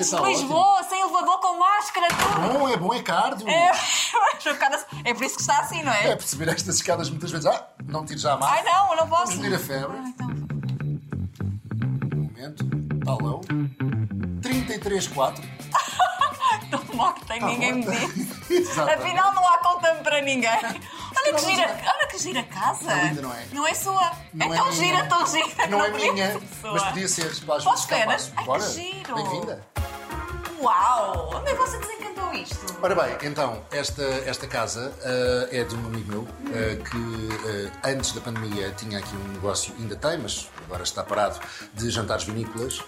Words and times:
Isso 0.00 0.16
de 0.16 0.22
Lisboa, 0.24 0.82
sem 0.84 1.00
elevador, 1.00 1.40
com 1.40 1.58
máscara, 1.58 2.08
tudo. 2.08 2.58
Bom, 2.58 2.68
é 2.68 2.76
bom, 2.76 2.94
é 2.94 3.02
cardio. 3.02 3.48
É, 3.48 3.70
é 5.04 5.14
por 5.14 5.24
isso 5.24 5.36
que 5.36 5.40
está 5.40 5.60
assim, 5.60 5.82
não 5.82 5.92
é? 5.92 6.10
É 6.10 6.16
perceber 6.16 6.48
estas 6.48 6.76
escadas 6.76 7.08
muitas 7.08 7.30
vezes. 7.30 7.46
Ah, 7.46 7.66
não 7.86 8.04
tires 8.04 8.22
já 8.22 8.34
a 8.34 8.36
máscara. 8.36 8.60
Ai 8.60 8.74
não, 8.74 8.90
eu 8.90 8.96
não 8.96 9.08
posso. 9.08 9.36
Vamos 9.36 9.52
a 9.52 9.58
febre. 9.58 9.96
Ah, 9.96 10.08
então. 10.08 10.26
Um 12.14 12.24
momento. 12.24 12.64
Talão. 13.04 13.40
33,4. 14.42 15.36
Tão 16.70 16.96
mal 16.96 17.12
que 17.14 17.24
tem, 17.26 17.40
ninguém 17.40 17.74
me 17.74 17.84
disse. 17.84 18.36
Exatamente. 18.50 19.02
Afinal, 19.02 19.34
não 19.34 19.48
há 19.48 19.58
conta 19.58 19.94
para 19.96 20.20
ninguém. 20.20 20.50
Olha 20.50 21.34
que 21.34 21.44
gira, 21.44 21.80
olha 21.86 22.06
que 22.08 22.18
gira 22.18 22.40
a 22.40 22.44
casa. 22.44 22.84
Não, 22.84 23.02
ainda 23.02 23.22
não 23.22 23.32
é. 23.32 23.46
Não 23.52 23.66
é 23.68 23.74
sua. 23.74 24.12
Não 24.34 24.52
é 24.52 24.56
tão 24.56 24.70
minha. 24.70 24.76
gira, 24.76 25.06
tão 25.06 25.26
gira. 25.26 25.66
Não, 25.68 25.84
é 25.84 25.90
podia 25.90 26.12
minha, 26.12 26.32
ser 26.32 26.42
sua. 26.60 26.72
mas 26.72 26.82
podia 26.84 27.08
ser. 27.08 27.40
Capaz. 27.40 28.32
Ai, 28.36 28.44
que 28.44 28.70
giro. 28.74 29.14
Bem-vinda. 29.14 29.75
Uau! 30.66 31.30
Onde 31.32 31.50
é 31.50 31.54
que 31.54 31.60
você 31.60 31.78
desencantou 32.26 32.34
isto? 32.34 32.76
Ora 32.82 32.94
bem, 32.94 33.16
então, 33.28 33.62
esta, 33.70 34.02
esta 34.02 34.46
casa 34.46 34.92
ah, 35.02 35.48
é 35.50 35.64
de 35.64 35.74
um 35.74 35.86
amigo 35.86 36.10
meu 36.10 36.28
ah, 36.48 36.76
que 36.76 37.72
ah, 37.82 37.90
antes 37.90 38.12
da 38.12 38.20
pandemia 38.20 38.70
tinha 38.76 38.98
aqui 38.98 39.14
um 39.16 39.32
negócio, 39.32 39.74
ainda 39.78 39.96
tem, 39.96 40.18
mas 40.18 40.48
agora 40.64 40.82
está 40.82 41.02
parado, 41.02 41.38
de 41.74 41.90
jantares 41.90 42.24
vinícolas 42.24 42.82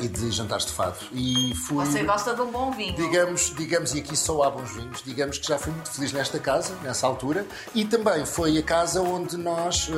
e 0.00 0.08
de 0.08 0.30
jantares 0.30 0.66
de 0.66 0.72
fado. 0.72 0.96
E 1.12 1.54
fui. 1.66 1.84
Você 1.84 2.04
gosta 2.04 2.34
de 2.34 2.40
um 2.40 2.50
bom 2.50 2.70
vinho. 2.70 2.94
Digamos, 2.94 3.54
digamos, 3.56 3.94
e 3.94 4.00
aqui 4.00 4.16
só 4.16 4.42
há 4.42 4.50
bons 4.50 4.72
vinhos, 4.74 5.02
digamos 5.02 5.38
que 5.38 5.48
já 5.48 5.58
fui 5.58 5.72
muito 5.72 5.90
feliz 5.90 6.12
nesta 6.12 6.38
casa, 6.38 6.74
nessa 6.82 7.06
altura, 7.06 7.46
e 7.74 7.84
também 7.84 8.24
foi 8.24 8.58
a 8.58 8.62
casa 8.62 9.00
onde 9.00 9.36
nós, 9.36 9.88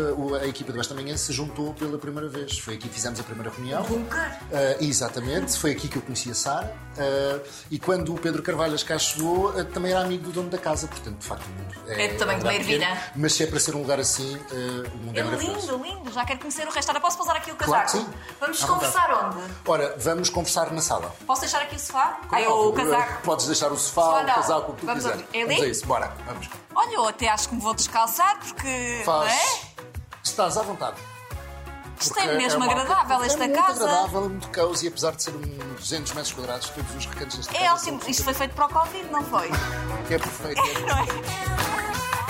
a 0.40 0.46
equipa 0.46 0.72
do 0.72 0.80
Esta 0.80 0.94
Manhã, 0.94 1.16
se 1.16 1.32
juntou 1.32 1.74
pela 1.74 1.98
primeira 1.98 2.28
vez. 2.28 2.58
Foi 2.58 2.74
aqui 2.74 2.88
que 2.88 2.94
fizemos 2.94 3.20
a 3.20 3.22
primeira 3.22 3.50
reunião. 3.50 3.82
Bunker? 3.82 4.38
Exatamente, 4.80 5.58
foi 5.58 5.72
aqui 5.72 5.88
que 5.88 5.96
eu 5.96 6.02
conheci 6.02 6.30
a 6.30 6.34
Sara, 6.34 6.76
e 7.70 7.78
quando 7.78 8.14
o 8.14 8.18
Pedro 8.18 8.42
Carvalhas 8.42 8.82
cá 8.94 8.98
chegou, 8.98 9.58
eh, 9.58 9.64
também 9.64 9.90
era 9.92 10.00
amigo 10.02 10.24
do 10.24 10.32
dono 10.32 10.48
da 10.50 10.58
casa, 10.58 10.86
portanto, 10.88 11.18
de 11.18 11.26
facto, 11.26 11.44
o 11.46 11.50
mundo 11.50 11.74
É 11.90 12.08
do 12.08 12.18
tamanho 12.18 12.38
de 12.38 12.44
um 12.44 12.48
uma 12.48 12.54
ervilha. 12.54 13.02
Mas 13.16 13.32
se 13.34 13.42
é 13.42 13.46
para 13.46 13.60
ser 13.60 13.74
um 13.74 13.80
lugar 13.80 14.00
assim, 14.00 14.36
eh, 14.50 14.88
o 14.94 14.96
mundo 14.98 15.16
é, 15.16 15.20
É 15.20 15.22
lindo, 15.24 15.76
lindo. 15.82 16.12
Já 16.12 16.24
quero 16.24 16.38
conhecer 16.40 16.66
o 16.66 16.70
resto. 16.70 16.88
Ora, 16.90 17.00
posso 17.00 17.16
pousar 17.16 17.36
aqui 17.36 17.50
o 17.50 17.56
Claro 17.56 17.82
casaco? 17.82 18.04
que 18.04 18.10
sim. 18.12 18.18
Vamos 18.40 18.62
À 18.62 18.66
vontade. 18.66 18.92
conversar 18.92 19.24
onde? 19.26 19.44
Ora, 19.66 19.94
vamos 19.98 20.30
conversar 20.30 20.70
na 20.72 20.80
sala. 20.80 21.14
Posso 21.26 21.40
deixar 21.42 21.62
aqui 21.62 21.76
o 21.76 21.78
sofá? 21.78 22.20
Ai, 22.30 22.46
o 22.46 22.72
casaco. 22.72 23.22
Podes 23.22 23.46
deixar 23.46 23.72
o 23.72 23.76
sofá, 23.76 24.02
Sofá 24.02 24.22
o 24.22 24.34
casaco, 24.34 24.72
o 24.72 24.74
que 24.74 24.80
tu 24.80 24.86
Vamos 24.86 25.02
quiseres. 25.04 25.24
onde? 25.28 25.38
É? 25.38 25.46
Vamos 25.46 25.62
a 25.62 25.66
isso, 25.66 25.86
bora. 25.86 26.12
Vamos. 26.26 26.48
Olha, 26.74 26.94
eu 26.94 27.08
até 27.08 27.28
acho 27.28 27.48
que 27.48 27.54
me 27.54 27.60
vou 27.60 27.74
descalçar 27.74 28.38
porque. 28.38 29.02
Faz. 29.04 29.32
É? 29.32 29.84
Estás 30.22 30.56
à 30.56 30.62
vontade. 30.62 30.96
Isto 32.00 32.18
é 32.20 32.36
mesmo 32.36 32.62
uma- 32.62 32.70
agradável, 32.72 33.22
esta 33.22 33.44
é 33.44 33.48
muito 33.48 33.60
casa. 33.62 33.84
agradável, 33.84 34.24
é 34.24 34.28
muito 34.28 34.48
cozy, 34.48 34.88
apesar 34.88 35.12
de 35.12 35.22
ser 35.22 35.30
um 35.34 35.74
200 35.76 36.12
metros 36.12 36.32
quadrados, 36.34 36.68
todos 36.70 36.94
os 36.94 37.06
recantos 37.06 37.36
desta 37.38 37.56
É 37.56 37.60
casa 37.66 37.74
ótimo. 37.82 38.00
são- 38.00 38.10
Isto 38.10 38.24
foi 38.24 38.34
feito 38.34 38.54
para 38.54 38.66
o 38.66 38.68
Covid, 38.68 39.10
não 39.10 39.24
foi? 39.24 39.48
É 40.10 40.18
perfeito. 40.18 40.60
é 40.68 40.80
Não 40.80 40.98
é? 40.98 42.24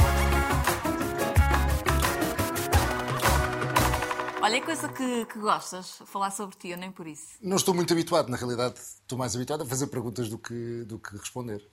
Olha, 4.42 4.56
é 4.56 4.60
coisa 4.60 4.88
que, 4.90 5.24
que 5.26 5.38
gostas, 5.38 6.02
falar 6.04 6.30
sobre 6.30 6.54
ti, 6.56 6.68
eu 6.68 6.76
nem 6.76 6.92
por 6.92 7.06
isso. 7.06 7.28
Não 7.40 7.56
estou 7.56 7.72
muito 7.74 7.92
habituado, 7.94 8.28
na 8.28 8.36
realidade, 8.36 8.78
estou 8.78 9.16
mais 9.16 9.34
habituado 9.34 9.62
a 9.62 9.66
fazer 9.66 9.86
perguntas 9.86 10.28
do 10.28 10.36
que, 10.38 10.84
do 10.84 10.98
que 10.98 11.16
responder. 11.16 11.66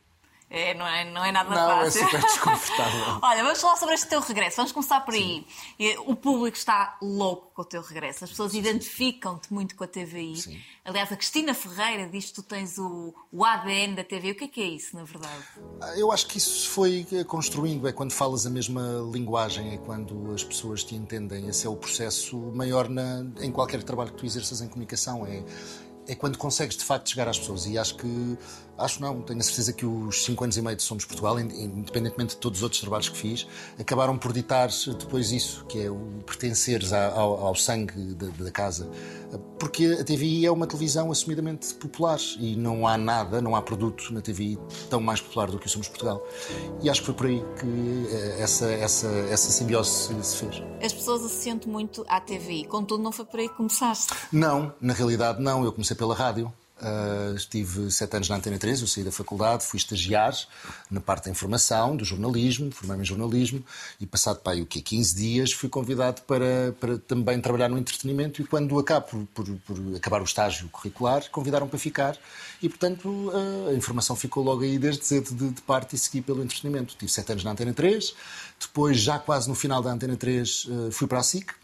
É, 0.53 0.73
não 0.73 0.85
é, 0.85 1.09
não 1.09 1.23
é 1.23 1.31
nada 1.31 1.49
Não, 1.49 1.81
é 1.81 1.85
fácil. 1.85 2.03
super 2.03 2.19
desconfortável. 2.27 3.19
Olha, 3.21 3.41
vamos 3.41 3.61
falar 3.61 3.77
sobre 3.77 3.95
este 3.95 4.07
teu 4.09 4.19
regresso. 4.19 4.57
Vamos 4.57 4.73
começar 4.73 4.99
por 4.99 5.13
aí. 5.13 5.47
E 5.79 5.97
O 5.99 6.13
público 6.13 6.57
está 6.57 6.97
louco 7.01 7.51
com 7.53 7.61
o 7.61 7.65
teu 7.65 7.81
regresso. 7.81 8.25
As 8.25 8.29
pessoas 8.31 8.53
identificam-te 8.53 9.53
muito 9.53 9.75
com 9.77 9.85
a 9.85 9.87
TVI. 9.87 10.35
Sim. 10.35 10.59
Aliás, 10.83 11.09
a 11.09 11.15
Cristina 11.15 11.53
Ferreira 11.53 12.09
diz 12.09 12.25
que 12.25 12.33
tu 12.33 12.43
tens 12.43 12.77
o, 12.77 13.13
o 13.31 13.45
ADN 13.45 13.95
da 13.95 14.03
TVI. 14.03 14.31
O 14.31 14.35
que 14.35 14.43
é 14.43 14.47
que 14.49 14.61
é 14.61 14.65
isso, 14.65 14.93
na 14.95 15.05
verdade? 15.05 15.41
Ah, 15.81 15.97
Eu 15.97 16.11
acho 16.11 16.27
que 16.27 16.37
isso 16.37 16.59
se 16.63 16.67
foi 16.67 17.07
eh, 17.13 17.23
construindo, 17.23 17.87
é 17.87 17.93
quando 17.93 18.11
falas 18.11 18.45
a 18.45 18.49
mesma 18.49 18.81
linguagem, 19.09 19.73
é 19.73 19.77
quando 19.77 20.33
as 20.33 20.43
pessoas 20.43 20.83
te 20.83 20.95
entendem. 20.95 21.47
Esse 21.47 21.65
é 21.65 21.69
o 21.69 21.77
processo 21.77 22.35
maior 22.53 22.89
na- 22.89 23.23
em 23.39 23.51
qualquer 23.53 23.81
trabalho 23.83 24.11
que 24.11 24.17
tu 24.17 24.25
exerças 24.25 24.59
em 24.59 24.67
comunicação. 24.67 25.25
É, 25.25 25.43
é 26.07 26.15
quando 26.15 26.37
consegues 26.37 26.75
de 26.75 26.83
facto 26.83 27.09
chegar 27.09 27.27
às 27.29 27.37
pessoas. 27.39 27.65
E 27.67 27.77
acho 27.77 27.95
que, 27.95 28.37
acho 28.81 29.01
não, 29.01 29.21
tenho 29.21 29.39
a 29.39 29.43
certeza 29.43 29.71
que 29.73 29.85
os 29.85 30.23
5 30.25 30.43
anos 30.43 30.57
e 30.57 30.61
meio 30.61 30.75
de 30.75 30.83
Somos 30.83 31.05
Portugal, 31.05 31.39
in- 31.39 31.45
independentemente 31.63 32.35
de 32.35 32.37
todos 32.41 32.59
os 32.59 32.63
outros 32.63 32.81
trabalhos 32.81 33.09
que 33.09 33.17
fiz, 33.17 33.47
acabaram 33.79 34.17
por 34.17 34.33
ditar 34.33 34.69
depois 34.99 35.31
isso, 35.31 35.65
que 35.65 35.83
é 35.83 35.89
o 35.89 35.97
pertenceres 36.25 36.91
ao, 36.93 37.45
ao 37.47 37.55
sangue 37.55 38.13
da, 38.15 38.27
da 38.45 38.51
casa. 38.51 38.89
Porque 39.57 39.85
a 39.99 40.03
TVI 40.03 40.45
é 40.45 40.51
uma 40.51 40.67
televisão 40.67 41.09
assumidamente 41.11 41.73
popular 41.75 42.19
e 42.39 42.55
não 42.55 42.85
há 42.87 42.97
nada, 42.97 43.41
não 43.41 43.55
há 43.55 43.61
produto 43.61 44.11
na 44.13 44.19
TVI 44.21 44.57
tão 44.89 44.99
mais 44.99 45.21
popular 45.21 45.49
do 45.49 45.57
que 45.57 45.67
o 45.67 45.69
Somos 45.69 45.87
Portugal. 45.87 46.21
E 46.81 46.89
acho 46.89 46.99
que 47.01 47.05
foi 47.05 47.15
por 47.15 47.25
aí 47.27 47.43
que 47.59 48.07
eh, 48.13 48.37
essa, 48.41 48.65
essa, 48.71 49.07
essa 49.07 49.49
simbiose 49.51 50.13
se, 50.23 50.35
fez. 50.37 50.61
As 50.83 50.91
pessoas 50.91 51.23
associam-te 51.23 51.69
muito 51.69 52.03
à 52.09 52.19
TVI. 52.19 52.65
Contudo, 52.65 53.01
não 53.03 53.11
foi 53.11 53.23
por 53.25 53.39
aí 53.39 53.47
que 53.47 53.55
começaste. 53.55 54.13
Não, 54.33 54.73
na 54.81 54.93
realidade 54.93 55.41
não. 55.41 55.63
Eu 55.63 55.71
comecei 55.71 55.95
pela 55.95 56.13
rádio. 56.15 56.51
Uh, 56.81 57.35
estive 57.35 57.91
sete 57.91 58.15
anos 58.15 58.27
na 58.27 58.37
Antena 58.37 58.57
3, 58.57 58.81
eu 58.81 58.87
saí 58.87 59.03
da 59.03 59.11
faculdade, 59.11 59.63
fui 59.63 59.77
estagiar 59.77 60.35
na 60.89 60.99
parte 60.99 61.25
da 61.25 61.31
informação, 61.31 61.95
do 61.95 62.03
jornalismo, 62.03 62.71
formei-me 62.71 63.03
em 63.03 63.05
jornalismo 63.05 63.63
e 63.99 64.07
passado 64.07 64.39
para 64.39 64.53
aí, 64.53 64.63
o 64.63 64.65
quê? 64.65 64.81
15 64.81 65.15
dias 65.15 65.53
fui 65.53 65.69
convidado 65.69 66.23
para, 66.23 66.75
para 66.79 66.97
também 66.97 67.39
trabalhar 67.39 67.69
no 67.69 67.77
entretenimento 67.77 68.41
e 68.41 68.45
quando 68.45 68.79
acabo 68.79 69.05
por, 69.05 69.45
por, 69.45 69.45
por 69.67 69.95
acabar 69.95 70.21
o 70.21 70.25
estágio 70.25 70.67
curricular, 70.69 71.29
convidaram 71.29 71.67
para 71.67 71.77
ficar 71.77 72.17
e, 72.61 72.67
portanto, 72.67 73.07
uh, 73.07 73.69
a 73.69 73.73
informação 73.73 74.15
ficou 74.15 74.43
logo 74.43 74.63
aí 74.63 74.79
desde 74.79 75.05
cedo 75.05 75.35
de, 75.35 75.49
de 75.51 75.61
parte 75.61 75.95
e 75.95 75.99
segui 75.99 76.23
pelo 76.23 76.41
entretenimento. 76.41 76.95
Tive 76.97 77.11
sete 77.11 77.31
anos 77.31 77.43
na 77.43 77.51
Antena 77.51 77.73
3, 77.73 78.15
depois, 78.59 78.97
já 78.97 79.19
quase 79.19 79.47
no 79.47 79.53
final 79.53 79.83
da 79.83 79.91
Antena 79.91 80.15
3, 80.15 80.65
uh, 80.65 80.91
fui 80.91 81.07
para 81.07 81.19
a 81.19 81.23
SIC, 81.23 81.60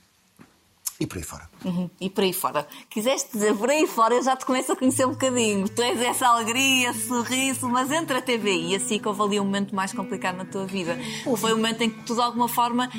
e 0.99 1.05
por 1.07 1.17
aí 1.17 1.23
fora. 1.23 1.49
Uhum. 1.63 1.89
E 2.01 2.09
por 2.09 2.23
aí 2.23 2.33
fora. 2.33 2.67
Quiseste 2.89 3.29
dizer 3.33 3.55
por 3.55 3.69
aí 3.69 3.85
fora, 3.87 4.15
eu 4.15 4.23
já 4.23 4.35
te 4.35 4.45
começo 4.45 4.71
a 4.71 4.75
conhecer 4.75 5.05
um 5.05 5.11
bocadinho. 5.11 5.67
Tu 5.69 5.81
és 5.81 6.01
essa 6.01 6.27
alegria, 6.27 6.89
esse 6.89 7.07
sorriso, 7.07 7.69
mas 7.69 7.91
entre 7.91 8.17
a 8.17 8.21
TV 8.21 8.51
e 8.55 8.75
a 8.75 8.79
SIC 8.79 9.05
houve 9.05 9.21
ali 9.21 9.39
um 9.39 9.45
momento 9.45 9.75
mais 9.75 9.93
complicado 9.93 10.37
na 10.37 10.45
tua 10.45 10.65
vida. 10.65 10.97
Foi 11.37 11.53
o 11.53 11.55
momento 11.55 11.81
em 11.81 11.89
que 11.89 12.03
tu, 12.03 12.15
de 12.15 12.21
alguma 12.21 12.47
forma, 12.47 12.89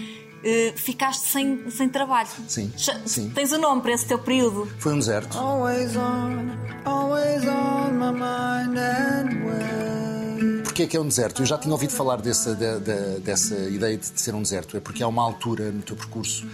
eh, 0.45 0.73
ficaste 0.77 1.27
sem, 1.29 1.69
sem 1.71 1.89
trabalho. 1.89 2.29
Sim, 2.47 2.73
sim. 3.05 3.31
Tens 3.31 3.51
o 3.53 3.59
nome 3.59 3.83
para 3.83 3.93
esse 3.93 4.07
teu 4.07 4.19
período? 4.19 4.69
Foi 4.79 4.93
um 4.95 4.99
deserto. 4.99 5.37
Always 5.37 5.97
on, 5.97 6.51
always 6.85 7.43
on 7.45 7.93
my 7.95 8.13
mind 8.13 8.79
and 8.79 9.45
way. 9.45 10.63
Porquê 10.63 10.83
é 10.85 10.87
que 10.87 10.97
é 10.97 11.01
um 11.01 11.09
deserto? 11.09 11.43
Eu 11.43 11.47
já 11.47 11.59
tinha 11.59 11.73
ouvido 11.73 11.91
falar 11.93 12.21
dessa, 12.21 12.55
da- 12.55 12.79
da- 12.79 13.19
dessa 13.19 13.57
ideia 13.69 13.97
de 13.97 14.07
ser 14.21 14.33
um 14.37 14.43
deserto. 14.43 14.77
É 14.77 14.81
porque 14.81 15.03
há 15.03 15.09
uma 15.09 15.23
altura 15.25 15.73
no 15.73 15.83
teu 15.83 15.97
percurso 15.97 16.47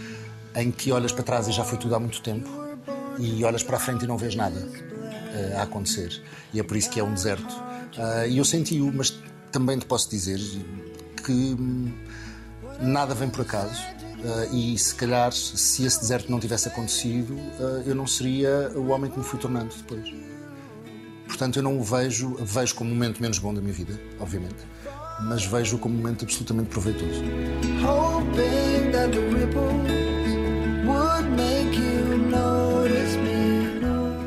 em 0.54 0.70
que 0.70 0.92
olhas 0.92 1.12
para 1.12 1.22
trás 1.24 1.48
e 1.48 1.52
já 1.52 1.64
foi 1.64 1.78
tudo 1.78 1.94
há 1.94 2.00
muito 2.00 2.20
tempo 2.22 2.48
e 3.18 3.44
olhas 3.44 3.62
para 3.62 3.76
a 3.76 3.80
frente 3.80 4.04
e 4.04 4.08
não 4.08 4.16
vês 4.16 4.34
nada 4.34 4.66
eh, 5.34 5.54
a 5.56 5.62
acontecer. 5.62 6.22
E 6.52 6.60
é 6.60 6.62
por 6.62 6.76
isso 6.76 6.90
que 6.90 7.00
é 7.00 7.04
um 7.04 7.12
deserto. 7.12 7.54
Ah, 7.98 8.26
E 8.26 8.38
eu 8.38 8.44
senti-o, 8.44 8.92
mas 8.92 9.16
também 9.52 9.78
te 9.78 9.86
posso 9.86 10.08
dizer 10.10 10.40
que 11.24 11.32
hum, 11.32 11.92
nada 12.80 13.14
vem 13.14 13.28
por 13.28 13.42
acaso. 13.42 13.80
Ah, 14.24 14.46
e 14.52 14.76
se 14.78 14.94
calhar, 14.94 15.32
se 15.32 15.84
esse 15.84 16.00
deserto 16.00 16.30
não 16.30 16.40
tivesse 16.40 16.68
acontecido, 16.68 17.36
eu 17.86 17.94
não 17.94 18.06
seria 18.06 18.70
o 18.74 18.88
homem 18.88 19.10
que 19.10 19.18
me 19.18 19.24
fui 19.24 19.38
tornando 19.38 19.74
depois. 19.74 20.12
Portanto, 21.26 21.56
eu 21.56 21.62
não 21.62 21.78
o 21.78 21.82
vejo, 21.82 22.36
vejo 22.40 22.74
como 22.74 22.90
um 22.90 22.94
momento 22.94 23.20
menos 23.20 23.38
bom 23.38 23.52
da 23.52 23.60
minha 23.60 23.72
vida, 23.72 23.98
obviamente, 24.20 24.56
mas 25.22 25.44
vejo 25.44 25.78
como 25.78 25.94
um 25.94 25.98
momento 25.98 26.24
absolutamente 26.24 26.68
proveitoso. 26.68 27.22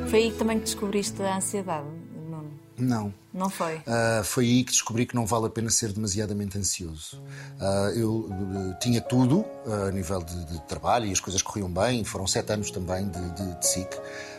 Foi 0.10 0.20
aí 0.20 0.32
que 0.32 0.38
também 0.38 0.58
que 0.58 0.66
descobriste 0.66 1.22
a 1.22 1.38
ansiedade, 1.38 1.86
Nuno. 2.30 2.52
Não. 2.78 3.14
Não 3.34 3.52
foi? 3.52 3.80
Ah, 3.86 4.22
foi 4.24 4.46
aí 4.46 4.64
que 4.64 4.72
descobri 4.72 5.06
que 5.06 5.16
não 5.16 5.26
vale 5.26 5.46
a 5.46 5.50
pena 5.50 5.70
ser 5.70 5.94
demasiadamente 5.94 6.58
ansioso. 6.58 7.22
Ah, 7.60 7.92
eu 7.96 8.28
eh, 8.32 8.78
tinha 8.80 9.00
tudo 9.00 9.46
ah, 9.68 9.90
a 9.90 9.92
nível 9.92 10.24
de, 10.24 10.46
de 10.46 10.62
trabalho 10.62 11.06
e 11.06 11.12
as 11.12 11.20
coisas 11.20 11.42
corriam 11.44 11.70
bem, 11.70 12.04
foram 12.04 12.26
sete 12.26 12.52
anos 12.54 12.72
também 12.72 13.08
de, 13.08 13.30
de, 13.32 13.60
de 13.60 13.68
SIC, 13.68 13.90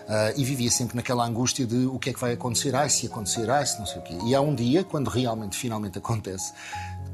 ah, 0.09 0.33
e 0.37 0.43
vivia 0.43 0.71
sempre 0.71 0.97
naquela 0.97 1.25
angústia 1.25 1.65
de 1.65 1.87
o 1.87 1.99
que 1.99 2.11
é 2.11 2.13
que 2.13 2.19
vai 2.19 2.33
acontecer, 2.33 2.75
ai 2.75 2.91
se 2.91 3.07
acontecer, 3.07 3.49
ai 3.49 3.65
se 3.65 3.79
não 3.79 3.87
sei 3.87 3.99
o 3.99 4.03
quê. 4.03 4.19
E 4.25 4.35
há 4.35 4.41
um 4.41 4.55
dia, 4.55 4.83
quando 4.83 5.09
realmente, 5.09 5.57
finalmente 5.57 5.99
acontece, 5.99 6.53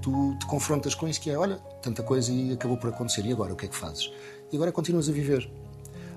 tu 0.00 0.36
te 0.38 0.46
confrontas 0.46 0.94
com 0.94 1.06
isso 1.06 1.20
que 1.20 1.30
é, 1.30 1.36
olha, 1.36 1.56
tanta 1.82 2.02
coisa 2.02 2.32
e 2.32 2.52
acabou 2.54 2.78
por 2.78 2.88
acontecer, 2.88 3.26
e 3.26 3.32
agora 3.32 3.52
o 3.52 3.56
que 3.56 3.66
é 3.66 3.68
que 3.68 3.76
fazes? 3.76 4.10
E 4.52 4.56
agora 4.56 4.72
continuas 4.72 5.08
a 5.08 5.12
viver. 5.12 5.50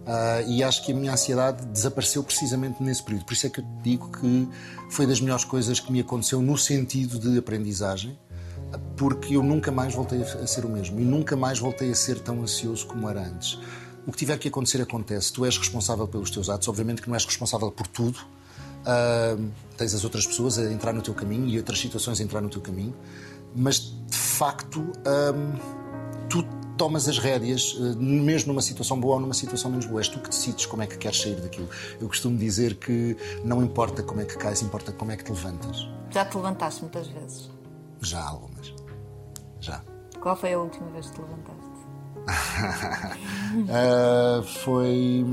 Ah, 0.05 0.41
e 0.47 0.63
acho 0.63 0.85
que 0.85 0.93
a 0.93 0.95
minha 0.95 1.11
ansiedade 1.11 1.65
desapareceu 1.65 2.23
precisamente 2.23 2.81
nesse 2.81 3.03
período. 3.03 3.25
Por 3.25 3.33
isso 3.33 3.45
é 3.45 3.49
que 3.49 3.59
eu 3.59 3.63
te 3.63 3.83
digo 3.83 4.09
que 4.09 4.47
foi 4.89 5.05
das 5.05 5.19
melhores 5.19 5.43
coisas 5.43 5.79
que 5.79 5.91
me 5.91 5.99
aconteceu 5.99 6.41
no 6.41 6.57
sentido 6.57 7.19
de 7.19 7.37
aprendizagem, 7.37 8.17
porque 8.95 9.35
eu 9.35 9.43
nunca 9.43 9.71
mais 9.71 9.93
voltei 9.93 10.21
a 10.21 10.47
ser 10.47 10.65
o 10.65 10.69
mesmo 10.69 10.99
e 10.99 11.03
nunca 11.03 11.35
mais 11.35 11.59
voltei 11.59 11.91
a 11.91 11.95
ser 11.95 12.19
tão 12.19 12.41
ansioso 12.41 12.87
como 12.87 13.09
era 13.09 13.21
antes. 13.21 13.59
O 14.05 14.11
que 14.11 14.17
tiver 14.17 14.37
que 14.39 14.47
acontecer, 14.47 14.81
acontece. 14.81 15.33
Tu 15.33 15.45
és 15.45 15.57
responsável 15.57 16.07
pelos 16.07 16.31
teus 16.31 16.49
atos, 16.49 16.69
obviamente 16.69 17.01
que 17.01 17.09
não 17.09 17.15
és 17.15 17.25
responsável 17.25 17.69
por 17.69 17.87
tudo, 17.87 18.17
ah, 18.85 19.35
tens 19.75 19.93
as 19.93 20.05
outras 20.05 20.25
pessoas 20.25 20.57
a 20.57 20.71
entrar 20.71 20.93
no 20.93 21.01
teu 21.01 21.13
caminho 21.13 21.45
e 21.47 21.57
outras 21.57 21.77
situações 21.77 22.21
a 22.21 22.23
entrar 22.23 22.39
no 22.39 22.49
teu 22.49 22.61
caminho, 22.61 22.95
mas 23.53 23.79
de 23.79 24.17
facto 24.17 24.89
ah, 25.05 25.33
tu 26.29 26.43
tomas 26.77 27.07
as 27.09 27.17
rédeas, 27.17 27.75
ah, 27.79 27.95
mesmo 27.97 28.53
numa 28.53 28.61
situação 28.61 28.99
boa 28.99 29.15
ou 29.15 29.21
numa 29.21 29.33
situação 29.33 29.69
menos 29.71 29.85
boa. 29.85 29.99
És 29.99 30.07
tu 30.07 30.19
que 30.19 30.29
decides 30.29 30.65
como 30.65 30.83
é 30.83 30.87
que 30.87 30.97
queres 30.97 31.19
sair 31.19 31.35
daquilo. 31.35 31.67
Eu 31.99 32.07
costumo 32.07 32.37
dizer 32.37 32.75
que 32.75 33.17
não 33.43 33.61
importa 33.63 34.03
como 34.03 34.21
é 34.21 34.25
que 34.25 34.37
cais, 34.37 34.61
importa 34.61 34.91
como 34.91 35.11
é 35.11 35.17
que 35.17 35.23
te 35.23 35.31
levantas. 35.31 35.87
Já 36.11 36.23
te 36.23 36.37
levantaste 36.37 36.81
muitas 36.81 37.07
vezes. 37.07 37.49
Já 38.01 38.23
algumas. 38.23 38.73
Já. 39.59 39.83
Qual 40.21 40.35
foi 40.35 40.53
a 40.53 40.59
última 40.59 40.89
vez 40.91 41.07
que 41.07 41.15
te 41.15 41.21
levantaste? 41.21 41.57
Ah, 43.69 44.43
foi. 44.43 45.25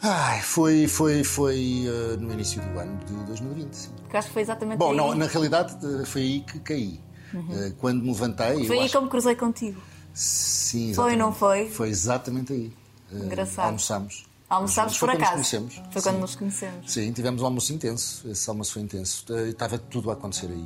Ai, 0.00 0.40
foi, 0.40 0.86
foi, 0.88 1.24
foi 1.24 1.84
ah, 1.88 2.16
no 2.18 2.32
início 2.32 2.60
do 2.62 2.78
ano 2.78 2.98
de 3.04 3.14
2020. 3.26 3.72
sim. 3.74 3.90
Acho 4.12 4.28
que 4.28 4.34
foi 4.34 4.42
exatamente 4.42 4.78
Bom, 4.78 4.90
aí. 4.90 4.96
não, 4.96 5.14
na 5.14 5.26
realidade 5.26 5.76
ah, 5.84 6.04
foi 6.06 6.22
aí 6.22 6.40
que 6.40 6.60
caí. 6.60 7.00
Ah, 7.34 7.72
quando 7.80 8.02
me 8.02 8.08
levantei. 8.08 8.56
Uhum. 8.56 8.64
Foi 8.66 8.76
aí 8.78 8.82
acho- 8.84 8.90
que 8.92 8.96
eu 8.96 9.02
me 9.02 9.08
cruzei 9.08 9.34
contigo. 9.34 9.80
Sim, 10.14 10.92
Foi 10.94 11.12
ou 11.12 11.18
não 11.18 11.28
exatamente. 11.30 11.38
foi? 11.38 11.70
Foi 11.70 11.88
exatamente 11.88 12.52
aí. 12.52 12.72
Ah, 13.12 13.16
Engraçado. 13.16 13.66
Almoçámos. 13.66 14.26
Almoçámos 14.48 14.96
Foi 14.98 15.08
por 15.08 15.14
quando 15.14 15.20
nos 15.20 15.28
acaso. 15.28 15.32
conhecemos. 15.58 15.82
Foi 15.90 16.02
quando 16.02 16.14
Sim. 16.16 16.20
nos 16.20 16.36
conhecemos. 16.36 16.92
Sim, 16.92 17.12
tivemos 17.12 17.40
um 17.40 17.46
almoço 17.46 17.72
intenso. 17.72 18.28
Esse 18.28 18.50
almoço 18.50 18.74
foi 18.74 18.82
intenso. 18.82 19.24
Eh, 19.30 19.48
Estava 19.48 19.78
tudo 19.78 20.10
a 20.10 20.12
acontecer 20.12 20.46
aí. 20.48 20.64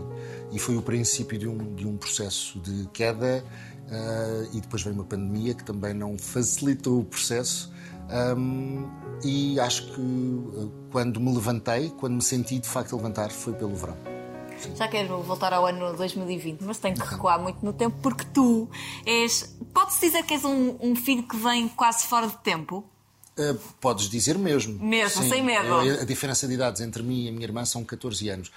E 0.52 0.58
foi 0.58 0.76
o 0.76 0.82
princípio 0.82 1.38
de 1.38 1.46
um, 1.46 1.74
de 1.76 1.86
um 1.86 1.96
processo 1.96 2.58
de 2.58 2.88
queda. 2.92 3.44
eh, 3.88 4.48
e 4.54 4.60
depois 4.60 4.82
veio 4.82 4.96
uma 4.96 5.04
pandemia 5.04 5.54
que 5.54 5.62
também 5.62 5.94
não 5.94 6.18
facilitou 6.18 6.98
o 6.98 7.04
processo. 7.04 7.72
Ahm, 8.10 8.84
e 9.22 9.60
acho 9.60 9.86
que 9.94 10.00
eh, 10.00 10.66
quando 10.90 11.20
me 11.20 11.32
levantei, 11.32 11.90
quando 11.90 12.14
me 12.14 12.22
senti 12.22 12.58
de 12.58 12.68
facto 12.68 12.94
a 12.94 12.96
levantar, 12.96 13.30
foi 13.30 13.52
pelo 13.52 13.76
verão. 13.76 13.96
Já 14.76 14.88
quero 14.88 15.22
voltar 15.22 15.52
ao 15.52 15.66
ano 15.66 15.94
2020, 15.96 16.62
mas 16.62 16.78
tenho 16.78 16.94
que 16.94 17.06
recuar 17.06 17.40
muito 17.40 17.64
no 17.64 17.72
tempo 17.72 17.96
porque 18.02 18.24
tu 18.32 18.68
és. 19.04 19.54
Pode-se 19.72 20.00
dizer 20.00 20.22
que 20.24 20.34
és 20.34 20.44
um, 20.44 20.76
um 20.80 20.96
filho 20.96 21.22
que 21.22 21.36
vem 21.36 21.68
quase 21.68 22.06
fora 22.06 22.26
de 22.26 22.36
tempo? 22.38 22.84
Uh, 23.38 23.54
podes 23.80 24.08
dizer 24.08 24.38
mesmo. 24.38 24.78
Mesmo, 24.82 25.22
Sim. 25.22 25.28
sem 25.28 25.44
medo. 25.44 25.74
A, 25.74 25.82
a 25.82 26.04
diferença 26.04 26.48
de 26.48 26.54
idades 26.54 26.80
entre 26.80 27.02
mim 27.02 27.26
e 27.26 27.28
a 27.28 27.32
minha 27.32 27.44
irmã 27.44 27.64
são 27.64 27.84
14 27.84 28.28
anos. 28.30 28.50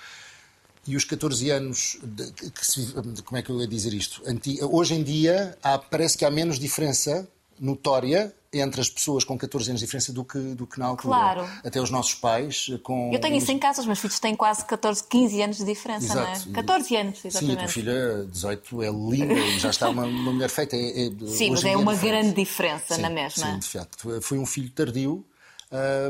E 0.88 0.96
os 0.96 1.04
14 1.04 1.50
anos, 1.52 1.98
de- 2.02 2.32
que 2.52 2.66
se- 2.66 2.94
como 3.26 3.38
é 3.38 3.42
que 3.42 3.50
eu 3.50 3.60
ia 3.60 3.68
dizer 3.68 3.94
isto? 3.94 4.22
Anti- 4.26 4.58
hoje 4.64 4.94
em 4.96 5.04
dia 5.04 5.58
há- 5.62 5.78
parece 5.78 6.18
que 6.18 6.24
há 6.24 6.32
menos 6.32 6.58
diferença 6.58 7.28
notória 7.60 8.34
entre 8.52 8.82
as 8.82 8.90
pessoas 8.90 9.24
com 9.24 9.38
14 9.38 9.70
anos 9.70 9.80
de 9.80 9.86
diferença 9.86 10.12
do 10.12 10.24
que, 10.26 10.40
do 10.40 10.66
que 10.66 10.80
na 10.80 10.88
altura. 10.88 11.16
Claro. 11.16 11.50
Até 11.64 11.80
os 11.80 11.90
nossos 11.90 12.16
pais 12.16 12.68
com. 12.84 13.12
Eu 13.14 13.20
tenho 13.20 13.36
isso 13.36 13.52
em 13.52 13.60
casa, 13.60 13.82
os 13.82 13.86
meus 13.86 14.00
filhos 14.00 14.20
têm 14.20 14.36
quase 14.36 14.66
14, 14.66 15.04
15 15.08 15.42
anos 15.42 15.58
de 15.58 15.66
diferença, 15.66 16.16
não 16.16 16.32
Exato. 16.32 16.50
é? 16.50 16.54
14 16.54 16.96
anos, 16.96 17.20
Sim, 17.20 17.28
a 17.28 17.30
exatamente. 17.30 17.58
tua 17.60 17.68
filha, 17.68 18.26
18, 18.32 18.84
é 18.84 18.90
linda 18.90 19.34
e 19.34 19.60
já 19.60 19.70
está 19.70 19.90
uma, 19.90 20.06
uma 20.06 20.32
mulher 20.34 20.50
feita. 20.50 20.76
É, 20.76 21.08
é- 21.08 21.12
Sim, 21.28 21.52
mas 21.52 21.64
é 21.64 21.70
dia 21.70 21.78
uma 21.78 21.94
diferente. 21.94 22.22
grande 22.22 22.36
diferença 22.36 22.96
Sim, 22.96 23.02
na 23.02 23.10
mesma. 23.10 23.46
Sim, 23.46 23.60
de 23.60 23.68
facto. 23.68 24.22
Foi 24.22 24.38
um 24.40 24.46
filho 24.46 24.70
tardio 24.72 25.26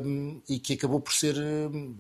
hum, 0.04 0.42
e 0.48 0.60
que 0.60 0.74
acabou 0.74 1.00
por 1.02 1.14
ser 1.14 1.36
hum, 1.38 1.96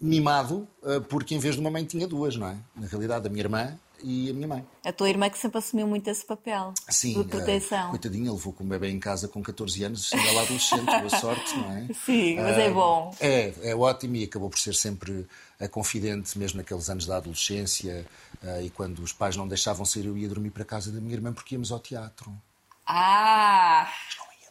mimado 0.00 0.66
uh, 0.82 1.00
porque 1.02 1.34
em 1.34 1.38
vez 1.38 1.54
de 1.54 1.60
uma 1.60 1.70
mãe 1.70 1.84
tinha 1.84 2.06
duas, 2.06 2.36
não 2.36 2.48
é? 2.48 2.56
Na 2.74 2.86
realidade, 2.86 3.26
a 3.26 3.30
minha 3.30 3.42
irmã 3.42 3.78
e 4.02 4.30
a 4.30 4.32
minha 4.32 4.48
mãe. 4.48 4.66
A 4.84 4.92
tua 4.92 5.08
irmã 5.08 5.28
que 5.28 5.38
sempre 5.38 5.58
assumiu 5.58 5.86
muito 5.86 6.08
esse 6.08 6.24
papel 6.24 6.72
Sim, 6.88 7.14
de 7.14 7.20
uh, 7.20 7.24
proteção. 7.24 7.90
coitadinha, 7.90 8.32
levou 8.32 8.52
com 8.52 8.64
um 8.64 8.68
bebê 8.68 8.88
em 8.88 8.98
casa 8.98 9.28
com 9.28 9.42
14 9.42 9.84
anos, 9.84 10.08
sendo 10.08 10.26
ela 10.28 10.42
adolescente, 10.42 10.86
boa 10.86 11.10
sorte, 11.10 11.56
não 11.56 11.72
é? 11.72 11.88
Sim, 12.04 12.36
mas 12.36 12.58
é 12.58 12.70
Uh, 12.70 12.74
bom. 12.74 13.14
É, 13.20 13.52
é 13.62 13.74
ótimo 13.74 14.16
e 14.16 14.24
acabou 14.24 14.48
por 14.48 14.58
ser 14.58 14.74
sempre 14.74 15.26
a 15.58 15.68
confidente, 15.68 16.38
mesmo 16.38 16.58
naqueles 16.58 16.88
anos 16.88 17.06
da 17.06 17.16
adolescência 17.16 18.06
uh, 18.42 18.62
e 18.62 18.70
quando 18.70 19.00
os 19.00 19.12
pais 19.12 19.36
não 19.36 19.46
deixavam 19.46 19.84
sair, 19.84 20.06
eu 20.06 20.16
ia 20.16 20.28
dormir 20.28 20.50
para 20.50 20.62
a 20.62 20.66
casa 20.66 20.90
da 20.90 21.00
minha 21.00 21.14
irmã 21.14 21.32
porque 21.32 21.54
íamos 21.54 21.70
ao 21.72 21.78
teatro. 21.78 22.32
Ah! 22.86 23.88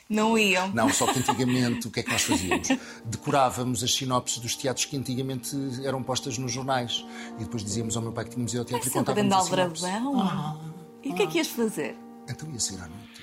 Não 0.10 0.36
iam. 0.38 0.70
Não, 0.74 0.92
só 0.92 1.06
que 1.12 1.20
antigamente 1.20 1.88
o 1.88 1.92
que 1.92 2.00
é 2.00 2.04
que 2.04 2.12
nós 2.12 2.24
fazíamos? 2.24 2.68
Decorávamos 3.06 3.84
as 3.84 3.94
sinopses 3.94 4.40
dos 4.40 4.56
teatros 4.56 4.86
que 4.86 4.98
antigamente 4.98 5.56
eram 5.86 6.02
postas 6.02 6.38
nos 6.40 6.52
jornais 6.52 7.06
e 7.38 7.44
depois 7.44 7.64
dizíamos 7.64 7.96
ao 7.96 8.02
meu 8.02 8.12
pai 8.12 8.26
que 8.26 8.32
tínhamos 8.32 8.52
ido 8.54 8.62
ao 8.62 8.66
teatro 8.66 8.88
e 8.88 8.90
Essa 8.90 9.04
grande 9.14 9.30
contávamos 9.30 9.54
a 9.54 9.56
sinopse. 9.56 9.86
aldrabão. 9.86 10.60
E 11.04 11.10
o 11.12 11.14
que 11.16 11.22
é 11.24 11.28
que 11.28 11.38
ias 11.38 11.48
fazer? 11.48 11.96
Então 12.28 12.50
ia 12.52 12.60
sair 12.60 12.78
à 12.82 12.88
noite. 12.88 13.22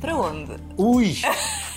Para 0.00 0.16
onde? 0.16 0.52
Ui! 0.76 1.16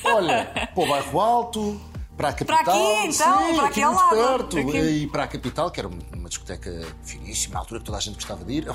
Olha, 0.04 0.46
para 0.74 0.84
o 0.84 0.88
bairro 0.88 1.20
Alto, 1.22 1.82
para 2.18 2.30
a 2.30 2.34
capital. 2.34 2.64
Para 2.64 2.74
aqui, 2.74 3.08
então, 3.08 3.12
sim, 3.12 3.56
para 3.56 3.66
aqui 3.66 3.66
aqui 3.68 3.82
ao 3.84 3.94
lado. 3.94 4.16
perto. 4.16 4.58
Aqui. 4.58 4.78
E 4.80 5.08
para 5.08 5.24
a 5.24 5.28
capital, 5.28 5.70
que 5.72 5.80
era 5.80 5.88
uma 5.88 6.28
discoteca 6.30 6.84
finíssima, 7.04 7.54
na 7.54 7.60
altura 7.60 7.80
que 7.80 7.86
toda 7.86 7.98
a 8.00 8.02
gente 8.02 8.16
gostava 8.16 8.44
de 8.44 8.54
ir. 8.54 8.68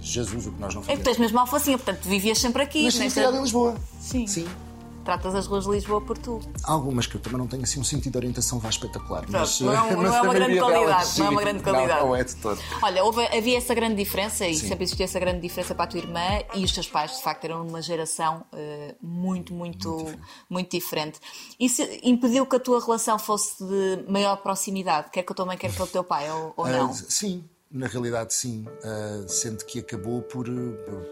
Jesus, 0.00 0.46
o 0.48 0.52
que 0.52 0.60
nós 0.60 0.74
não 0.74 0.82
É 0.82 0.84
que 0.84 0.88
fazíamos. 0.88 1.04
tu 1.04 1.08
és 1.10 1.18
mesmo 1.18 1.38
alfacinha, 1.38 1.78
portanto 1.78 2.04
vivias 2.08 2.38
sempre 2.40 2.60
aqui. 2.62 2.82
Nasci 2.84 3.08
criado 3.08 3.36
em 3.36 3.42
Lisboa. 3.42 3.76
Sim. 4.00 4.26
Sim. 4.26 4.48
Tratas 5.04 5.34
as 5.34 5.46
ruas 5.46 5.64
de 5.64 5.70
Lisboa 5.70 6.00
por 6.00 6.16
tu. 6.16 6.40
Algumas 6.64 7.06
que 7.06 7.16
eu 7.16 7.20
também 7.20 7.38
não 7.38 7.46
tenho 7.46 7.62
assim 7.64 7.80
um 7.80 7.84
sentido 7.84 8.12
de 8.12 8.18
orientação 8.18 8.58
vá 8.58 8.68
espetacular. 8.68 9.24
Mas, 9.28 9.60
não 9.60 9.72
é 9.72 9.82
um- 9.82 9.90
não 9.90 10.02
mas 10.02 10.14
é 10.14 10.22
uma 10.22 10.34
grande 10.34 10.58
qualidade, 10.58 11.18
não 11.18 11.26
é 11.26 11.30
uma 11.30 11.40
grande 11.40 11.62
qualidade. 11.62 12.00
Não, 12.00 12.06
não 12.08 12.16
é 12.16 12.24
de 12.24 12.36
todo. 12.36 12.60
Olha, 12.82 13.04
houve- 13.04 13.26
havia 13.36 13.58
essa 13.58 13.74
grande 13.74 13.96
diferença 13.96 14.46
e 14.46 14.54
Sim. 14.54 14.68
sempre 14.68 14.84
existiu 14.84 15.04
essa 15.04 15.18
grande 15.18 15.40
diferença 15.40 15.74
para 15.74 15.84
a 15.84 15.88
tua 15.88 15.98
irmã 16.00 16.20
e 16.54 16.64
os 16.64 16.72
teus 16.72 16.86
pais, 16.86 17.16
de 17.16 17.22
facto, 17.22 17.44
eram 17.44 17.66
uma 17.66 17.82
geração 17.82 18.44
eh, 18.52 18.94
muito, 19.02 19.52
muito, 19.52 20.06
muito 20.48 20.70
diferente. 20.70 21.18
Isso 21.58 21.82
impediu 22.02 22.46
que 22.46 22.56
a 22.56 22.60
tua 22.60 22.80
relação 22.80 23.18
fosse 23.18 23.62
de 23.64 24.04
maior 24.08 24.36
proximidade, 24.36 25.10
quer 25.10 25.22
com 25.24 25.32
a 25.32 25.36
tua 25.36 25.46
mãe, 25.46 25.56
quer 25.58 25.74
com 25.74 25.82
o 25.82 25.86
teu 25.86 26.04
pai, 26.04 26.30
ou, 26.30 26.52
ou 26.56 26.68
não? 26.68 26.90
Ah, 26.90 26.92
sim, 26.92 27.44
na 27.72 27.86
realidade 27.86 28.34
sim. 28.34 28.64
Ah, 28.84 29.24
sendo 29.26 29.64
que 29.64 29.78
acabou 29.78 30.22
por, 30.22 30.46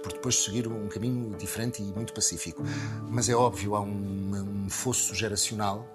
por 0.02 0.12
depois 0.12 0.42
seguir 0.44 0.66
um 0.68 0.88
caminho 0.88 1.34
diferente 1.36 1.82
e 1.82 1.86
muito 1.86 2.12
pacífico. 2.12 2.62
Mas 3.08 3.28
é 3.28 3.34
óbvio, 3.34 3.74
há 3.74 3.80
um, 3.80 4.64
um 4.66 4.70
fosso 4.70 5.14
geracional 5.14 5.86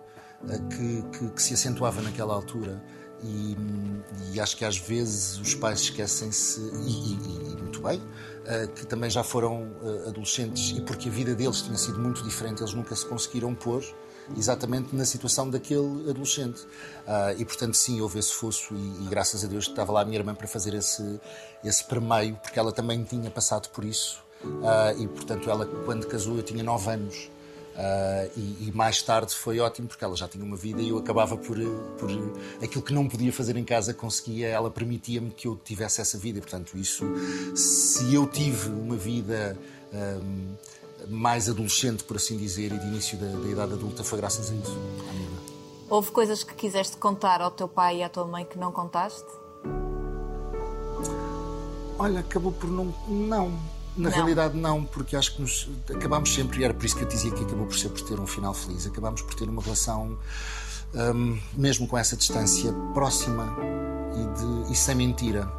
ah, 0.44 0.58
que, 0.70 1.02
que- 1.18 1.30
que 1.32 1.42
se 1.42 1.54
acentuava 1.54 2.02
naquela 2.02 2.34
altura. 2.34 2.84
E, 3.24 3.56
e 4.34 4.40
acho 4.40 4.58
que 4.58 4.66
às 4.66 4.78
vezes 4.78 5.38
os 5.40 5.56
pais 5.56 5.80
esquecem-se, 5.82 6.60
e, 6.60 7.14
e- 7.14 7.52
e 7.54 7.56
muito 7.62 7.82
bem, 7.82 8.02
ah, 8.46 8.68
que 8.68 8.86
também 8.86 9.10
já 9.10 9.24
foram 9.24 9.72
adolescentes 10.08 10.78
e 10.78 10.82
porque 10.82 11.10
a 11.10 11.12
vida 11.12 11.34
deles 11.36 11.62
tinha 11.62 11.78
sido 11.78 11.98
muito 12.00 12.24
diferente, 12.24 12.62
eles 12.62 12.74
nunca 12.74 12.96
se 12.96 13.06
conseguiram 13.06 13.56
pôr 13.56 13.84
exatamente 14.38 14.96
na 14.96 15.06
situação 15.06 15.50
daquele 15.50 16.10
adolescente. 16.10 16.66
Ah, 17.08 17.34
e 17.38 17.46
portanto, 17.46 17.76
sim, 17.76 18.02
houve 18.02 18.20
esse 18.20 18.34
fosso, 18.34 18.74
e, 18.74 19.06
e 19.06 19.08
graças 19.10 19.44
a 19.44 19.48
Deus 19.48 19.68
estava 19.68 19.92
lá 19.92 20.02
a 20.02 20.06
minha 20.06 20.18
irmã 20.18 20.34
para 20.34 20.48
fazer 20.48 20.74
esse, 20.74 21.20
esse 21.64 21.84
permeio, 21.84 22.36
porque 22.42 22.58
ela 22.58 22.72
também 22.72 23.04
tinha 23.04 23.30
passado 23.30 23.70
por 23.70 23.84
isso. 23.84 24.24
Ah, 24.64 24.94
e 24.98 25.08
portanto, 25.08 25.50
ela, 25.50 25.66
quando 25.86 26.08
casou, 26.08 26.38
eu 26.38 26.44
tinha 26.44 26.64
9 26.64 26.90
anos. 26.90 27.30
Ah, 27.78 28.28
e, 28.38 28.68
e 28.68 28.72
mais 28.74 29.02
tarde 29.02 29.34
foi 29.34 29.60
ótimo 29.60 29.88
porque 29.88 30.04
ela 30.04 30.16
já 30.16 30.28
tinha 30.28 30.44
uma 30.44 30.56
vida 30.56 30.82
e 30.82 30.90
eu 30.90 30.98
acabava 30.98 31.36
por, 31.36 31.58
por 32.00 32.10
aquilo 32.64 32.82
que 32.82 32.94
não 32.94 33.08
podia 33.08 33.34
fazer 33.34 33.58
em 33.58 33.66
casa 33.66 33.94
conseguia, 33.94 34.48
ela 34.48 34.72
permitia-me 34.72 35.30
que 35.30 35.48
eu 35.48 35.60
tivesse 35.64 36.00
essa 36.00 36.18
vida. 36.18 36.40
E, 36.40 36.42
portanto, 36.42 36.78
isso, 36.78 37.06
se 37.56 38.14
eu 38.14 38.26
tive 38.28 38.70
uma 38.70 38.96
vida 38.96 39.58
ahm, 39.94 40.56
mais 41.10 41.50
adolescente, 41.50 42.04
por 42.04 42.18
assim 42.18 42.38
dizer, 42.38 42.72
e 42.72 42.78
de 42.80 42.86
início 42.88 43.18
da, 43.18 43.28
da 43.28 43.48
idade 43.50 43.74
adulta, 43.74 44.04
foi 44.04 44.18
graças 44.20 44.52
a 44.52 44.54
isso. 44.56 44.78
Houve 45.90 46.12
coisas 46.12 46.44
que 46.44 46.54
quiseste 46.56 46.98
contar 46.98 47.42
ao 47.42 47.52
teu 47.52 47.68
pai 47.68 47.98
e 47.98 48.04
à 48.04 48.10
tua 48.10 48.26
mãe 48.26 48.44
que 48.46 48.58
não 48.58 48.72
contaste? 48.72 49.26
Olha, 51.98 52.20
acabou 52.20 52.52
por 52.52 52.70
não. 52.70 52.94
Não. 53.08 53.50
Na 53.98 54.10
Não. 54.10 54.16
realidade, 54.18 54.58
não, 54.58 54.84
porque 54.84 55.16
acho 55.16 55.36
que 55.38 55.42
nos 55.42 55.70
acabámos 55.90 56.34
sempre, 56.34 56.60
e 56.60 56.64
era 56.66 56.74
por 56.74 56.84
isso 56.86 56.98
que 56.98 57.04
eu 57.04 57.08
dizia 57.08 57.32
que 57.32 57.42
acabou 57.46 57.66
por 57.66 57.78
ser 57.78 57.88
por 57.88 58.02
ter 58.02 58.20
um 58.20 58.28
final 58.28 58.54
feliz, 58.54 58.86
acabámos 58.86 59.22
por 59.22 59.34
ter 59.36 59.48
uma 59.48 59.62
relação, 59.62 60.18
hum, 60.94 61.40
mesmo 61.54 61.88
com 61.88 61.98
essa 61.98 62.18
distância, 62.18 62.74
próxima 62.94 63.56
e, 64.14 64.66
de- 64.68 64.74
e 64.74 64.76
sem 64.76 64.96
mentira. 64.96 65.50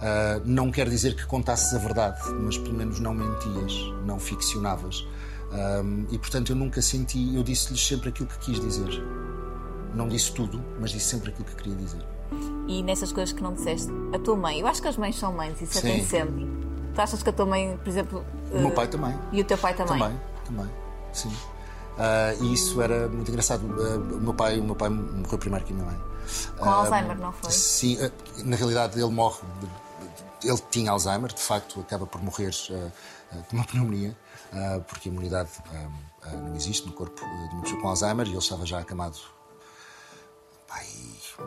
Ah, 0.00 0.40
não 0.44 0.70
quer 0.70 0.88
dizer 0.88 1.14
que 1.16 1.24
contasses 1.26 1.72
a 1.74 1.78
verdade, 1.78 2.20
mas 2.40 2.58
pelo 2.58 2.74
menos 2.74 3.00
não 3.00 3.14
mentias, 3.14 3.72
não 4.04 4.18
ficcionavas. 4.18 5.06
Hum, 5.52 6.06
e 6.10 6.18
portanto 6.18 6.50
eu 6.50 6.56
nunca 6.56 6.82
senti, 6.82 7.34
eu 7.34 7.42
disse-lhes 7.42 7.86
sempre 7.86 8.08
aquilo 8.10 8.28
que 8.28 8.38
quis 8.38 8.60
dizer. 8.60 9.02
Não 9.94 10.08
disse 10.08 10.32
tudo, 10.32 10.62
mas 10.78 10.90
disse 10.90 11.06
sempre 11.06 11.30
aquilo 11.30 11.46
que 11.46 11.54
queria 11.56 11.74
dizer. 11.76 12.04
E 12.68 12.82
nessas 12.82 13.12
coisas 13.12 13.32
que 13.32 13.42
não 13.42 13.54
disseste, 13.54 13.88
a 14.12 14.18
tua 14.18 14.36
mãe, 14.36 14.60
eu 14.60 14.66
acho 14.66 14.82
que 14.82 14.88
as 14.88 14.96
mães 14.96 15.16
são 15.16 15.32
mães, 15.32 15.60
isso 15.62 15.78
é 15.78 15.80
Sim. 15.80 15.88
tem 15.88 16.04
sempre. 16.04 16.46
Tu 16.94 17.00
achas 17.00 17.22
que 17.22 17.30
a 17.30 17.32
tua 17.32 17.46
mãe, 17.46 17.78
por 17.82 17.88
exemplo. 17.88 18.24
O 18.50 18.58
meu 18.58 18.68
eh, 18.68 18.72
pai 18.72 18.88
também. 18.88 19.14
E 19.32 19.40
o 19.40 19.44
teu 19.44 19.56
pai 19.56 19.74
também? 19.74 19.98
Também, 19.98 20.20
também, 20.44 20.66
sim. 21.12 21.32
Ah, 21.98 22.34
e 22.40 22.52
isso 22.52 22.80
era 22.82 23.08
muito 23.08 23.30
engraçado. 23.30 23.62
Ah, 23.78 23.96
o, 23.96 24.20
meu 24.20 24.34
pai, 24.34 24.58
o 24.58 24.64
meu 24.64 24.74
pai 24.74 24.88
morreu 24.88 25.38
primeiro 25.38 25.64
que 25.64 25.72
a 25.72 25.76
minha 25.76 25.86
mãe. 25.86 25.96
Com 26.58 26.68
Ah, 26.68 26.74
Alzheimer, 26.74 27.18
não 27.18 27.32
foi? 27.32 27.50
Sim, 27.50 27.98
ah, 28.02 28.10
na 28.44 28.56
realidade 28.56 29.00
ele 29.00 29.10
morre. 29.12 29.38
Ele 30.42 30.58
tinha 30.70 30.90
Alzheimer, 30.90 31.32
de 31.32 31.40
facto, 31.40 31.80
acaba 31.80 32.06
por 32.06 32.20
morrer 32.22 32.50
ah, 32.70 32.90
ah, 33.32 33.36
de 33.48 33.54
uma 33.54 33.64
pneumonia, 33.66 34.16
ah, 34.52 34.80
porque 34.86 35.08
a 35.08 35.12
imunidade 35.12 35.50
ah, 35.72 35.88
ah, 36.24 36.30
não 36.32 36.54
existe 36.56 36.86
no 36.86 36.92
corpo 36.92 37.20
de 37.20 37.54
uma 37.54 37.62
pessoa 37.62 37.80
com 37.80 37.88
Alzheimer 37.88 38.26
e 38.26 38.30
ele 38.30 38.38
estava 38.38 38.64
já 38.66 38.78
acamado 38.78 39.18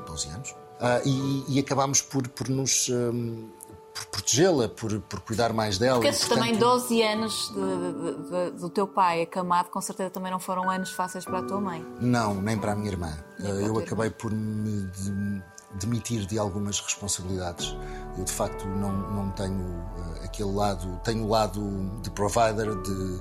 12 0.05 0.29
anos, 0.29 0.55
ah, 0.79 1.01
e, 1.05 1.45
e 1.55 1.59
acabámos 1.59 2.01
por, 2.01 2.27
por 2.29 2.49
nos. 2.49 2.89
hum, 2.89 3.49
por 3.93 4.05
protegê-la, 4.05 4.69
por, 4.69 4.97
por 5.01 5.19
cuidar 5.21 5.51
mais 5.51 5.77
dela. 5.77 5.95
Porque 5.95 6.07
esses 6.09 6.25
portanto, 6.25 6.45
também 6.45 6.57
12 6.57 7.01
anos 7.01 7.51
de- 7.53 7.93
de- 7.93 8.51
de- 8.51 8.59
do 8.61 8.69
teu 8.69 8.87
pai 8.87 9.23
acamado, 9.23 9.69
com 9.69 9.81
certeza 9.81 10.09
também 10.09 10.31
não 10.31 10.39
foram 10.39 10.69
anos 10.69 10.91
fáceis 10.91 11.25
para 11.25 11.39
a 11.39 11.43
tua 11.43 11.59
mãe. 11.59 11.85
Não, 11.99 12.33
nem 12.35 12.57
para 12.57 12.71
a 12.71 12.75
minha 12.75 12.89
irmã. 12.91 13.17
Nem 13.39 13.51
para 13.51 13.59
a 13.61 13.67
eu 13.67 13.77
acabei 13.77 14.09
por 14.09 14.31
me 14.31 14.85
de- 14.91 15.43
demitir 15.75 16.25
de 16.25 16.39
algumas 16.39 16.79
responsabilidades. 16.79 17.75
Eu, 18.17 18.23
de 18.23 18.31
facto, 18.31 18.65
não, 18.67 18.91
não 18.91 19.29
tenho 19.31 19.83
eh, 20.21 20.25
aquele 20.25 20.51
lado. 20.51 20.99
Tenho 21.03 21.23
o 21.25 21.29
lado 21.29 21.61
de 22.01 22.09
provider, 22.09 22.75
de, 22.81 23.19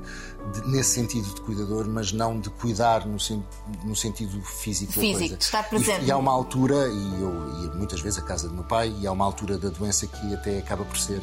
de- 0.60 0.68
nesse 0.68 0.90
sentido 0.94 1.32
de 1.34 1.40
cuidador, 1.42 1.86
mas 1.86 2.10
não 2.10 2.40
de 2.40 2.48
cuidar 2.50 3.06
no, 3.06 3.20
sen- 3.20 3.44
no 3.84 3.94
sentido 3.94 4.40
físico, 4.42 4.92
Físico, 4.92 5.36
de 5.36 5.44
estar 5.44 5.68
presente. 5.68 6.04
E, 6.04 6.08
e 6.08 6.10
há 6.10 6.16
uma 6.16 6.32
altura, 6.32 6.88
e 6.88 7.20
eu 7.22 7.62
ia 7.64 7.70
muitas 7.74 8.00
vezes 8.00 8.18
à 8.18 8.22
casa 8.22 8.48
do 8.48 8.54
meu 8.54 8.64
pai, 8.64 8.94
e 8.98 9.06
há 9.06 9.12
uma 9.12 9.24
altura 9.26 9.58
da 9.58 9.68
doença 9.68 10.06
que 10.06 10.34
até 10.34 10.58
acaba 10.58 10.84
por 10.84 10.96
ser 10.96 11.20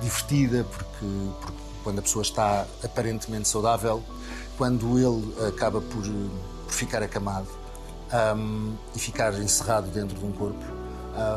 divertida, 0.00 0.64
porque, 0.64 1.06
porque 1.40 1.58
quando 1.82 1.98
a 1.98 2.02
pessoa 2.02 2.22
está 2.22 2.66
aparentemente 2.84 3.48
saudável, 3.48 4.02
quando 4.56 4.98
ele 4.98 5.48
acaba 5.48 5.80
por, 5.80 6.02
por 6.02 6.70
ficar 6.72 7.02
acamado 7.02 7.46
hum, 8.36 8.74
e 8.94 8.98
ficar 8.98 9.32
encerrado 9.34 9.88
dentro 9.88 10.18
de 10.18 10.24
um 10.24 10.32
corpo, 10.32 10.64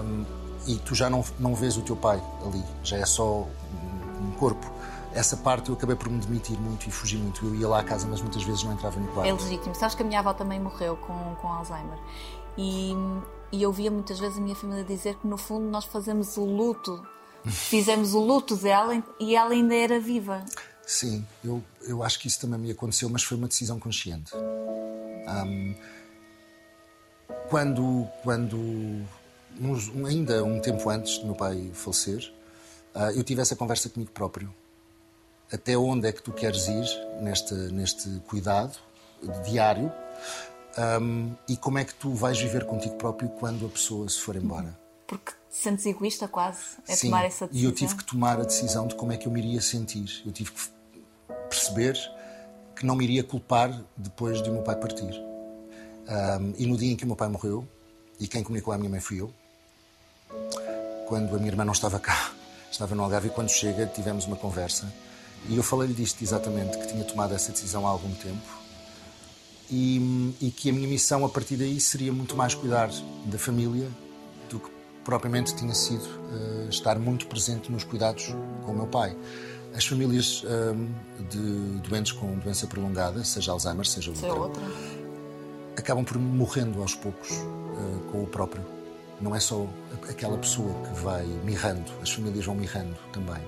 hum, 0.04 0.26
e 0.68 0.78
tu 0.78 0.96
já 0.96 1.10
não, 1.10 1.24
não 1.40 1.54
vês 1.56 1.78
o 1.78 1.82
teu 1.82 1.96
pai 1.96 2.22
ali, 2.46 2.64
já 2.84 2.98
é 2.98 3.06
só 3.06 3.42
um, 3.42 4.28
um 4.28 4.32
corpo. 4.32 4.72
Essa 5.14 5.38
parte 5.38 5.70
eu 5.70 5.76
acabei 5.76 5.96
por 5.96 6.10
me 6.10 6.20
demitir 6.20 6.60
muito 6.60 6.88
e 6.88 6.92
fugir 6.92 7.18
muito. 7.18 7.46
Eu 7.46 7.54
ia 7.54 7.68
lá 7.68 7.80
à 7.82 7.84
casa, 7.84 8.08
mas 8.08 8.20
muitas 8.20 8.42
vezes 8.44 8.64
não 8.64 8.74
entrava 8.74 9.00
no 9.00 9.08
quarto. 9.10 9.30
É 9.30 9.32
legítimo. 9.32 9.76
Sabes 9.76 9.94
que 9.94 10.02
a 10.02 10.06
minha 10.06 10.20
avó 10.20 10.34
também 10.34 10.60
morreu 10.60 10.98
com, 10.98 11.36
com 11.36 11.48
Alzheimer. 11.48 12.00
E, 12.58 12.94
e 13.52 13.62
eu 13.62 13.72
via 13.72 13.92
muitas 13.92 14.18
vezes 14.18 14.40
a 14.40 14.42
minha 14.42 14.56
família 14.56 14.84
dizer 14.84 15.16
que 15.16 15.28
no 15.28 15.38
fundo 15.38 15.66
nós 15.66 15.86
fazemos 15.86 16.36
o 16.38 16.46
luto. 16.46 17.06
Fizemos 17.46 18.16
o 18.16 18.20
luto 18.20 18.56
dela 18.56 19.04
e 19.20 19.36
ela 19.36 19.52
ainda 19.52 19.76
era 19.76 20.00
viva. 20.00 20.44
Sim, 20.86 21.26
eu, 21.44 21.64
eu 21.82 22.02
acho 22.02 22.20
que 22.20 22.28
isso 22.28 22.40
também 22.40 22.60
me 22.60 22.72
aconteceu, 22.72 23.10
mas 23.10 23.24
foi 23.24 23.38
uma 23.38 23.48
decisão 23.48 23.80
consciente. 23.80 24.34
Ahm, 25.28 25.76
quando, 27.50 28.08
quando 28.24 28.58
um- 28.58 30.06
ainda 30.08 30.44
um 30.44 30.60
tempo 30.60 30.90
antes 30.90 31.18
do 31.20 31.26
meu 31.28 31.36
pai 31.36 31.72
falecer, 31.74 32.32
ah, 32.96 33.12
eu 33.14 33.24
tive 33.24 33.42
essa 33.42 33.56
conversa 33.56 33.90
comigo 33.90 34.12
próprio. 34.12 34.54
Até 35.52 35.78
onde 35.78 36.08
é 36.08 36.12
que 36.12 36.22
tu 36.22 36.32
queres 36.32 36.68
ir 36.68 36.86
neste, 37.22 37.54
neste 37.54 38.10
cuidado 38.28 38.78
diário 39.46 39.92
Ahm, 40.76 41.34
e 41.48 41.56
como 41.56 41.78
é 41.78 41.86
que 41.86 41.94
tu 41.94 42.16
vais 42.16 42.40
viver 42.40 42.66
contigo 42.66 42.96
próprio 42.96 43.30
quando 43.30 43.68
a 43.68 43.70
pessoa 43.70 44.10
se 44.10 44.20
for 44.20 44.36
embora? 44.36 44.76
Porque 45.06 45.32
te 45.52 45.56
sentes 45.56 45.86
egoísta 45.86 46.28
quase 46.28 46.78
é 46.88 46.96
Sim, 46.96 47.10
tomar 47.10 47.26
essa 47.26 47.46
e 47.46 47.48
decisão. 47.50 47.70
eu 47.70 47.76
tive 47.76 47.96
que 47.96 48.04
tomar 48.04 48.40
a 48.40 48.44
decisão 48.44 48.88
de 48.88 48.96
como 48.96 49.12
é 49.12 49.18
que 49.18 49.28
eu 49.28 49.32
me 49.32 49.40
iria 49.40 49.62
sentir. 49.62 50.24
Eu 50.26 50.32
tive 50.32 50.50
que 50.52 50.62
perceber 51.48 51.96
que 52.76 52.84
não 52.88 52.96
me 52.96 53.04
iria 53.04 53.24
culpar 53.24 53.84
depois 53.96 54.42
de 54.42 54.50
o 54.50 54.54
meu 54.54 54.64
pai 54.64 54.76
partir. 54.76 55.14
Ahm, 56.08 56.54
e 56.58 56.66
no 56.66 56.78
dia 56.78 56.92
em 56.92 56.96
que 56.96 57.04
o 57.04 57.08
meu 57.08 57.16
pai 57.16 57.30
morreu, 57.30 57.68
e 58.20 58.28
quem 58.28 58.44
comunicou 58.44 58.74
à 58.74 58.78
minha 58.78 58.90
mãe 58.90 59.00
fui 59.00 59.22
eu, 59.22 59.34
quando 61.08 61.36
a 61.36 61.38
minha 61.38 61.50
irmã 61.50 61.64
não 61.66 61.74
estava 61.74 62.00
cá, 62.00 62.32
estava 62.72 62.96
no 62.96 63.04
Algarve, 63.04 63.28
e 63.28 63.32
quando 63.32 63.50
chega 63.50 63.86
tivemos 63.86 64.26
uma 64.26 64.36
conversa. 64.36 64.92
E 65.50 65.58
eu 65.58 65.64
falei-lhe 65.64 65.94
disto 65.94 66.22
exatamente, 66.22 66.78
que 66.78 66.88
tinha 66.88 67.04
tomado 67.04 67.34
essa 67.34 67.52
decisão 67.52 67.86
há 67.86 67.90
algum 67.90 68.14
tempo 68.16 68.64
e, 69.70 70.36
e 70.42 70.52
que 70.52 70.70
a 70.70 70.74
minha 70.74 70.88
missão 70.88 71.26
a 71.26 71.30
partir 71.30 71.58
daí 71.58 71.80
seria 71.80 72.14
muito 72.14 72.36
mais 72.36 72.54
cuidar 72.54 72.90
da 73.26 73.38
família 73.38 73.90
do 74.50 74.60
que 74.60 74.70
propriamente 75.04 75.56
tinha 75.56 75.74
sido 75.74 76.08
eh, 76.32 76.68
estar 76.70 76.98
muito 76.98 77.28
presente 77.28 77.72
nos 77.72 77.84
cuidados 77.84 78.34
com 78.66 78.72
o 78.72 78.76
meu 78.76 78.88
pai. 78.88 79.18
As 79.76 79.86
famílias 79.86 80.44
de 81.32 81.90
doentes 81.90 82.12
com 82.12 82.38
doença 82.38 82.68
prolongada, 82.68 83.24
seja 83.24 83.52
Alzheimer, 83.52 83.86
seja 83.88 84.12
outra, 84.12 84.34
outra. 84.34 84.64
Acabam 85.78 86.04
por 86.04 86.18
morrendo 86.18 86.82
aos 86.82 86.96
poucos 86.96 87.32
eh, 87.32 88.12
com 88.12 88.24
o 88.24 88.28
próprio. 88.28 88.64
Não 89.22 89.36
é 89.36 89.40
só 89.40 89.66
aquela 90.10 90.38
pessoa 90.38 90.74
que 90.88 91.00
vai 91.02 91.26
mirrando, 91.44 91.92
as 92.02 92.12
famílias 92.12 92.46
vão 92.46 92.56
mirrando 92.56 92.96
também. 93.12 93.42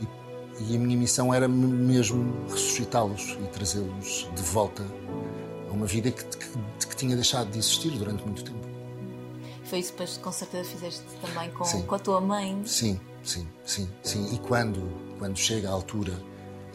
E, 0.00 0.72
e 0.72 0.76
a 0.76 0.78
minha 0.78 0.96
missão 0.96 1.32
era 1.32 1.48
me- 1.48 1.66
mesmo 1.66 2.34
ressuscitá-los 2.50 3.36
e 3.40 3.46
trazê-los 3.48 4.28
de 4.34 4.42
volta 4.42 4.82
a 5.68 5.72
uma 5.72 5.86
vida 5.86 6.10
que, 6.10 6.24
que- 6.24 6.86
que 6.86 6.96
tinha 6.96 7.14
deixado 7.14 7.50
de 7.50 7.58
existir 7.58 7.90
durante 7.92 8.22
muito 8.24 8.44
tempo. 8.44 8.58
Foi 9.64 9.78
isso 9.78 9.92
depois 9.92 10.16
com 10.18 10.32
certeza 10.32 10.68
fizeste 10.68 11.02
também 11.20 11.50
com, 11.52 11.64
com 11.82 11.94
a 11.94 11.98
tua 11.98 12.20
mãe. 12.20 12.60
Sim, 12.66 13.00
sim, 13.22 13.46
sim, 13.64 13.88
sim. 14.02 14.34
E 14.34 14.38
quando, 14.38 14.82
quando 15.18 15.36
chega 15.38 15.68
a 15.68 15.72
altura 15.72 16.12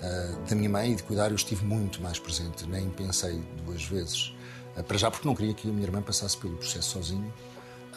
ah, 0.01 0.35
da 0.49 0.55
minha 0.55 0.69
mãe 0.69 0.93
e 0.93 0.95
de 0.95 1.03
cuidar, 1.03 1.29
eu 1.29 1.35
estive 1.35 1.65
muito 1.65 2.01
mais 2.01 2.17
presente. 2.17 2.65
Nem 2.67 2.89
pensei 2.89 3.43
duas 3.65 3.83
vezes. 3.83 4.33
Ah, 4.77 4.83
para 4.83 4.97
já 4.97 5.09
porque 5.09 5.27
não 5.27 5.35
queria 5.35 5.53
que 5.53 5.69
a 5.69 5.71
minha 5.71 5.83
irmã 5.85 6.01
passasse 6.01 6.37
pelo 6.37 6.57
processo 6.57 6.91
sozinho, 6.91 7.33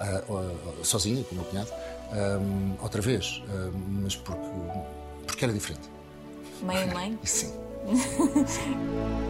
ah, 0.01 0.23
sozinha, 0.83 1.23
com 1.25 1.35
o 1.35 1.39
meu 1.39 1.45
cunhado, 1.47 1.71
ah, 2.13 2.83
outra 2.83 3.01
vez. 3.03 3.43
Mas 4.03 4.17
porque, 4.17 4.41
porque 5.27 5.45
era 5.45 5.53
diferente. 5.53 5.89
Mãe 6.63 6.89
e 6.89 6.95
mãe. 6.95 7.19
Sim. 7.25 7.53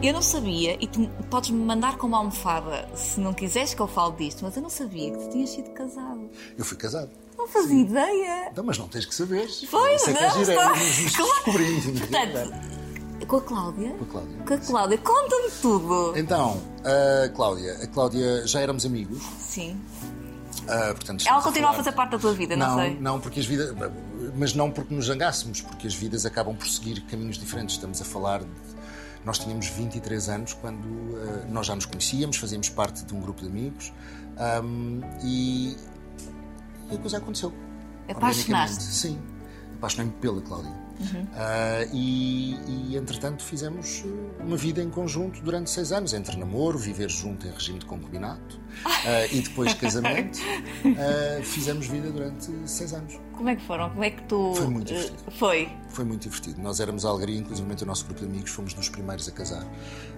Eu 0.00 0.12
não 0.12 0.22
sabia, 0.22 0.76
e 0.80 0.86
tu 0.86 1.10
podes-me 1.28 1.58
mandar 1.58 1.96
com 1.98 2.06
uma 2.06 2.18
almofada 2.18 2.88
se 2.94 3.18
não 3.18 3.34
quiseres 3.34 3.74
que 3.74 3.80
eu 3.80 3.88
fale 3.88 4.14
disto, 4.14 4.44
mas 4.44 4.54
eu 4.54 4.62
não 4.62 4.70
sabia 4.70 5.10
que 5.10 5.18
tu 5.18 5.30
tinhas 5.30 5.50
sido 5.50 5.70
casado. 5.70 6.30
Eu 6.56 6.64
fui 6.64 6.76
casado. 6.76 7.10
Não 7.36 7.48
fazia 7.48 7.80
ideia. 7.80 8.52
Não, 8.54 8.62
mas 8.62 8.78
não 8.78 8.86
tens 8.86 9.06
que 9.06 9.14
saber. 9.14 9.48
Pois, 9.68 10.00
Isso 10.00 10.10
é 10.10 10.14
que 10.14 10.20
não, 10.22 10.28
é 10.28 10.44
giro, 10.44 10.52
é 10.52 10.68
nos 10.68 11.16
Claro. 11.16 11.42
Portanto, 11.98 12.54
com 13.28 13.36
a 13.36 13.40
Cláudia? 13.42 13.90
Com 13.92 14.04
a 14.04 14.06
Cláudia. 14.08 14.36
Com 14.46 14.54
a 14.54 14.58
Cláudia. 14.58 14.98
Conta-me 14.98 15.50
tudo. 15.62 16.12
Então, 16.16 16.60
a 16.84 17.28
Cláudia, 17.28 17.74
a 17.82 17.86
Cláudia 17.86 18.46
já 18.46 18.60
éramos 18.60 18.84
amigos. 18.86 19.22
Sim. 19.38 19.80
ah, 20.68 20.92
portanto, 20.94 21.24
Ela 21.26 21.40
continua 21.42 21.68
a 21.68 21.72
falar- 21.72 21.84
fazer 21.84 21.96
parte 21.96 22.10
da 22.12 22.18
tua 22.18 22.32
vida, 22.32 22.56
não, 22.56 22.68
Não, 22.70 22.76
sei. 22.82 22.98
não, 23.00 23.20
porque 23.20 23.40
as 23.40 23.46
vidas. 23.46 23.74
Mas 24.36 24.54
não 24.54 24.70
porque 24.70 24.94
nos 24.94 25.06
zangássemos, 25.06 25.60
porque 25.60 25.86
as 25.86 25.94
vidas 25.94 26.24
acabam 26.26 26.54
por 26.56 26.66
seguir 26.66 27.00
caminhos 27.02 27.38
diferentes. 27.38 27.76
Estamos 27.76 28.00
a 28.00 28.04
falar. 28.04 28.40
De, 28.40 28.46
nós 29.24 29.38
tínhamos 29.38 29.66
23 29.68 30.28
anos 30.28 30.54
quando 30.54 30.78
ah, 31.16 31.46
nós 31.50 31.66
já 31.66 31.74
nos 31.74 31.86
conhecíamos, 31.86 32.36
fazíamos 32.36 32.68
parte 32.68 33.04
de 33.04 33.14
um 33.14 33.20
grupo 33.20 33.42
de 33.42 33.48
amigos 33.48 33.92
ahm, 34.38 35.00
e, 35.22 35.76
e 36.90 36.94
a 36.94 36.98
coisa 36.98 37.18
aconteceu. 37.18 37.52
Apaixonaste? 38.08 38.82
Sim, 38.84 39.18
apaixonei-me 39.76 40.12
pela 40.20 40.40
Cláudia. 40.40 40.72
Ah, 41.34 41.84
e, 41.92 42.56
e, 42.66 42.96
entretanto 42.96 43.42
fizemos 43.42 44.04
eh, 44.04 44.42
uma 44.42 44.56
vida 44.56 44.82
em 44.82 44.90
conjunto 44.90 45.40
durante 45.40 45.70
seis 45.70 45.92
anos, 45.92 46.12
entre 46.12 46.36
namoro, 46.36 46.78
viver 46.78 47.08
junto 47.08 47.46
em 47.46 47.50
regime 47.50 47.78
de 47.78 47.86
concubinato 47.86 48.58
ah, 48.84 49.26
e 49.30 49.40
depois 49.40 49.74
casamento. 49.74 50.38
Ah, 50.98 51.42
fizemos 51.42 51.86
vida 51.86 52.10
durante 52.10 52.50
seis 52.66 52.92
anos. 52.92 53.18
Como 53.32 53.48
é 53.48 53.56
que 53.56 53.62
foram? 53.62 53.90
Como 53.90 54.02
é 54.04 54.10
que 54.10 54.22
tu. 54.22 54.54
Foi 54.54 54.66
muito 54.66 54.92
eh, 54.92 54.96
divertido. 54.96 55.30
Foi. 55.32 55.68
Foi 55.90 56.04
muito 56.04 56.22
divertido. 56.22 56.60
Nós 56.60 56.80
éramos 56.80 57.04
a 57.04 57.08
Alegria, 57.08 57.38
inclusive 57.38 57.68
o 57.82 57.86
nosso 57.86 58.04
grupo 58.04 58.20
de 58.20 58.26
amigos, 58.26 58.50
fomos 58.50 58.74
dos 58.74 58.88
primeiros 58.88 59.28
a 59.28 59.32
casar. 59.32 59.64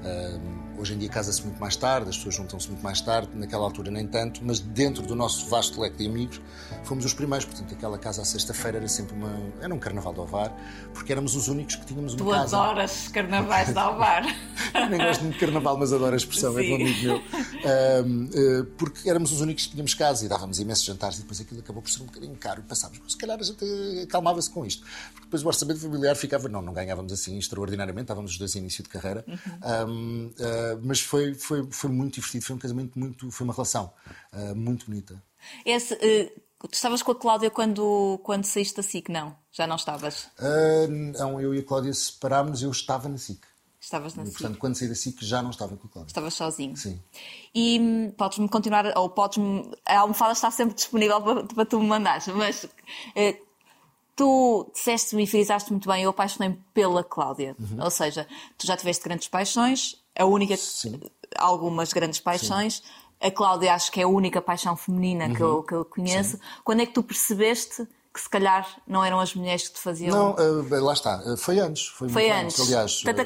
Ah, 0.04 0.38
hoje 0.78 0.94
em 0.94 0.98
dia 0.98 1.08
casa-se 1.08 1.42
muito 1.42 1.58
mais 1.60 1.76
tarde, 1.76 2.08
as 2.08 2.16
pessoas 2.16 2.34
juntam-se 2.34 2.68
muito 2.68 2.82
mais 2.82 3.00
tarde, 3.00 3.28
naquela 3.34 3.64
altura 3.64 3.90
nem 3.90 4.06
tanto, 4.06 4.40
mas 4.44 4.58
dentro 4.60 5.02
do 5.02 5.14
nosso 5.14 5.48
vasto 5.48 5.80
leque 5.80 5.98
de 5.98 6.06
amigos, 6.06 6.40
fomos 6.84 7.04
os 7.04 7.12
primeiros. 7.14 7.44
Portanto, 7.44 7.74
aquela 7.74 7.98
casa 7.98 8.22
à 8.22 8.24
sexta-feira 8.24 8.78
era 8.78 8.88
sempre 8.88 9.14
uma. 9.14 9.38
Era 9.60 9.74
um 9.74 9.78
carnaval 9.78 10.14
de 10.14 10.20
Ovar, 10.20 10.54
porque 10.94 11.12
éramos 11.12 11.34
os 11.36 11.48
únicos 11.48 11.76
que 11.76 11.86
tínhamos 11.86 12.14
uma 12.14 12.24
Tu 12.24 12.30
casa. 12.30 12.56
adoras 12.56 13.08
carnavais 13.08 13.72
de 13.72 13.78
Alvar. 13.78 14.22
Nem 14.90 14.98
gosto 14.98 15.22
muito 15.22 15.34
de 15.34 15.40
carnaval, 15.40 15.76
mas 15.76 15.92
adoro 15.92 16.14
a 16.14 16.16
expressão, 16.16 16.58
é 16.58 16.62
de 16.62 16.72
um 16.72 16.76
Sim. 16.76 16.82
amigo 16.82 17.02
meu. 17.02 17.16
Ahm, 17.16 18.30
eh, 18.32 18.66
porque 18.78 19.08
éramos 19.08 19.32
os 19.32 19.40
únicos 19.40 19.66
que 19.66 19.72
tínhamos 19.72 19.94
casa 19.94 20.24
e 20.24 20.28
dávamos 20.28 20.58
imensos 20.58 20.84
jantares 20.84 21.18
e 21.18 21.22
depois 21.22 21.40
aquilo 21.40 21.60
acabou 21.60 21.82
por 21.82 21.90
ser 21.90 22.02
um 22.02 22.06
bocadinho 22.06 22.36
caro 22.36 22.60
e 22.60 22.62
passámos. 22.62 23.00
Se 23.08 23.16
calhar 23.16 23.38
a 23.38 23.42
gente 23.42 23.64
acalmava-se 24.02 24.50
com 24.50 24.64
isto. 24.64 24.84
Porque 25.12 25.26
depois 25.26 25.42
o 25.42 25.46
orçamento 25.46 25.80
familiar 25.80 26.14
ficava, 26.16 26.48
não, 26.48 26.62
não 26.62 26.72
ganhávamos 26.72 27.12
assim 27.12 27.38
extraordinariamente, 27.38 28.04
estávamos 28.04 28.32
os 28.32 28.38
dois 28.38 28.54
em 28.56 28.60
início 28.60 28.82
de 28.82 28.88
carreira. 28.88 29.24
Ahm, 29.62 30.30
ah, 30.40 30.78
mas 30.82 31.00
foi, 31.00 31.34
foi, 31.34 31.66
foi 31.70 31.90
muito 31.90 32.14
divertido, 32.14 32.44
foi 32.44 32.56
um 32.56 32.58
casamento 32.58 32.98
muito, 32.98 33.30
foi 33.30 33.44
uma 33.44 33.54
relação 33.54 33.92
ah, 34.32 34.54
muito 34.54 34.86
bonita. 34.86 35.22
Esse, 35.64 35.94
eh, 35.94 36.32
tu 36.58 36.74
estavas 36.74 37.02
com 37.02 37.12
a 37.12 37.14
Cláudia 37.14 37.50
quando, 37.50 38.20
quando 38.22 38.44
saíste 38.44 38.76
da 38.76 38.82
SIC? 38.82 39.08
Não, 39.08 39.34
já 39.50 39.66
não 39.66 39.76
estavas. 39.76 40.28
Ah, 40.38 40.86
não, 40.88 41.40
eu 41.40 41.54
e 41.54 41.58
a 41.58 41.62
Cláudia 41.62 41.92
separámos, 41.92 42.62
eu 42.62 42.70
estava 42.70 43.08
na 43.08 43.18
SIC. 43.18 43.40
Estavas 43.90 44.14
na 44.14 44.22
E, 44.22 44.30
portanto, 44.30 44.56
quando 44.58 44.76
saí 44.76 44.86
da 44.86 44.94
SIC 44.94 45.20
já 45.24 45.42
não 45.42 45.50
estava 45.50 45.76
com 45.76 45.88
a 45.88 45.90
Cláudia. 45.90 46.10
Estavas 46.10 46.32
sozinho. 46.34 46.76
Sim. 46.76 47.00
E 47.52 47.80
hum, 47.80 48.12
podes-me 48.16 48.48
continuar, 48.48 48.96
ou 48.96 49.10
podes-me. 49.10 49.68
A 49.84 49.98
almofada 49.98 50.32
está 50.32 50.48
sempre 50.48 50.76
disponível 50.76 51.20
para, 51.20 51.42
para 51.42 51.64
tu 51.66 51.80
me 51.80 51.88
mandares, 51.88 52.28
mas 52.28 52.66
eh, 53.16 53.36
tu 54.14 54.70
disseste-me 54.72 55.24
e 55.24 55.26
frisaste 55.26 55.72
muito 55.72 55.88
bem, 55.88 56.04
eu 56.04 56.10
apaixonei-me 56.10 56.62
pela 56.72 57.02
Cláudia. 57.02 57.56
Uhum. 57.58 57.82
Ou 57.82 57.90
seja, 57.90 58.28
tu 58.56 58.64
já 58.64 58.76
tiveste 58.76 59.02
grandes 59.02 59.26
paixões, 59.26 59.96
a 60.16 60.24
única, 60.24 60.56
Sim. 60.56 61.00
algumas 61.36 61.92
grandes 61.92 62.20
paixões. 62.20 62.84
A 63.20 63.28
Cláudia 63.28 63.74
acho 63.74 63.90
que 63.90 63.98
é 64.00 64.04
a 64.04 64.08
única 64.08 64.40
paixão 64.40 64.76
feminina 64.76 65.34
que, 65.34 65.42
Uhum. 65.42 65.56
eu, 65.56 65.62
que 65.64 65.74
eu 65.74 65.84
conheço. 65.84 66.38
Quando 66.62 66.80
é 66.82 66.86
que 66.86 66.92
tu 66.94 67.02
percebeste 67.02 67.88
que 68.12 68.20
se 68.20 68.28
calhar 68.28 68.66
não 68.88 69.04
eram 69.04 69.20
as 69.20 69.34
mulheres 69.36 69.68
que 69.68 69.74
te 69.74 69.80
faziam. 69.80 70.34
Não, 70.34 70.36
eh, 70.76 70.80
lá 70.80 70.92
está. 70.92 71.22
Eh, 71.24 71.36
Foi 71.36 71.60
antes. 71.60 71.86
Foi, 71.86 72.08
Foi 72.08 72.22
muito 72.28 72.34
antes. 72.44 72.60
Aliás, 72.60 73.02
Portanto, 73.02 73.18
a 73.20 73.22
eh, 73.22 73.24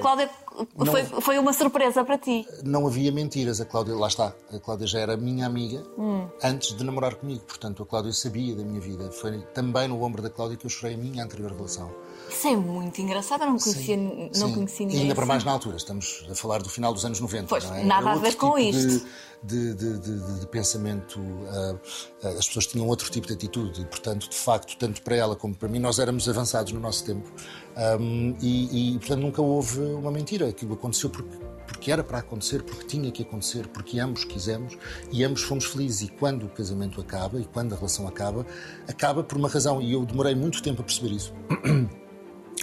Cláudia 0.54 1.04
foi, 1.06 1.20
foi 1.20 1.38
uma 1.38 1.52
surpresa 1.52 2.04
para 2.04 2.16
ti. 2.18 2.46
não 2.62 2.86
havia 2.86 3.10
mentiras. 3.10 3.60
A 3.60 3.64
Cláudia, 3.64 3.94
lá 3.94 4.06
está. 4.08 4.34
A 4.52 4.58
Cláudia 4.58 4.86
já 4.86 5.00
era 5.00 5.16
minha 5.16 5.46
amiga 5.46 5.82
Hum. 5.98 6.26
antes 6.42 6.76
de 6.76 6.84
namorar 6.84 7.16
comigo. 7.16 7.40
Portanto, 7.46 7.82
a 7.82 7.86
Cláudia 7.86 8.12
sabia 8.12 8.54
da 8.54 8.62
minha 8.64 8.80
vida. 8.80 9.10
Foi 9.10 9.38
também 9.52 9.88
no 9.88 10.02
ombro 10.02 10.22
da 10.22 10.30
Cláudia 10.30 10.56
que 10.56 10.64
eu 10.66 10.70
chorei 10.70 10.94
a 10.94 10.98
minha 10.98 11.24
anterior 11.24 11.50
relação. 11.52 11.90
Isso 12.30 12.48
é 12.48 12.56
muito 12.56 13.00
engraçado, 13.02 13.42
eu 13.42 13.48
não 13.50 13.58
conhecia, 13.58 13.96
não 13.96 14.48
Sim. 14.48 14.54
conhecia 14.54 14.84
E 14.84 14.86
ninguém. 14.86 15.02
ainda 15.02 15.14
para 15.14 15.24
assim. 15.24 15.28
mais 15.28 15.44
na 15.44 15.52
altura, 15.52 15.76
estamos 15.76 16.24
a 16.30 16.34
falar 16.34 16.62
do 16.62 16.68
final 16.70 16.92
dos 16.94 17.04
anos 17.04 17.20
90. 17.20 17.48
Pois, 17.48 17.64
não 17.64 17.74
é? 17.74 17.84
nada 17.84 18.12
a 18.12 18.16
ver 18.16 18.34
com 18.36 18.54
tipo 18.54 18.58
isto. 18.76 19.06
De, 19.42 19.74
de, 19.74 19.98
de, 19.98 20.40
de- 20.40 20.46
pensamento, 20.46 21.20
ah, 21.50 22.28
as 22.38 22.46
pessoas 22.46 22.66
tinham 22.66 22.86
outro 22.88 23.10
tipo 23.10 23.26
de 23.26 23.34
atitude 23.34 23.82
e, 23.82 23.84
portanto, 23.84 24.26
de 24.30 24.36
facto, 24.36 24.74
tanto 24.78 25.02
para 25.02 25.16
ela 25.16 25.36
como 25.36 25.54
para 25.54 25.68
mim, 25.68 25.78
nós 25.78 25.98
éramos 25.98 26.26
avançados 26.26 26.72
no 26.72 26.80
nosso 26.80 27.04
tempo. 27.04 27.30
Ahm, 27.76 28.34
e, 28.40 28.94
e, 28.94 28.98
portanto, 28.98 29.20
nunca 29.20 29.42
houve 29.42 29.80
uma 29.80 30.10
mentira. 30.10 30.43
Aquilo 30.48 30.74
aconteceu 30.74 31.10
porque, 31.10 31.36
porque 31.66 31.90
era 31.90 32.04
para 32.04 32.18
acontecer, 32.18 32.62
porque 32.62 32.84
tinha 32.84 33.10
que 33.10 33.22
acontecer, 33.22 33.66
porque 33.68 33.98
ambos 33.98 34.24
quisemos 34.24 34.76
e 35.10 35.24
ambos 35.24 35.42
fomos 35.42 35.64
felizes. 35.64 36.02
E 36.02 36.08
quando 36.08 36.46
o 36.46 36.48
casamento 36.48 37.00
acaba 37.00 37.40
e 37.40 37.44
quando 37.44 37.72
a 37.72 37.76
relação 37.76 38.06
acaba, 38.06 38.46
acaba 38.88 39.22
por 39.22 39.38
uma 39.38 39.48
razão. 39.48 39.80
E 39.80 39.92
eu 39.92 40.04
demorei 40.04 40.34
muito 40.34 40.62
tempo 40.62 40.82
a 40.82 40.84
perceber 40.84 41.14
isso 41.14 41.32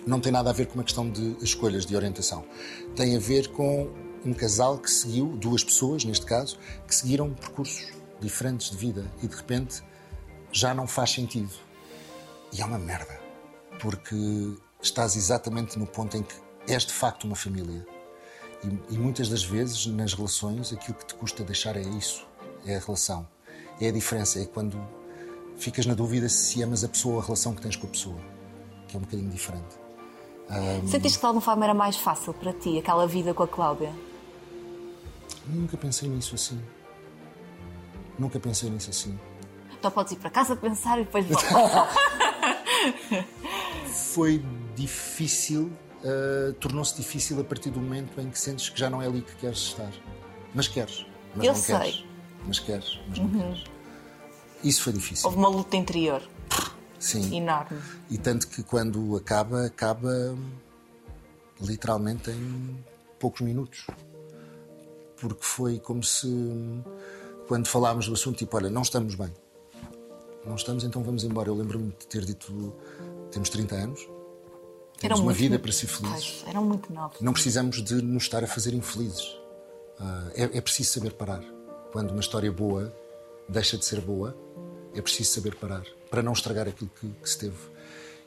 não 0.06 0.20
tem 0.20 0.32
nada 0.32 0.50
a 0.50 0.54
ver 0.54 0.68
com 0.68 0.76
uma 0.76 0.84
questão 0.84 1.10
de 1.10 1.36
escolhas 1.42 1.86
de 1.86 1.96
orientação. 1.96 2.46
Tem 2.96 3.16
a 3.16 3.20
ver 3.20 3.50
com 3.50 3.92
um 4.26 4.34
casal 4.34 4.78
que 4.78 4.90
seguiu, 4.90 5.28
duas 5.38 5.64
pessoas 5.64 6.06
neste 6.06 6.26
caso, 6.26 6.58
que 6.88 6.94
seguiram 6.94 7.34
percursos 7.34 7.92
diferentes 8.20 8.70
de 8.70 8.78
vida 8.78 9.06
e 9.22 9.28
de 9.28 9.36
repente 9.36 9.82
já 10.52 10.74
não 10.74 10.88
faz 10.88 11.12
sentido. 11.12 11.52
E 12.54 12.62
é 12.62 12.66
uma 12.66 12.78
merda, 12.78 13.20
porque 13.80 14.16
estás 14.82 15.16
exatamente 15.16 15.78
no 15.80 15.88
ponto 15.88 16.18
em 16.18 16.24
que 16.24 16.36
és 16.68 16.86
de 16.86 16.94
facto 16.94 17.26
uma 17.26 17.36
família. 17.36 17.86
E, 18.64 18.94
e 18.94 18.98
muitas 18.98 19.30
das 19.30 19.44
vezes 19.44 19.88
nas 19.88 20.14
relações 20.14 20.72
aquilo 20.72 20.96
que 20.98 21.06
te 21.06 21.16
custa 21.16 21.44
deixar 21.44 21.76
é 21.76 21.82
isso, 21.82 22.26
é 22.66 22.76
a 22.76 22.80
relação. 22.80 23.28
É 23.80 23.88
a 23.88 23.92
diferença, 23.92 24.40
é 24.40 24.46
quando 24.46 24.80
ficas 25.58 25.86
na 25.86 25.94
dúvida 25.94 26.30
se 26.30 26.62
amas 26.62 26.84
a 26.84 26.88
pessoa 26.88 27.16
ou 27.16 27.22
a 27.22 27.24
relação 27.24 27.54
que 27.56 27.62
tens 27.62 27.76
com 27.76 27.88
a 27.88 27.90
pessoa, 27.90 28.20
que 28.88 28.96
é 28.96 29.00
um 29.00 29.02
bocadinho 29.02 29.30
diferente. 29.30 29.82
Sentiste 30.88 31.18
que 31.18 31.22
de 31.22 31.26
alguma 31.26 31.42
forma 31.42 31.64
era 31.64 31.74
mais 31.74 31.96
fácil 31.96 32.34
para 32.34 32.52
ti 32.52 32.78
aquela 32.78 33.08
vida 33.08 33.34
com 33.34 33.44
a 33.44 33.48
Cláudia? 33.48 33.94
Nunca 35.48 35.78
pensei 35.78 36.10
nisso 36.10 36.36
assim. 36.36 36.62
Nunca 38.20 38.40
pensei 38.40 38.70
nisso 38.70 38.90
assim. 38.90 39.18
Então 39.80 39.90
podes 39.90 40.12
ir 40.14 40.18
para 40.18 40.30
casa 40.30 40.56
pensar 40.56 41.00
e 41.00 41.06
depois 41.06 41.26
voltar. 41.26 41.90
Foi 43.88 44.44
difícil, 44.76 45.72
uh, 46.04 46.54
tornou-se 46.54 46.96
difícil 46.96 47.40
a 47.40 47.44
partir 47.44 47.70
do 47.70 47.80
momento 47.80 48.20
em 48.20 48.30
que 48.30 48.40
sentes 48.40 48.70
que 48.70 48.80
já 48.80 48.90
não 48.90 49.02
é 49.02 49.08
ali 49.08 49.22
que 49.22 49.36
queres 49.36 49.60
estar. 49.60 49.92
Mas 50.54 50.68
queres. 50.68 51.06
Mas 51.36 51.46
Eu 51.46 51.54
não 51.54 51.60
sei. 51.60 51.76
Uhum. 51.76 51.82
queres. 51.82 52.06
Mas 52.48 52.60
queres, 52.60 53.00
mas 53.08 53.20
não 53.20 53.30
queres. 53.30 53.64
Isso 54.64 54.84
foi 54.84 54.94
difícil. 54.94 55.26
Houve 55.26 55.38
uma 55.38 55.48
luta 55.50 55.76
interior 55.76 56.22
Sim. 57.00 57.36
enorme. 57.36 57.80
E 58.10 58.18
tanto 58.18 58.48
que 58.48 58.64
quando 58.64 59.16
acaba, 59.16 59.66
acaba 59.66 60.36
literalmente 61.60 62.30
em 62.32 62.84
poucos 63.20 63.42
minutos. 63.42 63.88
Porque 65.20 65.44
foi 65.44 65.80
como 65.80 66.04
se, 66.04 66.28
quando 67.48 67.68
falámos 67.68 68.08
do 68.08 68.14
assunto, 68.14 68.38
tipo, 68.38 68.58
olha, 68.58 68.70
não 68.70 68.82
estamos 68.82 69.16
bem. 69.16 69.32
Não 70.46 70.56
estamos, 70.56 70.84
então 70.84 71.04
vamos 71.04 71.24
embora. 71.24 71.50
Eu 71.50 71.56
lembro-me 71.56 71.90
de 71.92 72.08
ter 72.08 72.26
dito, 72.26 72.76
temos 73.32 73.50
30 73.50 73.76
anos, 73.76 74.10
temos 75.02 75.20
uma 75.20 75.26
muito 75.26 75.38
vida 75.38 75.60
para 75.60 75.72
ser 75.72 75.88
felizes. 75.88 76.42
Pois, 76.42 76.44
eram 76.48 76.64
muito 76.64 76.92
novos. 76.94 77.20
Não 77.22 77.34
precisamos 77.34 77.82
de 77.84 77.96
nos 78.02 78.24
estar 78.24 78.44
a 78.44 78.48
fazer 78.48 78.74
infelizes. 78.74 79.38
Ah, 80.00 80.30
é, 80.34 80.58
é 80.58 80.62
preciso 80.62 80.92
saber 80.94 81.14
parar. 81.14 81.44
Quando 81.92 82.12
uma 82.12 82.22
história 82.22 82.52
boa 82.52 82.94
deixa 83.50 83.78
de 83.78 83.84
ser 83.86 84.00
boa, 84.02 84.36
é 84.96 85.02
preciso 85.02 85.32
saber 85.32 85.56
parar 85.56 85.84
para 86.10 86.22
não 86.22 86.34
estragar 86.34 86.68
aquilo 86.68 86.90
que, 87.00 87.08
que 87.10 87.30
se 87.30 87.38
teve. 87.38 87.58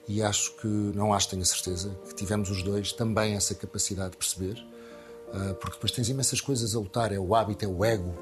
E 0.06 0.22
acho 0.22 0.54
que, 0.56 0.66
não 0.66 1.14
acho, 1.14 1.30
tenho 1.30 1.40
a 1.40 1.46
certeza, 1.46 1.88
que 2.08 2.14
tivemos 2.14 2.50
os 2.50 2.62
dois 2.62 2.92
também 2.92 3.34
essa 3.36 3.54
capacidade 3.54 4.10
de 4.10 4.16
perceber, 4.18 4.62
ah, 5.32 5.54
porque 5.54 5.76
depois 5.76 5.90
tens 5.92 6.08
imensas 6.10 6.40
coisas 6.42 6.74
a 6.74 6.78
lutar: 6.78 7.10
é 7.12 7.18
o 7.18 7.34
hábito, 7.34 7.64
é 7.64 7.68
o 7.68 7.82
ego, 7.84 8.14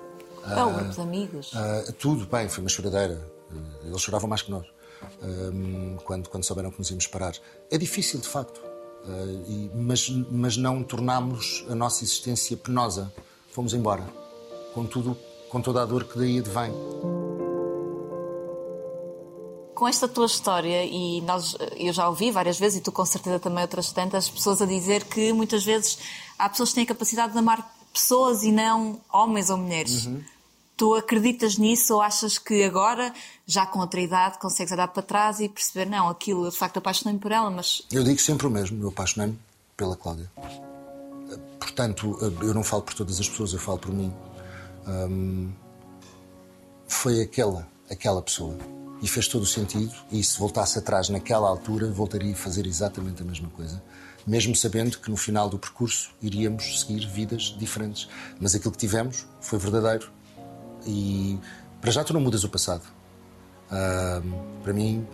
É 0.47 0.63
o 0.65 0.73
grupo 0.73 0.91
de 0.95 1.01
amigos. 1.01 1.51
ah, 1.55 1.93
tudo 1.99 2.25
bem, 2.27 2.49
foi 2.49 2.63
uma 2.63 2.71
choradeira. 2.71 3.29
Ah, 3.51 3.55
Eles 3.87 4.01
choravam 4.01 4.29
mais 4.29 4.43
que 4.43 4.51
nós 4.51 4.65
ah, 4.67 4.72
quando, 6.05 6.29
quando 6.29 6.45
souberam 6.45 6.71
que 6.71 6.79
nos 6.79 6.91
íamos 6.91 7.07
parar. 7.07 7.35
É 7.71 7.79
difícil, 7.79 8.21
de 8.21 8.29
facto, 8.29 8.61
ah, 9.05 9.71
mas, 9.75 10.09
mas 10.31 10.57
não 10.57 10.83
tornámos 10.83 11.65
a 11.69 11.75
nossa 11.75 12.05
existência 12.05 12.57
penosa. 12.57 13.13
Fomos 13.51 13.75
embora, 13.75 14.07
com, 14.75 14.87
tudo, 14.87 15.17
com 15.49 15.61
toda 15.61 15.83
a 15.83 15.85
dor 15.85 16.05
que 16.05 16.19
daí 16.19 16.39
advém. 16.39 16.73
Com 19.75 19.89
esta 19.89 20.07
tua 20.07 20.27
história, 20.27 20.85
e 20.85 21.21
nós, 21.23 21.57
eu 21.77 21.93
já 21.93 22.09
ouvi 22.09 22.31
várias 22.31 22.59
vezes, 22.59 22.79
e 22.79 22.81
tu 22.83 22.93
com 22.93 23.05
certeza 23.05 23.41
também 23.41 23.63
outras 23.63 23.91
tantas, 23.91 24.31
pessoas 24.31 24.63
a 24.63 24.67
dizer 24.67 25.05
que 25.05 25.33
muitas 25.33 25.65
vezes 25.65 25.99
há 26.39 26.49
pessoas 26.49 26.69
que 26.69 26.77
têm 26.77 26.85
a 26.85 26.87
capacidade 26.87 27.33
de 27.33 27.39
amar 27.39 27.75
pessoas 27.93 28.43
e 28.43 28.53
não 28.53 29.01
homens 29.13 29.51
ou 29.51 29.57
mulheres. 29.57 30.09
Tu 30.83 30.97
acreditas 30.97 31.59
nisso 31.59 31.95
ou 31.95 32.03
achas 32.03 32.39
que 32.39 32.65
agora, 32.65 33.15
já 33.47 33.65
com 33.65 33.79
outra 33.79 34.01
idade, 34.01 34.41
consegues 34.41 34.73
olhar 34.73 34.89
para 34.89 35.01
trás 35.01 35.39
e 35.39 35.49
perceber, 35.49 35.89
não, 35.89 36.09
aquilo, 36.09 36.51
de 36.51 36.57
facto, 36.57 36.79
apaixonei-me 36.79 37.21
por 37.21 37.31
ela, 37.31 37.49
mas 37.53 37.83
Eu 37.89 38.03
digo 38.03 38.21
sempre 38.21 38.49
o 38.49 38.51
mesmo, 38.51 38.83
eu 38.83 38.89
apaixonei-me 38.89 39.39
pela 39.77 39.95
Cláudia. 39.95 40.29
Portanto, 41.61 42.19
eu 42.21 42.53
não 42.53 42.65
falo 42.65 42.83
por 42.83 42.95
todas 42.95 43.21
as 43.21 43.29
pessoas, 43.29 43.53
eu 43.53 43.61
falo 43.61 43.79
por 43.79 43.95
mim. 43.95 44.13
Hum, 44.89 45.53
foi 46.89 47.23
aquela, 47.23 47.69
aquela 47.89 48.21
pessoa. 48.21 48.59
E 49.01 49.07
fez 49.07 49.29
todo 49.29 49.43
o 49.43 49.47
sentido. 49.47 49.95
E 50.11 50.25
se 50.25 50.37
voltasse 50.37 50.81
atrás 50.81 51.09
naquela 51.09 51.49
altura, 51.49 51.93
voltaria 51.93 52.33
a 52.33 52.37
fazer 52.37 52.67
exatamente 52.67 53.23
a 53.23 53.25
mesma 53.25 53.49
coisa. 53.51 53.81
Mesmo 54.27 54.57
sabendo 54.57 54.99
que 54.99 55.09
no 55.09 55.17
final 55.17 55.49
do 55.49 55.61
percurso 55.61 56.11
iríamos 56.21 56.81
seguir 56.81 57.07
vidas 57.07 57.55
diferentes. 57.57 58.09
Mas 58.41 58.57
aquilo 58.57 58.73
que 58.73 58.79
tivemos 58.79 59.25
foi 59.41 59.61
verdadeiro. 59.61 60.11
E 60.87 61.39
para 61.81 61.91
já 61.91 62.03
tu 62.05 62.13
não 62.13 62.21
mudas 62.21 62.45
o 62.45 62.49
passado. 62.49 62.83
Hum, 63.71 64.33
para 64.63 64.73
mim, 64.73 65.07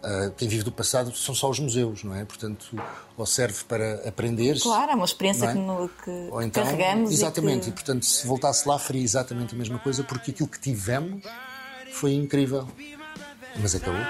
Uh, 0.00 0.30
quem 0.36 0.46
vive 0.46 0.62
do 0.62 0.70
passado 0.70 1.12
são 1.16 1.34
só 1.34 1.50
os 1.50 1.58
museus, 1.58 2.04
não 2.04 2.14
é? 2.14 2.24
Portanto, 2.24 2.80
ou 3.16 3.26
serve 3.26 3.64
para 3.64 4.08
aprender. 4.08 4.56
claro, 4.60 4.92
é 4.92 4.94
uma 4.94 5.04
experiência 5.04 5.46
é? 5.46 5.52
que, 5.52 5.58
no- 5.58 5.88
que 5.88 6.28
Ou 6.30 6.40
então, 6.40 6.62
carregamos. 6.62 7.10
exatamente, 7.10 7.66
E 7.66 7.68
e, 7.70 7.72
que... 7.72 7.82
portanto, 7.82 8.06
se 8.06 8.24
voltasse 8.24 8.66
lá, 8.68 8.78
faria 8.78 9.02
exatamente 9.02 9.56
a 9.56 9.58
mesma 9.58 9.80
coisa, 9.80 10.04
porque 10.04 10.30
aquilo 10.30 10.48
que 10.48 10.60
tivemos 10.60 11.24
foi 11.92 12.14
incrível. 12.14 12.68
Mas 13.60 13.74
acabou. 13.74 14.00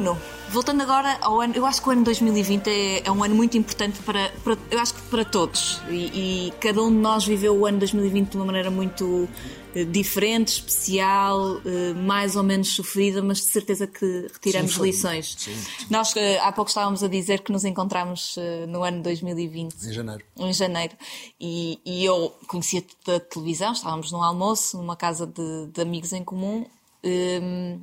Nuno, 0.00 0.16
voltando 0.50 0.80
agora 0.82 1.18
ao 1.20 1.40
ano, 1.40 1.54
eu 1.56 1.66
acho 1.66 1.82
que 1.82 1.88
o 1.88 1.92
ano 1.92 2.04
2020 2.04 2.68
é, 2.68 3.02
é 3.04 3.10
um 3.10 3.24
ano 3.24 3.34
muito 3.34 3.56
importante 3.58 3.98
para, 4.02 4.30
para- 4.44 4.56
eu 4.70 4.78
acho 4.78 4.94
que 4.94 5.02
para 5.02 5.24
todos 5.24 5.80
e, 5.90 6.48
e 6.48 6.52
cada 6.60 6.80
um 6.82 6.88
de 6.90 6.96
nós 6.98 7.24
viveu 7.26 7.56
o 7.56 7.66
ano 7.66 7.78
2020 7.78 8.30
de 8.30 8.36
uma 8.36 8.46
maneira 8.46 8.70
muito 8.70 9.28
eh, 9.74 9.82
diferente, 9.84 10.48
especial, 10.52 11.60
eh, 11.66 11.94
mais 11.94 12.36
ou 12.36 12.42
menos 12.44 12.68
sofrida, 12.74 13.20
mas 13.22 13.38
de 13.38 13.44
certeza 13.46 13.86
que 13.88 14.28
retiramos 14.32 14.74
Sim, 14.74 14.82
lições. 14.82 15.34
Sim, 15.36 15.54
sim. 15.54 15.86
Nós 15.90 16.14
eh, 16.16 16.38
há 16.40 16.52
pouco 16.52 16.68
estávamos 16.68 17.02
a 17.02 17.08
dizer 17.08 17.40
que 17.40 17.50
nos 17.50 17.64
encontramos 17.64 18.36
no 18.68 18.84
ano 18.84 19.02
2020 19.02 19.74
Em 19.84 19.92
janeiro. 19.92 20.24
em 20.36 20.52
janeiro. 20.52 20.94
E, 21.40 21.80
e 21.84 22.04
eu 22.04 22.32
conhecia 22.46 22.84
da 23.04 23.18
televisão, 23.18 23.72
estávamos 23.72 24.12
num 24.12 24.22
almoço, 24.22 24.76
numa 24.76 24.94
casa 24.96 25.26
de, 25.26 25.66
de 25.72 25.80
amigos 25.80 26.12
em 26.12 26.22
comum. 26.22 26.64
hum, 27.04 27.80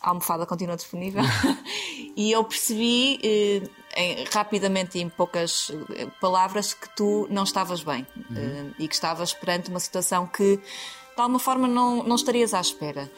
a 0.00 0.08
almofada 0.10 0.46
continua 0.46 0.76
disponível. 0.76 1.22
e 2.16 2.30
eu 2.32 2.44
percebi 2.44 3.18
eh, 3.22 3.62
em- 3.96 4.24
rapidamente 4.32 4.98
em 4.98 5.08
poucas 5.08 5.70
eh, 5.96 6.06
palavras 6.20 6.72
que 6.74 6.88
tu 6.96 7.26
não 7.30 7.42
estavas 7.44 7.82
bem 7.82 8.06
eh, 8.34 8.70
e 8.78 8.86
que 8.88 8.94
estavas 8.94 9.32
perante 9.32 9.70
uma 9.70 9.80
situação 9.80 10.26
que 10.26 10.56
de 10.56 11.20
alguma 11.22 11.38
forma 11.38 11.66
não, 11.66 12.02
não 12.04 12.16
estarias 12.16 12.54
à 12.54 12.60
espera. 12.60 13.10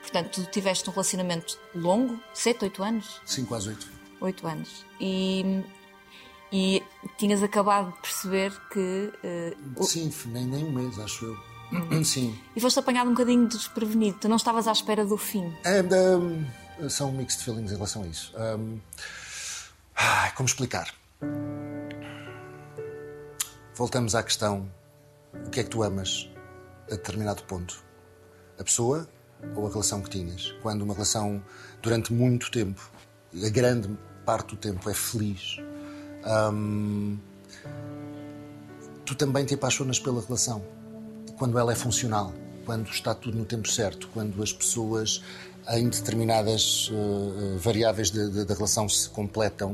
Portanto, 0.00 0.42
tu 0.42 0.50
tiveste 0.50 0.88
um 0.88 0.92
relacionamento 0.92 1.58
longo, 1.74 2.18
7, 2.34 2.64
8 2.64 2.82
anos? 2.82 3.20
5 3.26 3.54
às 3.54 3.66
8. 3.66 3.88
oito 4.22 4.46
anos. 4.46 4.84
E, 5.00 5.62
E 6.52 6.82
tinhas 7.16 7.42
acabado 7.44 7.92
de 7.92 8.00
perceber 8.00 8.50
que. 8.72 9.12
eh, 9.22 9.56
o- 9.76 9.84
Sim, 9.84 10.12
nem, 10.26 10.44
nem 10.46 10.64
um 10.64 10.72
mês, 10.72 10.98
acho 10.98 11.26
eu. 11.26 11.36
Hum. 11.72 12.04
Sim. 12.04 12.38
E 12.54 12.60
foste 12.60 12.78
apanhado 12.78 13.08
um 13.08 13.14
bocadinho 13.14 13.46
desprevenido. 13.46 14.18
Tu 14.20 14.28
não 14.28 14.36
estavas 14.36 14.66
à 14.66 14.72
espera 14.72 15.04
do 15.04 15.16
fim. 15.16 15.52
É, 15.64 15.82
um, 16.16 16.44
são 16.88 17.12
mixed 17.12 17.42
feelings 17.44 17.70
em 17.70 17.74
relação 17.74 18.02
a 18.02 18.06
isso. 18.06 18.32
Um, 18.36 18.78
ai, 19.94 20.32
como 20.34 20.48
explicar? 20.48 20.92
Voltamos 23.74 24.14
à 24.14 24.22
questão: 24.22 24.70
o 25.46 25.50
que 25.50 25.60
é 25.60 25.62
que 25.62 25.70
tu 25.70 25.82
amas 25.82 26.28
a 26.86 26.96
determinado 26.96 27.42
ponto? 27.44 27.82
A 28.58 28.64
pessoa 28.64 29.08
ou 29.54 29.66
a 29.66 29.70
relação 29.70 30.02
que 30.02 30.10
tinhas? 30.10 30.52
Quando 30.62 30.82
uma 30.82 30.92
relação, 30.92 31.42
durante 31.80 32.12
muito 32.12 32.50
tempo, 32.50 32.90
a 33.34 33.48
grande 33.48 33.88
parte 34.24 34.54
do 34.54 34.56
tempo 34.56 34.88
é 34.90 34.94
feliz, 34.94 35.56
hum, 36.52 37.18
tu 39.04 39.14
também 39.14 39.44
te 39.44 39.54
apaixonas 39.54 39.98
pela 39.98 40.20
relação. 40.20 40.62
Quando 41.40 41.58
ela 41.58 41.72
é 41.72 41.74
funcional, 41.74 42.34
quando 42.66 42.88
está 42.90 43.14
tudo 43.14 43.36
no 43.38 43.46
tempo 43.46 43.66
certo, 43.66 44.08
quando 44.12 44.42
as 44.42 44.52
pessoas 44.52 45.22
em 45.70 45.88
determinadas 45.88 46.90
eh, 46.92 47.56
variáveis 47.58 48.10
de- 48.10 48.28
de- 48.30 48.44
da 48.44 48.54
relação 48.54 48.86
se 48.90 49.08
completam, 49.08 49.70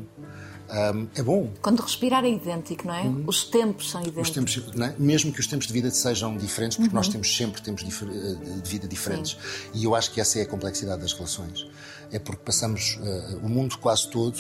hum, 0.94 1.08
é 1.16 1.22
bom. 1.22 1.50
Quando 1.60 1.80
respirar 1.80 2.24
é 2.24 2.30
idêntico, 2.30 2.86
não 2.86 2.94
é? 2.94 3.02
Os 3.26 3.42
tempos 3.44 3.90
são 3.90 4.00
Os 4.00 4.06
idênticos. 4.08 4.54
tempos, 4.54 4.80
é? 4.80 4.94
Mesmo 4.96 5.32
que 5.32 5.40
os 5.40 5.46
tempos 5.48 5.66
de 5.66 5.72
vida 5.72 5.90
sejam 5.90 6.36
diferentes, 6.36 6.76
porque 6.78 6.94
nós 6.94 7.08
temos 7.08 7.36
sempre 7.36 7.60
tempos 7.60 7.82
eh, 7.84 8.60
de 8.62 8.70
vida 8.70 8.86
diferentes. 8.86 9.36
E 9.74 9.82
eu 9.84 9.94
acho 9.96 10.12
que 10.12 10.20
essa 10.20 10.38
é 10.38 10.42
a 10.42 10.46
complexidade 10.46 11.02
das 11.02 11.12
relações. 11.12 11.66
É 12.12 12.18
porque 12.20 12.42
passamos, 12.44 12.96
eh, 13.02 13.38
o 13.42 13.48
mundo 13.48 13.76
quase 13.78 14.08
todo 14.08 14.38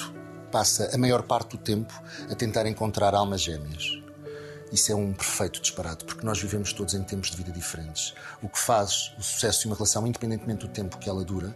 passa 0.52 0.90
a 0.94 0.96
maior 0.98 1.22
parte 1.24 1.56
do 1.56 1.58
tempo 1.58 1.92
a 2.30 2.34
tentar 2.36 2.66
encontrar 2.66 3.14
almas 3.16 3.40
gêmeas. 3.42 4.00
Isso 4.72 4.90
é 4.90 4.94
um 4.94 5.12
perfeito 5.12 5.60
disparate, 5.60 6.04
porque 6.04 6.26
nós 6.26 6.40
vivemos 6.40 6.72
todos 6.72 6.94
em 6.94 7.02
tempos 7.02 7.30
de 7.30 7.36
vida 7.36 7.52
diferentes. 7.52 8.14
O 8.42 8.48
que 8.48 8.58
faz 8.58 9.12
o 9.18 9.22
sucesso 9.22 9.60
de 9.60 9.66
uma 9.68 9.76
relação, 9.76 10.06
independentemente 10.06 10.66
do 10.66 10.68
tempo 10.68 10.98
que 10.98 11.08
ela 11.08 11.24
dura, 11.24 11.54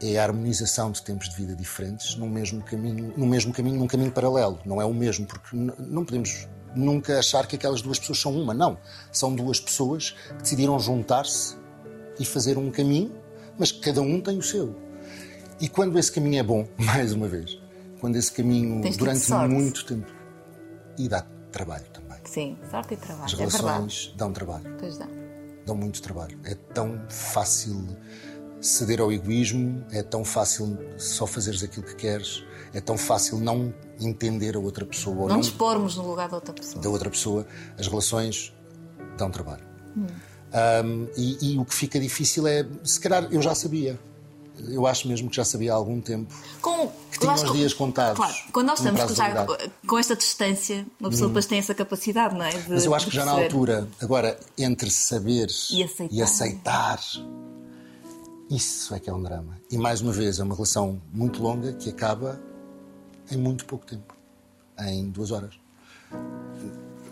é 0.00 0.18
a 0.18 0.24
harmonização 0.24 0.90
de 0.90 1.02
tempos 1.02 1.28
de 1.28 1.36
vida 1.36 1.54
diferentes 1.54 2.16
num 2.16 2.28
mesmo 2.28 2.62
caminho, 2.62 3.12
num 3.16 3.26
mesmo 3.26 3.52
caminho, 3.52 3.78
num 3.78 3.86
caminho 3.86 4.10
paralelo. 4.10 4.60
Não 4.64 4.80
é 4.80 4.84
o 4.84 4.92
mesmo, 4.92 5.26
porque 5.26 5.56
não 5.56 6.04
podemos 6.04 6.48
nunca 6.74 7.18
achar 7.18 7.46
que 7.46 7.56
aquelas 7.56 7.82
duas 7.82 7.98
pessoas 7.98 8.20
são 8.20 8.36
uma. 8.36 8.54
Não, 8.54 8.78
são 9.10 9.34
duas 9.34 9.60
pessoas 9.60 10.10
que 10.28 10.42
decidiram 10.42 10.78
juntar-se 10.78 11.56
e 12.18 12.24
fazer 12.24 12.58
um 12.58 12.70
caminho, 12.70 13.12
mas 13.58 13.70
que 13.72 13.80
cada 13.80 14.00
um 14.00 14.20
tem 14.20 14.38
o 14.38 14.42
seu. 14.42 14.76
E 15.60 15.68
quando 15.68 15.98
esse 15.98 16.10
caminho 16.10 16.40
é 16.40 16.42
bom, 16.42 16.66
mais 16.78 17.12
uma 17.12 17.28
vez, 17.28 17.58
quando 18.00 18.16
esse 18.16 18.32
caminho 18.32 18.80
durante 18.96 19.32
muito 19.48 19.84
tempo 19.84 20.12
e 20.98 21.08
dá 21.08 21.24
trabalho 21.52 21.84
também. 21.92 22.01
Sim, 22.32 22.56
sorte 22.70 22.94
e 22.94 22.96
trabalho. 22.96 23.24
As 23.26 23.34
é 23.34 23.36
relações 23.36 24.14
dão 24.16 24.32
trabalho 24.32 24.74
Pois 24.80 24.96
dá. 24.96 25.06
dão 25.66 25.76
muito 25.76 26.00
trabalho. 26.00 26.38
É 26.44 26.54
tão 26.54 26.98
fácil 27.10 27.86
ceder 28.58 29.02
ao 29.02 29.12
egoísmo, 29.12 29.84
é 29.90 30.02
tão 30.02 30.24
fácil 30.24 30.78
só 30.96 31.26
fazeres 31.26 31.62
aquilo 31.62 31.84
que 31.84 31.94
queres, 31.94 32.42
é 32.72 32.80
tão 32.80 32.96
fácil 32.96 33.38
não 33.38 33.74
entender 34.00 34.56
a 34.56 34.58
outra 34.58 34.86
pessoa 34.86 35.28
não, 35.28 35.36
nos 35.36 35.50
pormos 35.50 35.94
no 35.96 36.08
lugar 36.08 36.30
da 36.30 36.36
outra 36.36 36.54
pessoa. 36.54 36.82
da 36.82 36.88
outra 36.88 37.10
pessoa. 37.10 37.46
As 37.78 37.86
relações 37.86 38.54
dão 39.18 39.30
trabalho. 39.30 39.66
Hum. 39.94 40.06
Um, 40.84 41.08
e, 41.14 41.52
e 41.52 41.58
o 41.58 41.66
que 41.66 41.74
fica 41.74 42.00
difícil 42.00 42.46
é, 42.46 42.66
se 42.82 42.98
calhar 42.98 43.28
eu 43.30 43.42
já 43.42 43.54
sabia. 43.54 44.00
Eu 44.68 44.86
acho 44.86 45.08
mesmo 45.08 45.28
que 45.30 45.36
já 45.36 45.44
sabia 45.44 45.72
há 45.72 45.76
algum 45.76 46.00
tempo. 46.00 46.32
Com, 46.60 46.88
Que 47.10 47.18
tinha 47.18 47.32
os 47.32 47.52
dias 47.52 47.72
contados, 47.74 48.16
Claro, 48.16 48.34
quando 48.52 48.66
nós 48.68 48.78
estamos 48.78 49.16
já 49.16 49.46
com 49.86 49.98
esta 49.98 50.14
distância, 50.14 50.86
uma 51.00 51.10
pessoa 51.10 51.28
depois 51.28 51.46
tem 51.46 51.58
essa 51.58 51.74
capacidade, 51.74 52.34
não 52.36 52.44
é? 52.44 52.50
De- 52.50 52.70
Mas 52.70 52.84
eu 52.84 52.94
acho 52.94 53.06
que 53.08 53.16
já 53.16 53.24
na 53.24 53.32
altura, 53.32 53.88
agora, 54.00 54.38
entre 54.58 54.90
saber 54.90 55.48
E 55.70 55.82
aceitar. 55.82 56.14
e 56.14 56.22
aceitar, 56.22 57.00
isso 58.50 58.94
é 58.94 59.00
que 59.00 59.08
é 59.08 59.12
um 59.12 59.22
drama. 59.22 59.58
E 59.70 59.78
mais 59.78 60.00
uma 60.02 60.12
vez, 60.12 60.38
é 60.38 60.42
uma 60.42 60.54
relação 60.54 61.00
muito 61.12 61.42
longa 61.42 61.72
que 61.72 61.88
acaba 61.90 62.40
em 63.30 63.36
muito 63.36 63.64
pouco 63.64 63.86
tempo 63.86 64.14
em 64.80 65.08
duas 65.10 65.30
horas. 65.30 65.54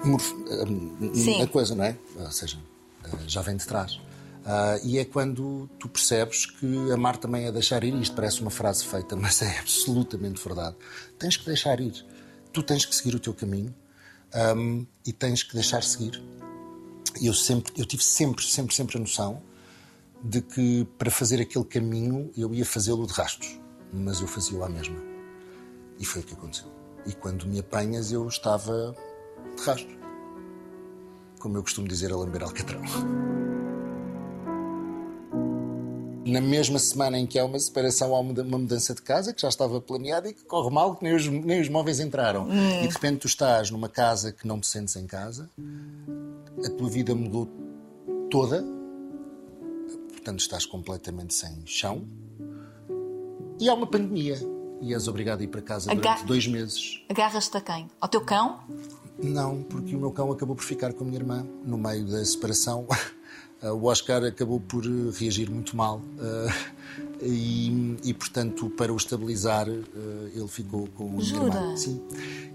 Morf- 0.05 0.33
hum, 0.33 1.11
Sim. 1.15 1.43
A 1.43 1.47
coisa, 1.47 1.75
não 1.75 1.85
é? 1.85 1.97
Ou 2.19 2.31
seja, 2.31 2.59
eh, 3.05 3.09
já 3.27 3.43
vem 3.43 3.57
de 3.57 3.67
trás. 3.67 3.99
Ah, 4.45 4.79
e 4.83 4.99
é 4.99 5.05
quando 5.05 5.69
tu 5.79 5.89
percebes 5.89 6.47
que 6.47 6.91
amar 6.93 7.17
também 7.17 7.47
é 7.47 7.53
deixar 7.53 7.85
ir. 7.85 7.95
Isto 7.95 8.15
parece 8.15 8.41
uma 8.41 8.51
frase 8.51 8.85
feita, 8.85 9.15
mas 9.17 9.43
é 9.43 9.59
absolutamente 9.59 10.43
verdade. 10.43 10.77
Tens 11.19 11.37
que 11.37 11.47
deixar 11.47 11.81
ir. 11.81 12.05
Tu 12.53 12.63
tens 12.63 12.85
que 12.85 12.95
seguir 12.95 13.15
o 13.15 13.21
teu 13.21 13.33
caminho 13.33 13.75
hum, 14.57 14.87
e 15.07 15.13
tens 15.13 15.43
que 15.43 15.55
deixar 15.55 15.83
seguir. 15.83 16.23
Eu 17.21 17.35
sempre, 17.35 17.73
eu 17.77 17.85
tive 17.85 18.03
sempre, 18.03 18.45
sempre, 18.45 18.75
sempre 18.75 18.97
a 18.97 19.01
noção 19.01 19.43
de 20.23 20.41
que 20.41 20.87
para 20.99 21.11
fazer 21.11 21.41
aquele 21.41 21.65
caminho 21.65 22.31
eu 22.37 22.53
ia 22.55 22.65
fazê-lo 22.65 23.07
de 23.07 23.13
rastos, 23.13 23.59
mas 23.93 24.21
eu 24.21 24.27
fazia-o 24.27 24.65
à 24.65 24.69
mesma. 24.69 25.01
E 25.99 26.05
foi 26.05 26.23
o 26.23 26.25
que 26.25 26.35
aconteceu. 26.35 26.69
E 27.07 27.13
quando 27.13 27.47
me 27.47 27.59
apanhas, 27.59 28.13
eu 28.13 28.27
estava 28.27 28.95
de 29.57 29.63
rastro. 29.63 29.99
Como 31.39 31.57
eu 31.57 31.63
costumo 31.63 31.89
dizer, 31.89 32.13
a 32.13 32.17
lamber 32.17 32.43
alcatrão. 32.43 32.83
Na 36.31 36.41
mesma 36.41 36.79
semana 36.79 37.19
em 37.19 37.27
que 37.27 37.39
há 37.39 37.45
uma 37.45 37.59
separação, 37.59 38.15
há 38.15 38.21
uma 38.21 38.59
mudança 38.59 38.95
de 38.95 39.03
casa 39.03 39.33
que 39.35 39.43
já 39.43 39.49
estava 39.49 39.81
planeada 39.81 40.29
e 40.29 40.33
que 40.35 40.45
corre 40.45 40.71
mal, 40.73 40.95
que 40.95 41.03
nem 41.03 41.15
os, 41.15 41.27
nem 41.27 41.61
os 41.61 41.69
móveis 41.69 41.99
entraram. 41.99 42.47
E 42.83 42.87
de 42.87 42.93
repente 42.95 43.19
tu 43.19 43.27
estás 43.27 43.71
numa 43.71 43.89
casa 43.89 44.31
que 44.33 44.47
não 44.47 44.61
te 44.61 44.67
sentes 44.69 44.95
em 44.97 45.07
casa, 45.07 45.51
a 46.65 46.71
tua 46.71 46.89
vida 46.89 47.15
mudou 47.15 47.49
toda, 48.31 48.65
portanto 50.11 50.41
estás 50.41 50.65
completamente 50.67 51.35
sem 51.35 51.63
chão, 51.67 52.05
e 53.59 53.69
há 53.69 53.75
uma 53.75 53.87
pandemia. 53.87 54.39
E 54.83 54.95
és 54.95 55.09
obrigado 55.09 55.41
a 55.41 55.45
ir 55.45 55.49
para 55.49 55.61
casa 55.61 55.91
Aga- 55.91 56.01
durante 56.01 56.25
dois 56.25 56.47
meses. 56.47 57.03
Agarras-te 57.09 57.55
a 57.57 57.61
quem? 57.61 57.87
Ao 58.01 58.09
teu 58.09 58.23
cão? 58.23 58.61
Não, 59.23 59.63
porque 59.65 59.95
o 59.95 59.99
meu 59.99 60.11
cão 60.11 60.33
acabou 60.33 60.57
por 60.57 60.65
ficar 60.65 60.95
com 60.95 61.05
a 61.05 61.07
minha 61.07 61.19
irmã 61.19 61.47
no 61.65 61.77
meio 61.77 62.07
da 62.07 62.25
separação. 62.25 62.87
O 63.63 63.85
Oscar 63.87 64.25
acabou 64.25 64.59
por 64.59 64.85
eh, 64.87 64.89
reagir 65.19 65.51
muito 65.51 65.77
mal 65.77 66.01
eh, 66.19 66.49
e, 67.23 67.97
e, 68.05 68.15
portanto, 68.15 68.71
para 68.71 68.91
o 68.93 68.97
estabilizar, 68.97 69.69
eh, 69.69 70.31
ele 70.35 70.49
ficou 70.49 70.87
com 70.97 71.11
minha 71.11 71.23
Jura? 71.23 71.77
Sim. 71.77 72.01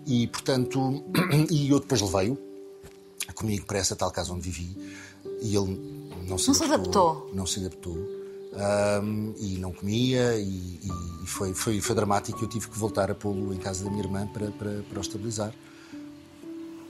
E, 0.08 0.26
portanto, 0.28 1.04
e 1.52 1.70
eu 1.70 1.80
depois 1.80 2.02
levei-o 2.02 2.38
comigo 3.36 3.65
para 3.65 3.78
essa 3.78 3.96
tal 3.96 4.10
casa 4.12 4.34
onde 4.34 4.41
vivi 4.50 4.76
e 5.41 5.56
ele 5.56 5.80
não 6.28 6.38
se 6.39 6.48
Não 6.48 6.54
se 6.56 6.63
adaptou. 6.63 7.10
adaptou? 7.10 7.36
Não 7.36 7.46
se 7.46 7.60
adaptou. 7.60 7.98
Ahm, 8.58 9.34
e 9.38 9.58
não 9.58 9.74
comia 9.74 10.39
e, 10.39 10.48
e- 10.82 11.24
e 11.24 11.28
foi, 11.28 11.54
foi, 11.54 11.82
foi 11.82 11.94
dramático. 11.96 12.41
Eu 12.44 12.48
tive 12.48 12.68
que 12.70 12.80
voltar 12.80 13.12
a 13.12 13.15
pô-lo 13.15 13.54
em 13.54 13.58
casa 13.58 13.84
da 13.84 13.89
minha 13.91 14.02
irmã 14.04 14.26
para, 14.28 14.50
para, 14.52 14.82
para 14.89 14.98
o 14.98 15.02
estabilizar. 15.02 15.54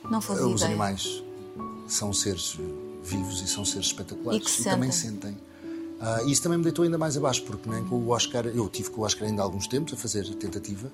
Não 0.10 0.22
fazia 0.22 0.46
Os 0.46 0.62
ideia. 0.62 0.68
animais 0.70 1.24
são 1.88 2.14
seres 2.14 2.58
vivos 3.06 3.42
e 3.42 3.48
são 3.48 3.64
seres 3.66 3.88
espetaculares 3.88 4.42
E 4.42 4.46
que 4.46 4.64
também 4.64 4.92
sentem. 4.92 5.32
sentem. 5.32 5.38
Ah, 6.02 6.22
isso 6.28 6.44
também 6.44 6.58
me 6.58 6.64
deitou 6.64 6.84
ainda 6.84 6.98
mais 6.98 7.16
abaixo, 7.16 7.44
porque 7.44 7.70
nem 7.70 7.84
com 7.86 7.96
o 7.96 8.10
Oscar, 8.10 8.46
eu 8.48 8.68
tive 8.68 8.90
com 8.90 9.02
o 9.02 9.04
Oscar 9.06 9.28
ainda 9.28 9.42
há 9.42 9.46
alguns 9.46 9.66
tempos 9.68 9.94
a 9.94 9.98
fazer 9.98 10.26
tentativa, 10.36 10.92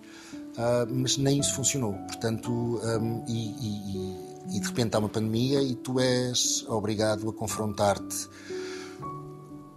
ah, 0.57 0.85
mas 0.89 1.17
nem 1.17 1.39
isso 1.39 1.55
funcionou. 1.55 1.93
Portanto, 1.93 2.79
ahm, 2.83 3.23
e, 3.27 3.31
e- 3.33 3.97
e- 3.97 4.57
e 4.57 4.59
de 4.59 4.67
repente 4.67 4.95
há 4.95 4.99
uma 4.99 5.09
pandemia 5.09 5.61
e 5.61 5.75
tu 5.75 5.99
és 5.99 6.63
obrigado 6.67 7.29
a 7.29 7.33
confrontar-te 7.33 8.27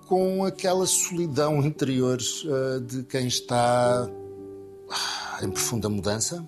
com 0.07 0.45
aquela 0.45 0.87
solidão 0.87 1.61
interior 1.65 2.19
ah, 2.47 2.81
de 2.81 3.03
quem 3.05 3.27
está 3.27 4.07
em 5.43 5.51
profunda 5.51 5.89
mudança, 5.89 6.47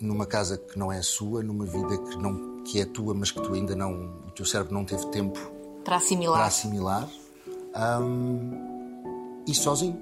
numa 0.00 0.26
casa 0.26 0.56
que 0.56 0.78
não 0.78 0.90
é 0.90 1.00
sua, 1.02 1.42
numa 1.42 1.64
vida 1.64 1.96
que, 1.98 2.16
não, 2.16 2.55
que 2.66 2.80
é 2.80 2.84
tua, 2.84 3.14
mas 3.14 3.30
que 3.30 3.40
tu 3.40 3.54
ainda 3.54 3.74
não. 3.76 4.10
O 4.26 4.30
teu 4.34 4.44
cérebro 4.44 4.74
não 4.74 4.84
teve 4.84 5.06
tempo 5.06 5.38
Para 5.84 5.96
assimilar. 5.96 6.36
para 6.38 6.46
assimilar. 6.46 7.08
Ahm, 7.74 8.50
e 9.46 9.54
sozinho. 9.54 9.98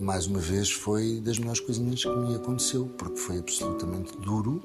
Mais 0.00 0.26
uma 0.26 0.40
vez 0.40 0.70
foi 0.70 1.20
das 1.20 1.38
melhores 1.38 1.60
coisinhas 1.60 2.02
que 2.02 2.08
me 2.10 2.34
aconteceu, 2.34 2.86
porque 2.98 3.16
foi 3.16 3.38
absolutamente 3.38 4.16
duro, 4.18 4.60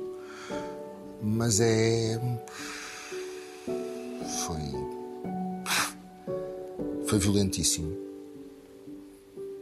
mas 1.21 1.59
é. 1.59 2.19
Foi. 4.45 4.61
Foi 7.05 7.19
violentíssimo. 7.19 7.95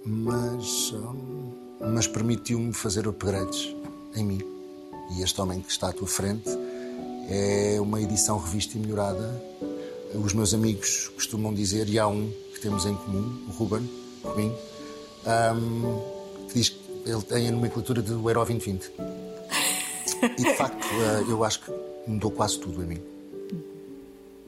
Mas. 0.06 0.92
hum, 0.94 1.52
mas 1.94 2.08
permitiu-me 2.08 2.74
fazer 2.74 3.08
upgrades 3.08 3.76
em 4.16 4.24
mim. 4.24 4.55
E 5.12 5.22
este 5.22 5.40
homem 5.42 5.62
que 5.62 5.72
está 5.72 5.90
à 5.90 5.94
tua 5.94 6.08
frente 6.08 6.50
é 7.30 7.78
uma 7.80 8.02
edição 8.02 8.38
revista 8.38 8.78
e 8.78 8.80
melhorada. 8.82 9.42
Os 10.14 10.34
meus 10.34 10.54
amigos 10.54 11.10
costumam 11.10 11.54
dizer, 11.54 11.88
e 11.90 12.00
há 12.00 12.08
um 12.08 12.32
que 12.54 12.60
temos 12.62 12.86
em 12.86 12.96
comum, 12.96 13.46
o 13.48 13.52
Ruben, 13.52 13.90
comigo, 14.22 14.56
hum, 15.56 16.02
que 16.48 16.54
diz 16.56 16.70
que 16.70 16.80
ele 17.06 17.22
tem 17.22 17.48
a 17.48 17.52
nomenclatura 17.52 18.02
do 18.02 18.14
Euro 18.30 18.46
2020. 18.46 18.92
E 20.24 20.44
de 20.44 20.56
facto, 20.56 20.86
eh, 20.88 21.26
eu 21.30 21.44
acho 21.44 21.62
que 21.62 21.72
mudou 22.08 22.32
quase 22.32 22.60
tudo 22.60 22.82
em 22.82 22.86
mim. 22.88 23.02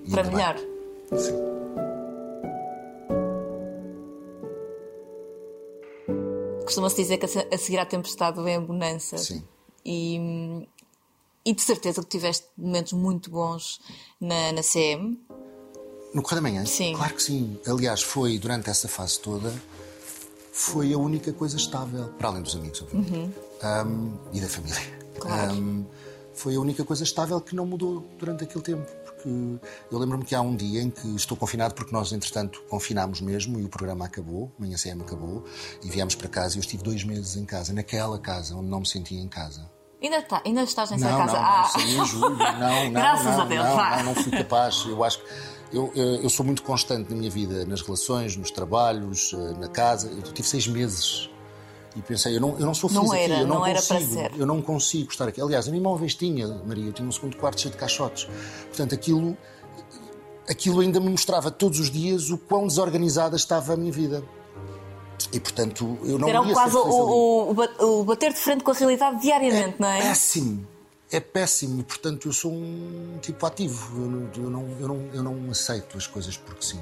E 0.06 0.12
Para 0.12 0.24
ainda 0.24 0.24
bem. 0.24 0.32
melhor. 0.32 0.58
Sim. 1.20 1.48
Costuma-se 6.63 6.96
dizer 6.96 7.17
que 7.17 7.26
a 7.26 7.58
seguir 7.58 7.78
à 7.80 7.86
tempestade 7.86 8.41
vem 8.41 8.56
a 8.56 8.60
bonança. 8.60 9.17
Sim. 9.17 9.43
E, 9.88 10.67
e 11.45 11.54
de 11.54 11.62
certeza 11.62 12.02
que 12.02 12.10
tiveste 12.10 12.45
momentos 12.58 12.91
muito 12.91 13.32
bons 13.32 13.80
na, 14.19 14.52
na 14.52 14.62
CM. 14.62 15.17
No 16.13 16.21
Correio 16.21 16.43
da 16.43 16.50
Manhã? 16.50 16.65
Sim. 16.65 16.93
Claro 16.93 17.13
que 17.13 17.23
sim. 17.23 17.58
Aliás, 17.65 18.02
foi 18.02 18.38
durante 18.38 18.69
essa 18.69 18.89
fase 18.89 19.17
toda, 19.19 19.54
foi 20.52 20.91
a 20.91 20.97
única 20.97 21.32
coisa 21.32 21.56
estável, 21.56 22.10
para 22.17 22.28
além 22.30 22.41
dos 22.41 22.56
amigos, 22.56 22.82
obviamente, 22.82 23.34
Um, 23.63 24.17
e 24.34 24.39
da 24.39 24.47
família. 24.47 24.80
Uhum. 24.80 25.19
Claro. 25.19 25.54
Um, 25.54 25.86
foi 26.34 26.56
a 26.56 26.60
única 26.60 26.84
coisa 26.84 27.04
estável 27.04 27.41
que 27.41 27.56
não 27.56 27.65
mudou 27.65 28.06
durante 28.19 28.43
aquele 28.43 28.63
tempo. 28.63 28.86
Porque 29.06 29.30
eu 29.91 29.97
lembro-me 29.97 30.23
que 30.23 30.36
há 30.36 30.41
um 30.41 30.56
dia 30.56 30.82
em 30.82 30.91
que 30.91 31.08
estou 31.15 31.36
confinado, 31.36 31.73
porque 31.73 31.91
nós, 31.91 32.12
entretanto, 32.12 32.62
confinámos 32.69 33.19
mesmo 33.21 33.60
e 33.60 33.63
o 33.63 33.69
programa 33.69 34.06
acabou, 34.06 34.52
Manhã 34.60 34.78
CM 34.78 35.02
acabou, 35.02 35.43
e 35.84 35.89
viemos 35.89 36.13
para 36.13 36.28
casa 36.28 36.56
e 36.56 36.58
eu 36.60 36.62
estive 36.62 36.84
dois 36.84 37.04
meses 37.04 37.36
em 37.36 37.45
casa, 37.45 37.73
naquela 37.73 38.19
casa, 38.19 38.56
onde 38.56 38.69
não 38.69 38.82
me 38.82 38.88
sentia 38.88 39.19
em 39.19 39.28
casa. 39.28 39.67
Ainda, 40.01 40.21
tá, 40.21 40.41
ainda 40.45 40.62
estás 40.62 40.91
nessa 40.91 41.10
Não, 41.10 41.17
casa? 41.17 41.33
não, 41.33 41.43
ah. 41.43 41.62
não, 41.63 41.69
saí 41.69 41.97
em 41.97 42.05
julho. 42.05 42.38
Não, 42.38 42.83
não, 42.86 42.91
Graças 42.91 43.25
não, 43.25 43.41
a 43.41 43.45
Deus, 43.45 43.65
não, 43.65 43.75
não, 43.75 44.03
não 44.03 44.15
fui 44.15 44.31
capaz. 44.31 44.86
Eu 44.88 45.03
acho 45.03 45.19
que 45.19 45.25
eu, 45.71 45.91
eu, 45.95 46.29
sou 46.29 46.45
muito 46.45 46.63
constante 46.63 47.10
na 47.10 47.15
minha 47.15 47.29
vida, 47.29 47.65
nas 47.65 47.81
relações, 47.81 48.36
nos 48.38 48.51
trabalhos, 48.51 49.33
eh, 49.33 49.60
na 49.60 49.67
casa. 49.67 50.10
Eu 50.10 50.21
tive 50.21 50.47
seis 50.47 50.67
meses 50.67 51.29
e 51.95 52.01
pensei, 52.01 52.36
eu 52.38 52.39
não, 52.39 52.49
eu 52.60 52.65
não 52.65 52.73
sou 52.73 52.89
feliz 52.89 53.03
Não 53.03 53.12
aqui, 53.12 53.23
era, 53.23 53.33
eu 53.41 53.47
não, 53.47 53.55
não 53.55 53.65
era 53.65 53.81
para 53.81 53.95
consigo, 53.95 54.13
ser. 54.13 54.31
eu 54.38 54.45
não 54.45 54.62
consigo 54.62 55.12
estar 55.12 55.27
aqui. 55.27 55.41
Aliás, 55.41 55.67
a 55.67 55.71
minha 55.71 55.83
móveis 55.83 56.15
tinha, 56.15 56.47
Maria, 56.65 56.86
eu 56.86 56.93
tinha 56.93 57.07
um 57.07 57.12
segundo 57.12 57.36
quarto 57.36 57.60
cheio 57.60 57.73
de 57.73 57.77
caixotes. 57.77 58.29
Portanto, 58.67 58.93
aquilo, 58.95 59.36
aquilo 60.49 60.79
ainda 60.79 60.99
me 60.99 61.10
mostrava 61.10 61.51
todos 61.51 61.79
os 61.79 61.89
dias 61.89 62.29
o 62.29 62.38
quão 62.38 62.67
desorganizada 62.67 63.36
estava 63.36 63.73
a 63.73 63.77
minha 63.77 63.91
vida. 63.91 64.23
E 65.32 65.39
portanto, 65.39 65.97
eu 66.03 66.17
não 66.17 66.30
Era 66.30 66.43
quase 66.53 66.75
o, 66.75 66.80
o, 66.80 67.51
o 67.51 67.53
ba- 67.53 67.69
o 67.80 68.03
bater 68.03 68.32
de 68.34 68.39
frente 68.39 68.63
com 68.63 68.71
a 68.71 68.73
realidade 68.73 69.21
diariamente, 69.21 69.75
não 69.80 69.88
é? 69.88 70.01
péssimo. 70.01 70.67
É 71.12 71.19
péssimo. 71.19 71.84
Portanto, 71.84 72.27
eu 72.27 72.34
sou 72.34 72.51
um 72.51 73.17
tipo 73.21 73.45
ativo. 73.45 74.01
Eu 74.01 74.10
não, 74.10 74.30
eu 74.36 74.49
não, 74.49 74.77
eu 74.80 74.88
não, 74.88 75.10
eu 75.13 75.23
não 75.45 75.51
aceito 75.51 75.97
as 75.97 76.06
coisas 76.06 76.38
porque 76.38 76.63
sim. 76.65 76.80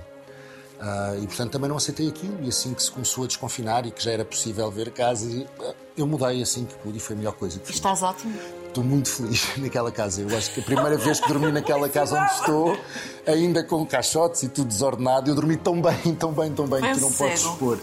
Ah, 0.79 1.15
e 1.21 1.25
portanto 1.25 1.51
também 1.53 1.69
não 1.69 1.77
aceitei 1.77 2.07
aquilo. 2.09 2.37
E 2.43 2.49
assim 2.49 2.73
que 2.73 2.83
se 2.83 2.91
começou 2.91 3.23
a 3.23 3.27
desconfinar 3.27 3.85
e 3.85 3.91
que 3.91 4.03
já 4.03 4.11
era 4.11 4.25
possível 4.25 4.69
ver 4.69 4.91
casa, 4.91 5.25
e, 5.29 5.47
ah, 5.61 5.73
eu 5.97 6.05
mudei 6.05 6.41
assim 6.41 6.65
que 6.65 6.73
pude 6.75 6.97
e 6.97 6.99
foi 6.99 7.15
a 7.15 7.19
melhor 7.19 7.33
coisa 7.33 7.57
que 7.59 7.67
fiz. 7.67 7.75
Estás 7.77 8.03
ótimo. 8.03 8.37
Estou 8.67 8.83
muito 8.83 9.09
feliz 9.09 9.45
naquela 9.57 9.91
casa. 9.91 10.21
Eu 10.21 10.37
acho 10.37 10.51
que 10.53 10.59
a 10.59 10.63
primeira 10.63 10.97
vez 10.97 11.19
que 11.19 11.27
dormi 11.27 11.51
naquela 11.51 11.87
casa 11.87 12.19
onde 12.19 12.31
estou, 12.33 12.77
ainda 13.25 13.63
com 13.63 13.85
caixotes 13.85 14.43
e 14.43 14.49
tudo 14.49 14.67
desordenado, 14.67 15.29
eu 15.29 15.35
dormi 15.35 15.55
tão 15.55 15.81
bem, 15.81 16.13
tão 16.15 16.33
bem, 16.33 16.51
tão 16.51 16.67
bem 16.67 16.81
que 16.81 16.99
não 16.99 17.11
podes 17.11 17.39
expor. 17.41 17.79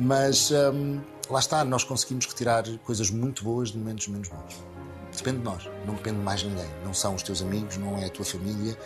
Mas 0.00 0.50
hum, 0.50 1.00
lá 1.28 1.38
está, 1.38 1.64
nós 1.64 1.84
conseguimos 1.84 2.26
retirar 2.26 2.64
coisas 2.84 3.10
muito 3.10 3.44
boas 3.44 3.70
de 3.70 3.78
momentos 3.78 4.08
menos 4.08 4.28
bons. 4.28 4.56
Depende 5.16 5.38
de 5.38 5.44
nós, 5.44 5.68
não 5.86 5.94
depende 5.94 6.18
de 6.18 6.22
mais 6.24 6.42
ninguém. 6.42 6.68
Não 6.84 6.94
são 6.94 7.14
os 7.14 7.22
teus 7.22 7.42
amigos, 7.42 7.76
não 7.76 7.98
é 7.98 8.06
a 8.06 8.10
tua 8.10 8.24
família. 8.24 8.78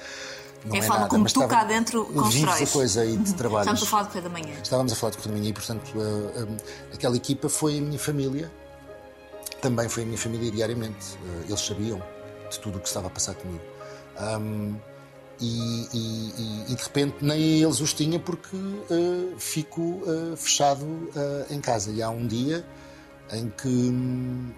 Não 0.65 0.75
É 0.75 0.79
a 0.81 0.83
é 0.83 0.87
forma 0.87 0.99
nada. 1.03 1.11
como 1.11 1.25
tu 1.25 1.29
estava- 1.29 1.47
cá 1.49 1.65
dentro 1.65 2.07
constróis. 2.07 2.63
a 2.71 2.73
coisa 2.73 3.05
e 3.05 3.19
te 3.19 3.35
trabalhas. 3.35 3.67
Estamos 3.67 3.83
a 3.83 3.87
falar 3.87 4.03
de 4.05 4.09
Correio 4.09 4.25
da 4.25 4.31
Manhã. 4.31 4.55
Estávamos 4.63 4.93
a 4.93 4.97
falar 4.97 5.11
de 5.11 5.17
Corte 5.19 5.29
da 5.29 5.35
Manhã 5.37 5.51
e, 5.51 5.53
portanto, 5.53 5.93
a- 6.01 6.41
a- 6.41 6.95
aquela 6.95 7.17
equipa 7.17 7.49
foi 7.51 7.79
a 7.79 7.81
minha 7.83 7.99
família, 7.99 8.51
também 9.61 9.89
foi 9.89 10.03
a 10.03 10.07
minha 10.07 10.19
família 10.19 10.51
diariamente. 10.51 11.19
Eh, 11.23 11.45
Eles 11.49 11.61
sabiam 11.61 12.03
de 12.51 12.59
tudo 12.59 12.79
o 12.79 12.81
que 12.81 12.89
estava 12.89 13.07
a 13.09 13.11
passar 13.11 13.35
comigo. 13.35 13.63
Ahm, 14.17 14.77
e, 15.41 15.89
e- 15.93 16.65
e- 16.69 16.75
de 16.75 16.83
repente 16.83 17.17
nem 17.23 17.41
eles 17.63 17.81
os 17.81 17.93
tinha 17.93 18.19
porque 18.19 18.57
eh, 18.91 19.35
fico 19.39 20.03
eh, 20.07 20.37
fechado 20.37 20.87
eh, 21.15 21.47
em 21.51 21.61
casa. 21.61 21.91
E 21.91 22.03
há 22.03 22.11
um 22.11 22.27
dia 22.27 22.65
em 23.33 23.49
que 23.51 23.69
hum, 23.69 24.53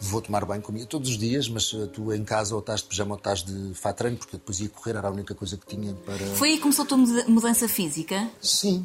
vou 0.00 0.20
tomar 0.22 0.44
banho 0.44 0.62
comigo 0.62 0.86
todos 0.86 1.10
os 1.10 1.18
dias, 1.18 1.48
mas 1.48 1.74
tu 1.92 2.12
em 2.12 2.24
casa 2.24 2.54
ou 2.54 2.60
estás 2.60 2.80
de 2.82 2.86
pijama 2.88 3.12
ou 3.12 3.18
estás 3.18 3.42
de 3.42 3.74
fato 3.74 3.96
treino, 3.98 4.16
porque 4.16 4.36
eu 4.36 4.38
depois 4.38 4.60
ia 4.60 4.68
correr, 4.68 4.96
era 4.96 5.08
a 5.08 5.10
única 5.10 5.34
coisa 5.34 5.56
que 5.56 5.66
tinha 5.66 5.92
para. 5.94 6.24
Foi 6.36 6.50
aí 6.50 6.56
que 6.56 6.62
começou 6.62 6.84
a 6.84 6.88
tua 6.88 6.98
muda- 6.98 7.24
mudança 7.28 7.68
física? 7.68 8.28
Sim, 8.40 8.84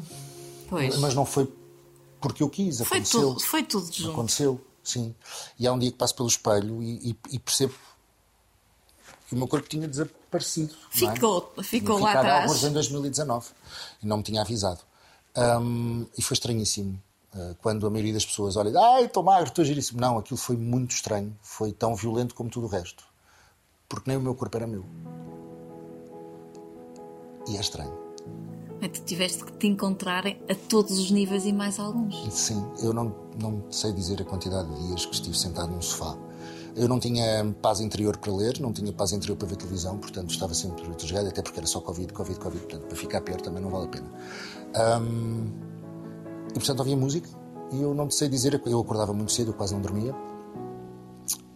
Pois. 0.68 0.96
mas 0.98 1.14
não 1.14 1.24
foi 1.24 1.50
porque 2.20 2.42
eu 2.42 2.48
quis, 2.48 2.78
Foi 2.78 2.98
aconteceu. 2.98 3.20
tudo, 3.20 3.40
foi 3.42 3.62
tudo 3.62 3.92
junto. 3.92 4.10
Aconteceu, 4.12 4.60
sim. 4.82 5.14
E 5.58 5.66
há 5.66 5.72
um 5.72 5.78
dia 5.78 5.90
que 5.92 5.96
passo 5.98 6.14
pelo 6.14 6.28
espelho 6.28 6.82
e- 6.82 7.16
e 7.30 7.38
percebo 7.38 7.74
que 9.28 9.34
o 9.34 9.38
meu 9.38 9.48
corpo 9.48 9.68
tinha 9.68 9.88
desaparecido. 9.88 10.74
não 11.00 11.08
é? 11.10 11.14
Ficou- 11.14 11.52
ficou 11.62 11.98
lá 11.98 12.12
atrás. 12.12 12.62
em 12.64 12.72
2019 12.72 13.48
e 14.02 14.06
não 14.06 14.18
me 14.18 14.22
tinha 14.22 14.42
avisado. 14.42 14.80
Hum, 15.60 16.06
e 16.16 16.22
foi 16.22 16.34
estranhíssimo. 16.34 17.00
uh, 17.34 17.54
Quando 17.62 17.86
a 17.86 17.90
maioria 17.90 18.12
das 18.12 18.24
pessoas 18.24 18.56
olha, 18.56 18.72
ai, 18.78 19.06
estou 19.06 19.22
magro, 19.22 19.48
estou 19.48 19.64
giríssimo. 19.64 20.00
Não, 20.00 20.18
aquilo 20.18 20.36
foi 20.38 20.56
muito 20.56 20.92
estranho. 20.92 21.36
Foi 21.42 21.72
tão 21.72 21.94
violento 21.96 22.34
como 22.34 22.48
tudo 22.50 22.66
o 22.66 22.68
resto. 22.70 23.02
Porque 23.88 24.08
nem 24.08 24.16
o 24.16 24.20
meu 24.20 24.34
corpo 24.34 24.56
era 24.56 24.66
meu. 24.66 24.84
E 27.48 27.56
é 27.56 27.60
estranho. 27.60 27.92
Que 28.80 28.88
tu 28.88 29.02
tiveste 29.04 29.44
que 29.44 29.52
te 29.52 29.66
encontrar 29.66 30.26
a 30.26 30.54
todos 30.68 30.98
os 30.98 31.10
níveis 31.10 31.44
e 31.46 31.52
mais 31.52 31.78
alguns. 31.78 32.14
Sim, 32.34 32.62
eu 32.82 32.92
não, 32.92 33.14
não 33.40 33.64
sei 33.72 33.92
dizer 33.92 34.20
a 34.20 34.24
quantidade 34.24 34.68
de 34.74 34.86
dias 34.88 35.06
que 35.06 35.14
estive 35.14 35.36
sentado 35.38 35.70
num 35.72 35.80
sofá. 35.80 36.16
Eu 36.76 36.88
não 36.88 36.98
tinha 36.98 37.54
paz 37.62 37.80
interior 37.80 38.16
para 38.16 38.32
ler, 38.32 38.60
não 38.60 38.72
tinha 38.72 38.92
paz 38.92 39.12
interior 39.12 39.36
para 39.36 39.46
ver 39.46 39.56
televisão, 39.56 39.96
portanto 39.98 40.30
estava 40.30 40.54
sempre 40.54 40.88
desligado, 40.96 41.28
até 41.28 41.40
porque 41.40 41.60
era 41.60 41.66
só 41.66 41.80
Covid, 41.80 42.12
Covid, 42.12 42.38
Covid, 42.40 42.62
portanto 42.64 42.86
para 42.88 42.96
ficar 42.96 43.20
pior 43.20 43.40
também 43.40 43.62
não 43.62 43.70
vale 43.70 43.84
a 43.84 43.88
pena. 43.88 44.10
Ahm, 44.74 45.52
e 46.50 46.54
portanto 46.54 46.80
ouvia 46.80 46.96
música 46.96 47.28
e 47.72 47.80
eu 47.80 47.94
não 47.94 48.10
sei 48.10 48.28
dizer, 48.28 48.60
eu 48.66 48.80
acordava 48.80 49.12
muito 49.12 49.32
cedo, 49.32 49.50
eu 49.50 49.54
quase 49.54 49.72
não 49.72 49.80
dormia. 49.80 50.14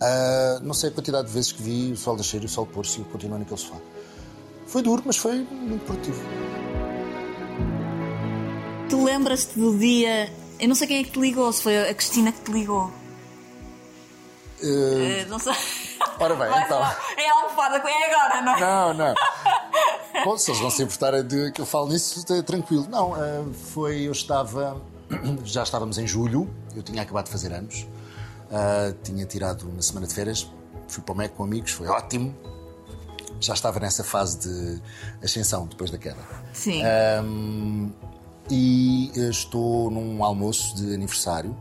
Ah, 0.00 0.60
não 0.62 0.74
sei 0.74 0.90
a 0.90 0.92
quantidade 0.92 1.26
de 1.26 1.34
vezes 1.34 1.52
que 1.52 1.62
vi 1.62 1.92
o 1.92 1.96
sol 1.96 2.16
nascer 2.16 2.42
e 2.42 2.46
o 2.46 2.48
sol 2.48 2.66
pôr-se 2.66 2.98
e 2.98 3.02
eu 3.02 3.06
continuo 3.06 3.38
naquele 3.38 3.58
sofá. 3.58 3.76
Foi 4.66 4.82
duro, 4.82 5.02
mas 5.04 5.16
foi 5.16 5.40
muito 5.42 5.84
produtivo. 5.84 6.20
Tu 8.88 9.04
lembras-te 9.04 9.58
do 9.58 9.76
dia. 9.76 10.30
Eu 10.60 10.68
não 10.68 10.74
sei 10.74 10.86
quem 10.86 10.98
é 10.98 11.04
que 11.04 11.10
te 11.10 11.20
ligou, 11.20 11.52
se 11.52 11.62
foi 11.62 11.88
a 11.88 11.94
Cristina 11.94 12.32
que 12.32 12.42
te 12.42 12.52
ligou. 12.52 12.92
Eh, 14.62 15.24
não 15.28 15.38
sei. 15.38 15.52
Ora 16.20 16.34
bem, 16.34 16.48
Vai 16.48 16.64
então. 16.64 16.80
É 17.16 17.28
a 17.28 17.34
almofada, 17.34 17.76
é 17.76 18.12
agora, 18.12 18.42
não 18.42 18.56
é? 18.56 18.60
Não, 18.60 18.94
não. 18.94 19.14
Bom, 20.24 20.36
se 20.36 20.50
eles 20.50 20.60
não 20.60 20.70
se 20.70 20.82
importarem 20.82 21.24
de 21.24 21.52
que 21.52 21.60
eu 21.60 21.66
falo 21.66 21.88
nisso, 21.88 22.24
é 22.32 22.42
tranquilo. 22.42 22.86
Não, 22.88 23.14
ah, 23.14 23.44
foi. 23.72 24.02
Eu 24.02 24.12
estava. 24.12 24.80
Já 25.44 25.62
estávamos 25.62 25.98
em 25.98 26.06
julho, 26.06 26.48
eu 26.74 26.82
tinha 26.82 27.02
acabado 27.02 27.26
de 27.26 27.32
fazer 27.32 27.52
anos, 27.52 27.86
tinha 29.02 29.24
tirado 29.24 29.68
uma 29.68 29.80
semana 29.80 30.06
de 30.06 30.14
férias, 30.14 30.50
fui 30.86 31.02
para 31.02 31.14
o 31.14 31.16
MEC 31.16 31.34
com 31.34 31.44
amigos, 31.44 31.70
foi 31.70 31.86
ótimo. 31.86 32.36
Já 33.40 33.54
estava 33.54 33.78
nessa 33.78 34.02
fase 34.02 34.40
de 34.40 34.82
ascensão 35.22 35.66
depois 35.66 35.90
da 35.90 35.96
queda. 35.96 36.18
Sim. 36.52 36.82
Ahm, 36.82 37.90
e 38.50 39.12
eh, 39.14 39.28
estou 39.28 39.90
num 39.90 40.24
almoço 40.24 40.74
de 40.74 40.92
aniversário 40.92 41.56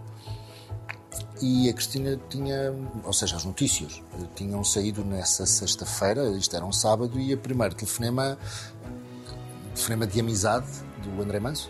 e 1.42 1.70
a 1.70 1.74
Cristina 1.74 2.20
tinha, 2.30 2.74
ou 3.04 3.14
seja, 3.14 3.36
as 3.36 3.46
notícias 3.46 4.02
eh, 4.14 4.26
tinham 4.36 4.64
saído 4.64 5.04
nessa 5.04 5.46
sexta-feira, 5.46 6.30
isto 6.38 6.56
era 6.56 6.66
um 6.66 6.72
sábado, 6.72 7.20
e 7.20 7.34
o 7.34 7.38
primeiro 7.38 7.76
telefonema, 7.76 8.38
telefonema 9.74 10.08
de 10.08 10.20
amizade 10.20 10.68
do 11.04 11.22
André 11.22 11.40
Manso. 11.40 11.70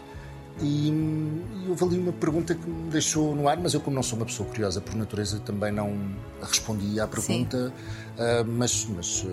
E, 0.61 0.89
e 0.89 1.69
houve 1.69 1.83
ali 1.83 1.99
uma 1.99 2.11
pergunta 2.13 2.55
que 2.55 2.67
me 2.67 2.89
deixou 2.89 3.35
no 3.35 3.47
ar, 3.47 3.57
mas 3.57 3.73
eu, 3.73 3.81
como 3.81 3.95
não 3.95 4.03
sou 4.03 4.17
uma 4.17 4.25
pessoa 4.25 4.49
curiosa 4.49 4.81
por 4.81 4.95
natureza, 4.95 5.39
também 5.39 5.71
não 5.71 6.15
respondi 6.41 6.99
à 6.99 7.07
pergunta, 7.07 7.71
ah, 8.17 8.43
mas, 8.43 8.85
mas, 8.85 9.25
ah, 9.27 9.31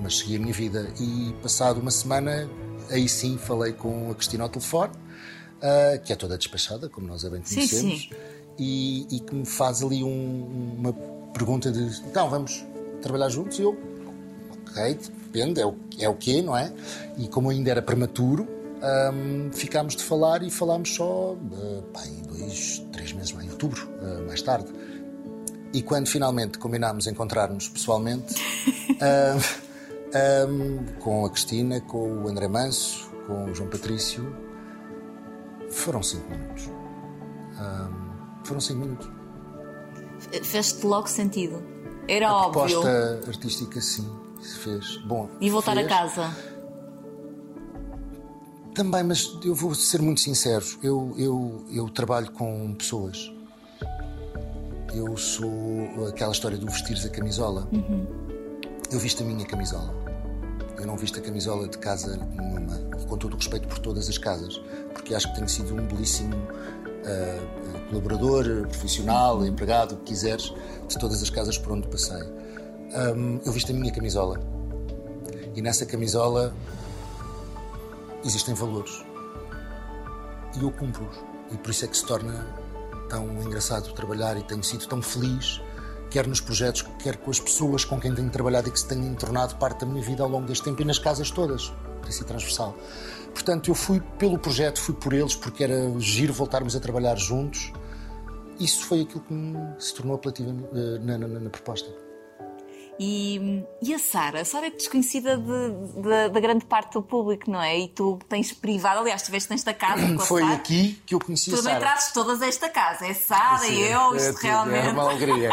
mas 0.00 0.18
segui 0.18 0.36
a 0.36 0.38
minha 0.38 0.54
vida. 0.54 0.88
E 0.98 1.34
passado 1.42 1.80
uma 1.80 1.90
semana, 1.90 2.48
aí 2.90 3.08
sim 3.08 3.36
falei 3.36 3.72
com 3.74 4.10
a 4.10 4.14
Cristina 4.14 4.44
ao 4.44 4.48
telefone, 4.48 4.92
ah, 5.60 5.98
que 5.98 6.12
é 6.12 6.16
toda 6.16 6.38
despachada, 6.38 6.88
como 6.88 7.06
nós 7.06 7.24
a 7.24 7.30
bem 7.30 7.42
Sim, 7.44 7.56
conhecemos, 7.56 8.00
sim. 8.00 8.10
E, 8.58 9.06
e 9.10 9.20
que 9.20 9.34
me 9.34 9.44
faz 9.44 9.82
ali 9.82 10.02
um- 10.02 10.76
uma 10.78 10.92
pergunta 11.34 11.70
de 11.70 12.00
então 12.08 12.30
vamos 12.30 12.64
trabalhar 13.02 13.28
juntos? 13.28 13.58
E 13.58 13.62
eu, 13.62 13.76
ok, 14.68 14.98
depende, 15.32 15.60
é 15.60 15.66
o, 15.66 15.74
é 15.98 16.08
o 16.08 16.14
quê, 16.14 16.40
não 16.42 16.56
é? 16.56 16.72
E 17.18 17.28
como 17.28 17.50
ainda 17.50 17.70
era 17.70 17.82
prematuro, 17.82 18.48
hum, 19.12 19.50
ficámos 19.52 19.94
de 19.96 20.02
falar 20.02 20.42
e 20.42 20.50
falámos 20.50 20.94
só 20.94 21.32
uh, 21.32 21.82
pá, 21.92 22.06
em 22.06 22.22
dois, 22.22 22.82
três 22.92 23.12
meses, 23.12 23.34
em 23.42 23.50
outubro, 23.50 23.86
ah, 24.02 24.22
mais 24.26 24.40
tarde. 24.42 24.68
E 25.72 25.82
quando 25.82 26.06
finalmente 26.08 26.58
combinámos 26.58 27.06
encontrar-nos 27.06 27.68
pessoalmente, 27.68 28.34
ah, 29.00 29.36
ah, 30.14 30.98
com 31.00 31.26
a 31.26 31.30
Cristina, 31.30 31.80
com 31.82 32.22
o 32.22 32.28
André 32.28 32.48
Manso, 32.48 33.10
com 33.26 33.44
o 33.50 33.54
João 33.54 33.68
Patrício, 33.68 34.34
foram 35.70 36.02
cinco 36.02 36.30
minutos. 36.30 36.70
Foram 38.46 38.60
cinco 38.60 38.80
minutos. 38.80 39.08
fez-te 40.42 40.86
logo 40.86 41.06
sentido. 41.08 41.62
Era 42.08 42.28
A 42.28 42.46
óbvio. 42.46 42.80
proposta 42.80 43.20
artística, 43.26 43.80
sim, 43.80 44.08
se 44.40 44.58
fez. 44.58 44.96
Bom, 45.06 45.28
E 45.40 45.50
voltar 45.50 45.74
fez. 45.74 45.86
a 45.86 45.88
casa. 45.88 46.36
Também, 48.74 49.02
mas 49.02 49.36
eu 49.44 49.54
vou 49.54 49.74
ser 49.74 50.02
muito 50.02 50.20
sincero. 50.20 50.64
Eu, 50.82 51.14
eu, 51.16 51.64
eu 51.72 51.88
trabalho 51.88 52.30
com 52.32 52.74
pessoas. 52.74 53.32
Eu 54.94 55.16
sou 55.16 56.06
aquela 56.08 56.32
história 56.32 56.56
do 56.58 56.66
vestires 56.66 57.04
a 57.04 57.08
camisola. 57.08 57.66
Eu 58.92 58.98
visto 58.98 59.22
a 59.22 59.26
minha 59.26 59.44
camisola. 59.46 59.92
Eu 60.78 60.86
não 60.86 60.96
visto 60.96 61.18
a 61.18 61.22
camisola 61.22 61.66
de 61.68 61.78
casa 61.78 62.16
nenhuma. 62.16 62.78
E 63.00 63.06
com 63.06 63.16
todo 63.16 63.32
o 63.32 63.36
respeito 63.36 63.66
por 63.66 63.78
todas 63.78 64.08
as 64.08 64.18
casas. 64.18 64.60
Porque 64.92 65.14
acho 65.14 65.26
que 65.30 65.34
tenho 65.36 65.48
sido 65.48 65.74
um 65.74 65.86
belíssimo 65.86 66.36
ah, 67.06 67.86
colaborador, 67.88 68.66
profissional, 68.68 69.44
empregado, 69.46 69.94
o 69.94 69.96
que 69.98 70.04
quiseres, 70.06 70.52
de 70.88 70.98
todas 70.98 71.22
as 71.22 71.30
casas 71.30 71.56
por 71.56 71.72
onde 71.72 71.86
passei. 71.88 72.22
Ahm, 72.94 73.40
eu 73.44 73.52
visto 73.52 73.70
a 73.70 73.74
minha 73.74 73.92
camisola. 73.92 74.40
E 75.54 75.62
nessa 75.62 75.86
camisola 75.86 76.52
existem 78.24 78.54
valores. 78.54 79.04
E 80.58 80.62
eu 80.62 80.70
cumpro-os. 80.70 81.16
E 81.52 81.56
por 81.56 81.70
isso 81.70 81.84
é 81.84 81.88
que 81.88 81.96
se 81.96 82.04
torna 82.04 82.44
tão 83.08 83.26
engraçado 83.42 83.92
trabalhar 83.92 84.36
e 84.36 84.42
tenho 84.42 84.64
sido 84.64 84.86
tão 84.86 85.00
feliz, 85.00 85.60
quer 86.10 86.26
nos 86.26 86.40
projetos, 86.40 86.84
quer 86.98 87.16
com 87.16 87.30
as 87.30 87.38
pessoas 87.38 87.84
com 87.84 88.00
quem 88.00 88.14
tenho 88.14 88.30
trabalhado 88.30 88.68
e 88.68 88.72
que 88.72 88.80
se 88.80 88.86
têm 88.86 89.14
tornado 89.14 89.56
parte 89.56 89.80
da 89.80 89.86
minha 89.86 90.02
vida 90.02 90.22
ao 90.22 90.28
longo 90.28 90.46
deste 90.46 90.64
tempo 90.64 90.82
e 90.82 90.84
nas 90.84 90.98
casas 90.98 91.30
todas. 91.30 91.72
Sido 92.12 92.26
transversal. 92.26 92.76
Portanto, 93.32 93.68
eu 93.70 93.74
fui 93.74 94.00
pelo 94.18 94.38
projeto, 94.38 94.80
fui 94.80 94.94
por 94.94 95.12
eles, 95.12 95.34
porque 95.34 95.62
era 95.64 95.92
giro 95.98 96.32
voltarmos 96.32 96.74
a 96.74 96.80
trabalhar 96.80 97.16
juntos. 97.16 97.72
Isso 98.58 98.84
foi 98.86 99.02
aquilo 99.02 99.20
que 99.20 99.82
se 99.84 99.94
tornou 99.94 100.16
apelativo 100.16 100.50
eh, 100.72 100.98
na, 101.00 101.18
na- 101.18 101.28
na 101.40 101.50
proposta. 101.50 101.88
E, 102.98 103.62
e 103.82 103.92
a 103.92 103.98
Sara? 103.98 104.40
A 104.40 104.44
Sara 104.46 104.68
é 104.68 104.70
desconhecida 104.70 105.36
de- 105.36 106.00
de- 106.00 106.28
da 106.30 106.40
grande 106.40 106.64
parte 106.64 106.94
do 106.94 107.02
público, 107.02 107.50
não 107.50 107.60
é? 107.60 107.78
E 107.78 107.88
tu 107.88 108.18
tens 108.26 108.54
privado, 108.54 109.00
aliás, 109.00 109.20
estiveste 109.20 109.50
nesta 109.50 109.74
casa 109.74 110.06
com 110.14 110.22
a 110.22 110.24
Foi 110.24 110.40
Sara. 110.40 110.54
aqui 110.54 110.98
que 111.04 111.14
eu 111.14 111.18
conheci 111.20 111.50
Tu 111.50 111.56
a 111.56 111.58
também 111.58 111.74
Sara. 111.74 111.84
trazes 111.84 112.12
todas 112.12 112.40
esta 112.40 112.70
casa. 112.70 113.06
É 113.06 113.12
Sara 113.12 113.66
e 113.66 113.82
eu, 113.82 114.14
é 114.14 114.16
isto 114.16 114.32
tudo, 114.36 114.42
realmente. 114.44 114.86
É 114.88 114.90
uma 114.92 115.02
alegria. 115.02 115.50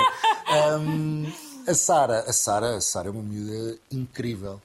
Hum, 0.80 1.30
a 1.68 1.74
Sara, 1.74 2.20
a 2.22 2.32
Sara, 2.32 2.78
a 2.78 2.82
Sara 2.82 3.10
é 3.10 3.12
uma 3.12 3.22
miúda 3.22 3.78
incrível. 3.92 4.62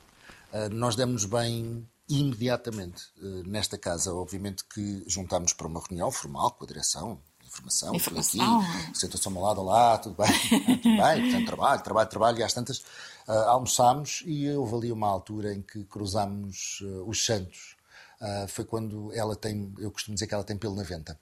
Uh, 0.52 0.68
nós 0.70 0.96
demos 0.96 1.24
bem 1.24 1.87
imediatamente 2.08 3.04
uh, 3.20 3.46
nesta 3.46 3.76
casa. 3.76 4.14
Obviamente 4.14 4.64
que 4.64 5.04
juntámos 5.06 5.52
para 5.52 5.66
uma 5.66 5.80
reunião 5.80 6.11
formal 6.11 6.50
com 6.52 6.64
a 6.64 6.66
direção. 6.66 7.20
Informação, 7.46 7.94
Informação. 7.94 8.61
aqui, 8.61 8.98
sentou-se 8.98 9.26
ao 9.26 9.42
lado, 9.42 9.62
olá, 9.62 9.96
tudo 9.96 10.14
bem, 10.14 10.28
tudo 10.82 10.96
bem, 11.02 11.22
portanto, 11.22 11.46
trabalho, 11.46 11.82
trabalho, 11.82 12.11
trabalho, 12.11 12.38
e 12.38 12.42
às 12.42 12.52
tantas 12.52 12.80
uh, 13.26 13.32
almoçámos 13.46 14.22
e 14.26 14.50
houve 14.50 14.74
ali 14.74 14.92
uma 14.92 15.08
altura 15.08 15.54
em 15.54 15.62
que 15.62 15.82
cruzámos 15.84 16.82
uh, 16.82 17.08
os 17.08 17.24
santos. 17.24 17.74
Uh, 18.20 18.46
foi 18.48 18.66
quando 18.66 19.11
ela 19.14 19.34
tem, 19.34 19.72
eu 19.78 19.90
costumo 19.90 20.14
dizer 20.14 20.26
que 20.26 20.34
ela 20.34 20.44
tem 20.44 20.58
pelo 20.58 20.74
na 20.74 20.82
venta 20.82 21.18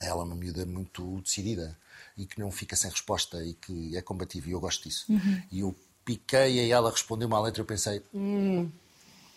ela 0.00 0.22
é 0.22 0.24
uma 0.24 0.34
miúda 0.34 0.64
muito 0.64 1.20
decidida 1.20 1.78
e 2.16 2.26
que 2.26 2.38
não 2.40 2.50
fica 2.50 2.76
sem 2.76 2.90
resposta 2.90 3.42
e 3.44 3.54
que 3.54 3.96
é 3.96 4.02
combativa 4.02 4.48
e 4.48 4.52
eu 4.52 4.60
gosto 4.60 4.84
disso. 4.84 5.06
E 5.50 5.60
eu 5.60 5.76
piquei 6.10 6.66
e 6.66 6.72
ela 6.72 6.90
respondeu-me 6.90 7.34
à 7.34 7.40
letra 7.40 7.60
e 7.60 7.62
eu 7.62 7.66
pensei, 7.66 8.02
hum, 8.12 8.68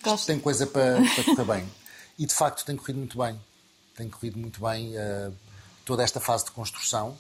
isto 0.06 0.26
tem 0.26 0.40
coisa 0.40 0.66
para, 0.66 0.96
para 1.14 1.24
correr 1.24 1.46
bem. 1.46 1.70
E 2.18 2.26
de 2.26 2.34
facto 2.34 2.66
tem 2.66 2.76
corrido 2.76 2.98
muito 2.98 3.18
bem. 3.18 3.40
Tem 3.96 4.10
corrido 4.10 4.40
muito 4.40 4.60
bem 4.60 4.96
eh, 4.98 5.32
toda 5.86 6.04
esta 6.04 6.20
fase 6.20 6.46
de 6.46 6.52
construção. 6.52 7.16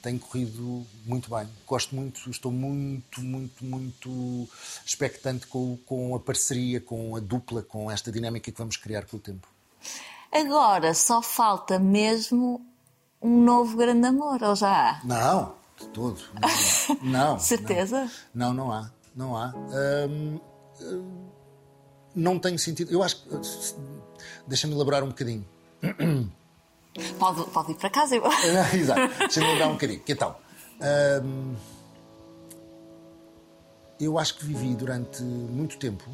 Tem 0.00 0.18
corrido 0.18 0.86
muito 1.04 1.30
bem. 1.30 1.48
Gosto 1.66 1.94
muito, 1.94 2.28
estou 2.30 2.52
muito, 2.52 3.20
muito, 3.20 3.64
muito 3.64 4.48
expectante 4.84 5.46
com, 5.46 5.76
com 5.84 6.14
a 6.14 6.20
parceria, 6.20 6.80
com 6.80 7.16
a 7.16 7.20
dupla, 7.20 7.62
com 7.62 7.90
esta 7.90 8.10
dinâmica 8.10 8.50
que 8.50 8.58
vamos 8.58 8.76
criar 8.76 9.04
com 9.04 9.16
o 9.16 9.20
tempo. 9.20 9.46
Agora 10.32 10.94
só 10.94 11.22
falta 11.22 11.78
mesmo 11.78 12.64
um 13.20 13.42
novo 13.42 13.76
grande 13.76 14.06
amor, 14.06 14.42
ou 14.42 14.56
já 14.56 14.90
há? 14.90 15.00
Não, 15.04 15.54
de 15.82 15.88
todo. 15.88 16.20
Não. 17.02 17.32
não 17.32 17.38
Certeza? 17.38 18.10
Não, 18.34 18.52
não 18.54 18.72
há. 18.72 18.90
Não 19.14 19.36
há. 19.36 19.52
Hum, 20.08 20.40
hum, 20.80 21.28
não 22.14 22.38
tenho 22.38 22.58
sentido. 22.58 22.90
Eu 22.92 23.02
acho 23.02 23.16
que. 23.22 23.28
Deixa-me 24.46 24.74
elaborar 24.74 25.02
um 25.02 25.08
bocadinho. 25.08 25.44
Pode, 27.18 27.44
pode 27.52 27.72
ir 27.72 27.74
para 27.76 27.88
casa. 27.88 28.16
eu- 28.16 28.22
Exato. 28.78 29.18
Deixa-me 29.18 29.46
elaborar 29.46 29.68
um 29.70 29.72
bocadinho. 29.72 30.00
Que 30.00 30.12
então? 30.12 30.36
hum, 31.24 31.54
eu 33.98 34.18
acho 34.18 34.36
que 34.36 34.44
vivi 34.44 34.74
durante 34.74 35.22
muito 35.22 35.78
tempo, 35.78 36.04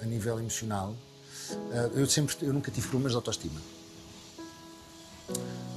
a 0.00 0.06
nível 0.06 0.38
emocional. 0.38 0.94
ah, 1.72 1.90
eu, 1.94 2.06
sempre, 2.08 2.34
eu 2.40 2.52
nunca 2.52 2.70
tive 2.70 2.86
problemas 2.88 3.12
de 3.12 3.16
autoestima. 3.16 3.60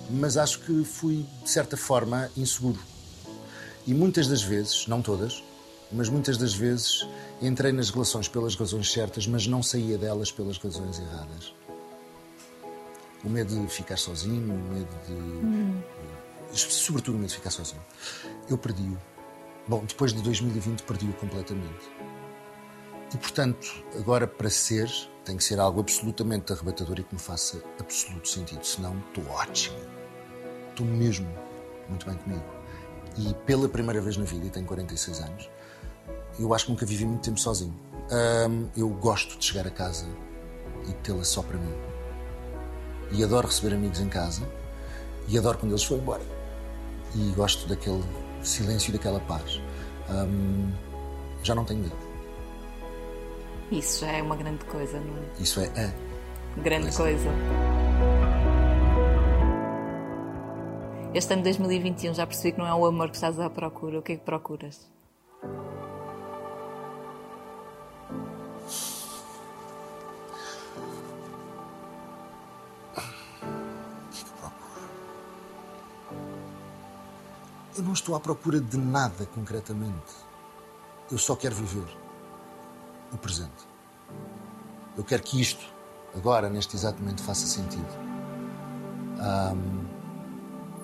Mas 0.09 0.37
acho 0.37 0.59
que 0.61 0.83
fui, 0.85 1.25
de 1.43 1.49
certa 1.49 1.75
forma, 1.75 2.29
inseguro. 2.37 2.79
E 3.89 3.93
muitas 3.95 4.27
das 4.27 4.43
vezes, 4.43 4.85
não 4.85 5.01
todas, 5.01 5.43
mas 5.91 6.09
muitas 6.09 6.37
das 6.37 6.53
vezes 6.53 7.07
entrei 7.41 7.71
nas 7.71 7.89
relações 7.89 8.27
pelas 8.27 8.53
razões 8.53 8.91
certas, 8.91 9.25
mas 9.25 9.47
não 9.47 9.63
saía 9.63 9.97
delas 9.97 10.31
pelas 10.31 10.59
razões 10.59 10.99
erradas. 10.99 11.55
O 13.23 13.29
medo 13.29 13.59
de 13.59 13.67
ficar 13.67 13.97
sozinho, 13.97 14.53
o 14.53 14.73
medo 14.75 14.95
de. 15.07 16.55
Sobretudo 16.55 17.15
o 17.15 17.17
medo 17.17 17.29
de 17.29 17.37
ficar 17.37 17.49
sozinho. 17.49 17.81
Eu 18.47 18.59
perdi-o. 18.59 18.95
Bom, 19.67 19.83
depois 19.83 20.13
de 20.13 20.21
2020 20.21 20.83
perdi-o 20.83 21.13
completamente. 21.13 21.89
E 23.11 23.17
portanto, 23.17 23.83
agora 23.97 24.27
para 24.27 24.51
ser, 24.51 24.87
tem 25.25 25.35
que 25.35 25.43
ser 25.43 25.59
algo 25.59 25.79
absolutamente 25.79 26.53
arrebatador 26.53 26.99
e 26.99 27.03
que 27.03 27.15
me 27.15 27.19
faça 27.19 27.59
absoluto 27.79 28.29
sentido. 28.29 28.63
Senão, 28.63 29.03
estou 29.07 29.25
ótimo. 29.33 29.79
Estou 30.69 30.85
mesmo 30.85 31.27
muito 31.89 32.05
bem 32.05 32.15
comigo. 32.17 32.58
E 33.17 33.33
pela 33.45 33.67
primeira 33.67 34.01
vez 34.01 34.17
na 34.17 34.25
vida, 34.25 34.45
e 34.45 34.49
tenho 34.49 34.65
46 34.65 35.19
anos, 35.21 35.49
eu 36.39 36.53
acho 36.53 36.65
que 36.65 36.71
nunca 36.71 36.85
vivi 36.85 37.05
muito 37.05 37.23
tempo 37.23 37.39
sozinho. 37.39 37.77
Hum, 38.49 38.67
eu 38.77 38.89
gosto 38.89 39.37
de 39.37 39.45
chegar 39.45 39.67
a 39.67 39.71
casa 39.71 40.05
e 40.87 40.93
tê-la 41.03 41.23
só 41.23 41.41
para 41.41 41.57
mim. 41.57 41.73
E 43.11 43.23
adoro 43.23 43.47
receber 43.47 43.75
amigos 43.75 43.99
em 43.99 44.07
casa. 44.07 44.47
E 45.27 45.37
adoro 45.37 45.57
quando 45.57 45.71
eles 45.73 45.83
foram 45.83 46.01
embora. 46.01 46.23
E 47.15 47.31
gosto 47.35 47.67
daquele 47.67 48.03
silêncio 48.43 48.89
e 48.89 48.93
daquela 48.93 49.19
paz. 49.21 49.61
Hum, 50.09 50.71
já 51.43 51.53
não 51.53 51.65
tenho 51.65 51.81
medo. 51.81 51.95
Isso 53.71 54.01
já 54.01 54.11
é 54.11 54.21
uma 54.21 54.35
grande 54.35 54.63
coisa, 54.65 54.99
não 54.99 55.17
é? 55.17 55.21
Isso 55.39 55.59
é 55.59 55.65
a 55.67 56.09
Grande 56.61 56.87
Pois 56.95 56.99
é. 56.99 57.03
coisa. 57.03 57.29
Este 61.11 61.33
ano 61.33 61.41
de 61.41 61.49
2021 61.49 62.13
já 62.13 62.27
percebi 62.27 62.51
que 62.51 62.59
não 62.59 62.67
é 62.67 62.73
o 62.73 62.85
amor 62.85 63.09
que 63.09 63.15
estás 63.15 63.39
à 63.39 63.49
procura. 63.49 63.97
O 63.97 64.01
que 64.01 64.13
é 64.13 64.15
que 64.15 64.23
procuras? 64.23 64.87
Eu 77.75 77.83
não 77.83 77.93
estou 77.93 78.13
à 78.13 78.19
procura 78.19 78.59
de 78.59 78.77
nada 78.77 79.25
concretamente. 79.33 80.13
Eu 81.09 81.17
só 81.17 81.35
quero 81.35 81.55
viver 81.55 81.87
o 83.11 83.17
presente. 83.17 83.67
Eu 84.95 85.03
quero 85.03 85.23
que 85.23 85.41
isto, 85.41 85.65
agora, 86.15 86.49
neste 86.49 86.75
exato 86.75 87.01
momento, 87.01 87.23
faça 87.23 87.47
sentido. 87.47 87.87
Ahm, 89.17 89.78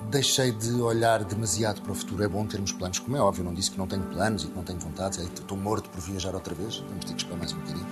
deixei 0.10 0.51
de 0.51 0.74
olhar 0.74 1.24
demasiado 1.24 1.82
para 1.82 1.91
o 1.91 1.95
futuro. 1.95 2.24
É 2.24 2.28
bom 2.28 2.45
termos 2.45 2.72
planos, 2.72 2.99
como 2.99 3.16
é 3.18 3.20
óbvio. 3.20 3.43
Não 3.43 3.53
disse 3.53 3.72
que 3.72 3.78
não 3.78 3.88
tenho 3.88 4.03
planos 4.03 4.43
e 4.43 4.47
que 4.47 4.56
não 4.56 4.64
tenho 4.64 4.80
vontades. 4.80 5.20
É, 5.20 5.24
Estou 5.24 5.58
morto 5.58 5.89
por 5.89 6.01
viajar 6.01 6.34
outra 6.34 6.53
vez. 6.53 6.78
Vamos 6.78 7.06
ter 7.06 7.14
que 7.14 7.22
esperar 7.22 7.38
mais 7.38 7.53
um 7.53 7.60
bocadinho. 7.60 7.88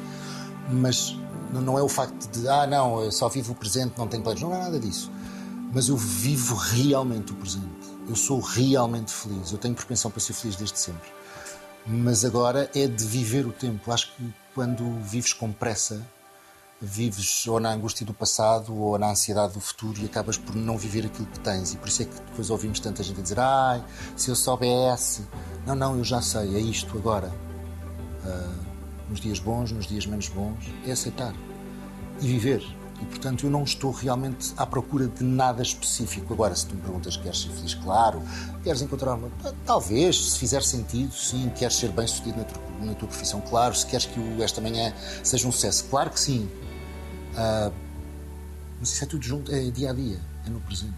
Mas 0.72 1.18
não 1.52 1.78
é 1.78 1.82
o 1.82 1.90
facto 1.90 2.28
de, 2.32 2.48
ah, 2.48 2.66
não, 2.66 3.02
eu 3.02 3.12
só 3.12 3.28
vivo 3.30 3.54
o 3.54 3.56
presente, 3.56 3.98
não 3.98 4.08
tenho 4.08 4.24
planos. 4.24 4.42
Não 4.42 4.54
é 4.54 4.60
nada 4.60 4.80
disso. 4.80 5.12
Mas 5.74 5.90
eu 5.90 5.98
vivo 5.98 6.56
realmente 6.56 7.32
o 7.32 7.36
presente. 7.36 7.66
Eu 8.08 8.16
sou 8.16 8.40
realmente 8.40 9.12
feliz. 9.12 9.52
Eu 9.52 9.58
tenho 9.58 9.74
propensão 9.74 10.12
para 10.12 10.20
ser 10.20 10.34
feliz 10.34 10.56
desde 10.56 10.80
sempre. 10.80 11.10
Mas 11.86 12.24
agora 12.24 12.70
é 12.74 12.88
de 12.88 13.06
viver 13.06 13.46
o 13.46 13.52
tempo. 13.52 13.92
Acho 13.92 14.16
que 14.16 14.34
quando 14.54 15.00
vives 15.02 15.34
com 15.34 15.52
pressa, 15.52 16.02
vives 16.86 17.48
ou 17.48 17.60
na 17.60 17.72
angústia 17.72 18.06
do 18.06 18.14
passado 18.14 18.76
ou 18.76 18.98
na 19.00 19.12
ansiedade 19.12 19.54
do 19.54 19.60
futuro 19.60 20.00
e 20.02 20.06
acabas 20.06 20.38
por 20.38 20.56
não 20.56 20.78
viver 20.78 21.06
aquilo 21.06 21.26
que 21.28 21.40
tens. 21.40 21.74
E 21.74 21.78
por 21.78 21.88
isso 21.88 22.02
é 22.02 22.06
que 22.06 22.14
depois 22.16 22.50
ouvimos 22.50 22.80
tanta 22.80 23.02
gente 23.04 23.22
dizer: 23.22 23.40
ai, 23.40 23.84
se 24.18 24.30
eu 24.30 24.36
soubesse. 24.36 25.24
Não, 25.66 25.76
não, 25.76 25.98
eu 25.98 26.04
já 26.04 26.22
sei, 26.22 26.56
é 26.56 26.60
isto 26.60 26.98
agora. 26.98 27.32
Ah, 28.26 28.54
nos 29.10 29.20
dias 29.20 29.40
bons, 29.40 29.72
nos 29.72 29.86
dias 29.88 30.06
menos 30.06 30.28
bons, 30.30 30.58
é 30.86 30.92
aceitar 30.92 31.34
e 32.22 32.28
viver. 32.28 32.64
E, 33.02 33.06
portanto, 33.06 33.46
eu 33.46 33.50
não 33.50 33.64
estou 33.64 33.92
realmente 33.92 34.54
à 34.56 34.66
procura 34.66 35.08
de 35.08 35.24
nada 35.24 35.62
específico. 35.62 36.34
Agora, 36.34 36.56
se 36.56 36.66
tu 36.68 36.76
me 36.76 36.82
perguntas 36.82 37.18
queres 37.18 37.42
ser 37.42 37.50
feliz, 37.50 37.74
claro. 37.74 38.22
Queres 38.64 38.82
encontrar 38.82 39.16
uma. 39.16 39.30
Talvez, 39.66 40.32
se 40.32 40.40
fizer 40.40 40.62
sentido, 40.64 41.14
sim. 41.14 41.50
Queres 41.58 41.76
ser 41.76 41.90
bem 41.92 42.08
sucedido 42.08 42.38
na, 42.38 42.44
tua- 42.46 42.64
na 42.86 42.94
tua 42.94 43.08
profissão, 43.08 43.42
claro. 43.42 43.76
Se 43.76 43.86
queres 43.86 44.06
que 44.06 44.20
o 44.20 44.42
esta 44.42 44.62
manhã 44.62 44.94
seja 45.24 45.48
um 45.48 45.52
sucesso, 45.52 45.86
claro 45.90 46.12
que 46.12 46.20
sim. 46.20 46.50
Ah, 47.36 47.72
mas 48.80 48.90
isso 48.90 49.04
é 49.04 49.08
tudo 49.08 49.24
junto, 49.24 49.54
é 49.54 49.60
dia 49.72 49.92
a 49.92 49.94
dia, 49.94 50.20
é 50.46 50.50
no 50.50 50.60
presente. 50.62 50.94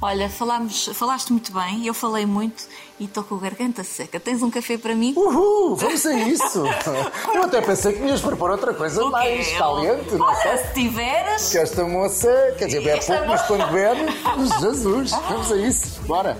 Olha, 0.00 0.30
falámos, 0.30 0.90
falaste 0.94 1.32
muito 1.32 1.52
bem, 1.52 1.84
eu 1.84 1.92
falei 1.92 2.24
muito 2.24 2.62
e 3.00 3.06
estou 3.06 3.24
com 3.24 3.34
a 3.34 3.38
garganta 3.38 3.82
seca. 3.82 4.20
Tens 4.20 4.42
um 4.44 4.50
café 4.50 4.78
para 4.78 4.94
mim? 4.94 5.12
Uhul, 5.16 5.74
vamos 5.74 6.06
a 6.06 6.14
isso! 6.14 6.62
Eu 7.34 7.42
até 7.42 7.60
pensei 7.60 7.92
que 7.94 8.00
me 8.00 8.08
ias 8.08 8.20
propor 8.20 8.50
outra 8.50 8.72
coisa 8.72 9.04
mais 9.10 9.48
caliente, 9.56 10.14
não. 10.14 10.26
Olha, 10.26 10.66
se 10.66 10.72
tiveres. 10.74 11.50
Que 11.50 11.58
esta 11.58 11.84
moça, 11.84 12.28
quer 12.58 12.66
dizer, 12.66 12.84
bebe 12.84 13.04
pouco, 13.04 13.26
mas 13.26 13.42
quando 13.42 13.72
bebe, 13.72 14.06
Jesus, 14.60 15.10
vamos 15.10 15.50
a 15.50 15.56
isso, 15.56 16.00
bora. 16.02 16.38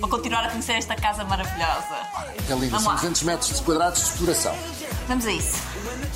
Vou 0.00 0.08
continuar 0.10 0.44
a 0.44 0.50
conhecer 0.50 0.72
esta 0.72 0.96
casa 0.96 1.24
maravilhosa. 1.24 1.94
É 2.48 2.54
lindo, 2.54 2.70
Vamos 2.70 2.82
são 2.82 2.92
lá. 2.92 2.96
200 2.96 3.22
metros 3.22 3.60
quadrados 3.60 4.00
de 4.00 4.06
exploração. 4.06 4.54
Vamos 5.06 5.26
a 5.26 5.30
isso. 5.30 5.56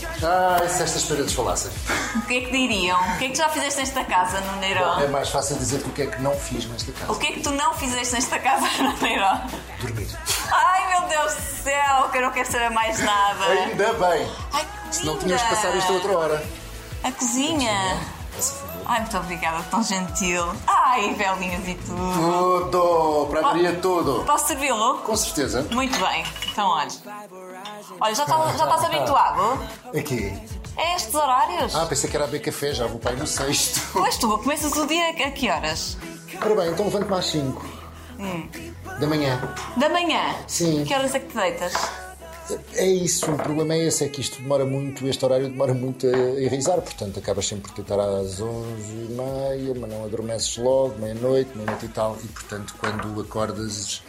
Ai, 0.06 0.68
se 0.68 0.82
estas 0.82 1.04
paredes 1.04 1.32
falassem. 1.32 1.70
O 2.16 2.20
que 2.22 2.38
é 2.38 2.40
que 2.42 2.50
diriam? 2.50 2.98
O 3.00 3.18
que 3.18 3.24
é 3.26 3.28
que 3.30 3.34
já 3.36 3.48
fizeste 3.48 3.80
nesta 3.80 4.04
casa 4.04 4.40
no 4.40 4.56
É 4.56 4.60
Neirão? 4.60 5.08
mais 5.10 5.28
fácil 5.28 5.56
dizer 5.56 5.80
o 5.80 5.90
que 5.90 6.02
é 6.02 6.06
que 6.06 6.20
não 6.22 6.32
fiz 6.34 6.64
nesta 6.66 6.90
O 6.90 6.94
casa. 6.94 7.18
que 7.20 7.26
é 7.26 7.32
que 7.32 7.40
tu 7.40 7.50
não 7.50 7.74
fizeste 7.74 8.14
nesta 8.14 8.38
casa 8.38 8.66
no 8.82 8.96
Neirão? 8.98 9.42
Dormir. 9.80 10.08
Ai 10.52 10.88
meu 11.00 11.08
Deus 11.08 11.34
do 11.34 11.40
céu, 11.62 12.08
que 12.10 12.18
eu 12.18 12.22
não 12.22 12.30
quero 12.32 12.50
saber 12.50 12.70
mais 12.70 12.98
nada. 13.00 13.44
Ainda 13.46 13.92
bem. 13.94 14.30
Ai, 14.52 14.66
que 14.88 14.96
Se 14.96 15.04
não 15.06 15.18
tinhas 15.18 15.40
de 15.40 15.48
passar 15.48 15.74
isto 15.76 15.90
a 15.90 15.94
outra 15.94 16.18
hora. 16.18 16.44
A 17.04 17.12
cozinha. 17.12 17.98
Faça 18.34 18.54
favor. 18.54 18.82
Ai, 18.86 19.00
muito 19.00 19.16
obrigada, 19.18 19.62
tão 19.70 19.82
gentil. 19.82 20.44
Ai, 20.92 21.14
velinhas 21.14 21.68
e 21.68 21.74
tudo. 21.74 22.60
Tudo, 22.64 23.26
prataria 23.30 23.72
tudo. 23.76 24.24
Posso 24.24 24.48
servi-lo? 24.48 24.98
Com 24.98 25.16
certeza. 25.16 25.66
Muito 25.70 25.98
bem. 25.98 26.24
Então, 26.50 26.68
olha. 26.68 26.88
Olha, 28.00 28.14
já, 28.14 28.24
tá- 28.24 28.52
já 28.56 28.64
estás 28.64 28.84
habituado 28.84 29.60
Aqui. 29.96 30.32
a 30.76 30.96
estes 30.96 31.14
horários? 31.14 31.74
Ah, 31.76 31.86
pensei 31.86 32.10
que 32.10 32.16
era 32.16 32.24
a 32.24 32.28
beber 32.28 32.44
café, 32.44 32.72
já 32.74 32.86
vou 32.86 32.98
para 32.98 33.12
aí 33.12 33.16
no 33.16 33.26
sexto. 33.26 33.80
Pois 33.92 34.16
tu, 34.16 34.36
começas 34.38 34.72
o 34.76 34.86
dia 34.86 35.10
a 35.10 35.30
que 35.30 35.48
horas? 35.48 35.96
Ora 36.44 36.54
bem, 36.54 36.70
então 36.70 36.84
levanto-me 36.86 37.14
às 37.18 37.26
5. 37.26 37.64
Da 38.98 39.06
manhã. 39.06 39.54
Da 39.76 39.88
manhã? 39.88 40.34
Sim. 40.46 40.84
Que 40.84 40.94
horas 40.94 41.14
é 41.14 41.20
que 41.20 41.26
te 41.28 41.36
deitas? 41.36 41.72
É 42.74 42.86
isso, 42.86 43.30
o 43.30 43.36
problema 43.36 43.74
é 43.74 43.86
esse, 43.86 44.04
é 44.04 44.08
que 44.08 44.20
isto 44.20 44.40
demora 44.40 44.64
muito, 44.64 45.06
este 45.06 45.24
horário 45.24 45.48
demora 45.48 45.74
muito 45.74 46.06
a 46.06 46.40
enraizar, 46.40 46.80
portanto 46.80 47.18
acabas 47.18 47.46
sempre 47.46 47.70
por 47.70 47.76
tentar 47.76 48.00
às 48.00 48.40
11h30, 48.40 49.78
mas 49.78 49.90
não 49.90 50.04
adormeces 50.04 50.56
logo, 50.56 50.98
meia-noite, 50.98 51.50
meia-noite 51.54 51.86
e 51.86 51.88
tal, 51.88 52.16
e 52.22 52.28
portanto 52.28 52.74
quando 52.78 53.20
acordas 53.20 54.02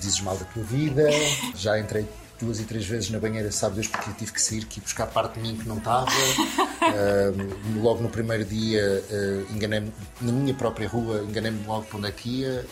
dizes 0.00 0.20
mal 0.20 0.36
da 0.36 0.44
tua 0.46 0.62
vida, 0.62 1.08
já 1.54 1.78
entrei 1.78 2.06
duas 2.40 2.60
e 2.60 2.64
três 2.64 2.86
vezes 2.86 3.10
na 3.10 3.18
banheira, 3.18 3.50
sabe 3.50 3.76
Deus, 3.76 3.88
porque 3.88 4.10
eu 4.10 4.14
tive 4.14 4.32
que 4.32 4.40
sair, 4.40 4.64
que 4.64 4.78
ir 4.78 4.82
buscar 4.82 5.06
parte 5.06 5.34
de 5.34 5.40
mim 5.40 5.56
que 5.56 5.68
não 5.68 5.78
estava. 5.78 6.10
Logo 7.80 8.02
no 8.02 8.08
primeiro 8.08 8.44
dia 8.44 9.04
ah, 9.10 9.52
enganei-me, 9.52 9.92
na 10.20 10.32
minha 10.32 10.54
própria 10.54 10.88
rua, 10.88 11.22
enganei-me 11.22 11.64
logo 11.66 11.84
para 11.84 11.98
onde 11.98 12.08
é 12.08 12.12
que 12.12 12.40
ia. 12.40 12.66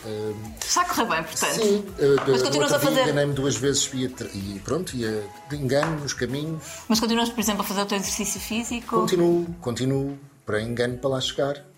Está 0.59 0.81
a 0.81 0.85
correr 0.85 1.05
bem, 1.05 1.23
portanto. 1.23 1.53
Sim, 1.53 1.85
eh, 1.99 2.15
Mas 2.27 2.41
continuas 2.41 2.73
a 2.73 2.79
fazer. 2.79 3.03
Enganei-me 3.03 3.33
duas 3.33 3.55
vezes 3.55 3.89
e, 3.93 4.05
e 4.05 4.61
pronto, 4.63 4.95
ia 4.95 5.23
de 5.49 5.55
engano 5.55 6.01
nos 6.01 6.13
caminhos. 6.13 6.63
Mas 6.87 6.99
continuas, 6.99 7.29
por 7.29 7.39
exemplo, 7.39 7.61
a 7.61 7.65
fazer 7.65 7.81
o 7.81 7.85
teu 7.85 7.97
exercício 7.97 8.39
físico? 8.39 8.99
Continuo, 8.99 9.45
continuo, 9.61 10.17
para 10.45 10.61
engano 10.61 10.97
para 10.97 11.09
lá 11.11 11.21
chegar. 11.21 11.68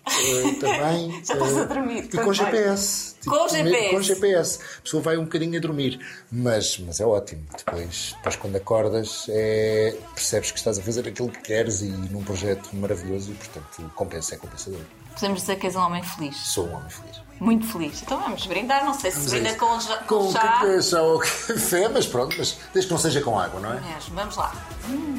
Também. 0.60 1.10
Já 1.24 1.34
estás 1.34 1.56
a 1.58 1.64
dormir, 1.64 2.04
E 2.12 2.18
com. 2.18 2.32
GPS. 2.32 3.14
Com 3.26 3.48
GPS. 3.48 3.90
Com 3.90 4.02
GPS. 4.02 4.58
A 4.78 4.82
pessoa 4.82 5.02
vai 5.02 5.16
um 5.16 5.24
bocadinho 5.24 5.56
a 5.56 5.60
dormir. 5.60 5.98
Mas, 6.30 6.78
mas 6.78 7.00
é 7.00 7.04
ótimo. 7.06 7.42
Depois, 7.56 8.14
depois 8.16 8.36
quando 8.36 8.56
acordas, 8.56 9.26
é, 9.28 9.96
percebes 10.14 10.50
que 10.50 10.58
estás 10.58 10.78
a 10.78 10.82
fazer 10.82 11.06
aquilo 11.08 11.28
que 11.30 11.40
queres 11.40 11.80
e 11.82 11.86
num 11.88 12.22
projeto 12.22 12.68
maravilhoso 12.74 13.30
e, 13.32 13.34
portanto, 13.34 13.90
compensa, 13.94 14.34
é 14.34 14.38
compensador. 14.38 14.80
Podemos 15.14 15.40
dizer 15.40 15.56
que 15.56 15.66
és 15.66 15.76
um 15.76 15.80
homem 15.80 16.02
feliz. 16.02 16.36
Sou 16.36 16.66
um 16.66 16.74
homem 16.74 16.88
feliz. 16.90 17.20
Muito 17.38 17.66
feliz. 17.66 18.00
Então 18.02 18.20
vamos 18.20 18.46
brindar, 18.46 18.84
não 18.84 18.94
sei 18.94 19.10
se 19.10 19.16
Vamos 19.18 19.32
brinda 19.32 19.54
com, 19.56 19.80
ja- 19.80 19.96
com 19.98 20.18
Com 20.26 20.32
chá. 20.32 20.40
café, 20.40 20.80
chá 20.82 21.02
ou 21.02 21.18
café, 21.18 21.88
mas 21.88 22.06
pronto, 22.06 22.34
mas 22.38 22.56
desde 22.72 22.88
que 22.88 22.94
não 22.94 23.00
seja 23.00 23.20
com 23.20 23.38
água, 23.38 23.60
não 23.60 23.72
é? 23.74 23.80
Mesmo, 23.80 24.14
vamos 24.14 24.36
lá. 24.36 24.54
Hum. 24.88 25.18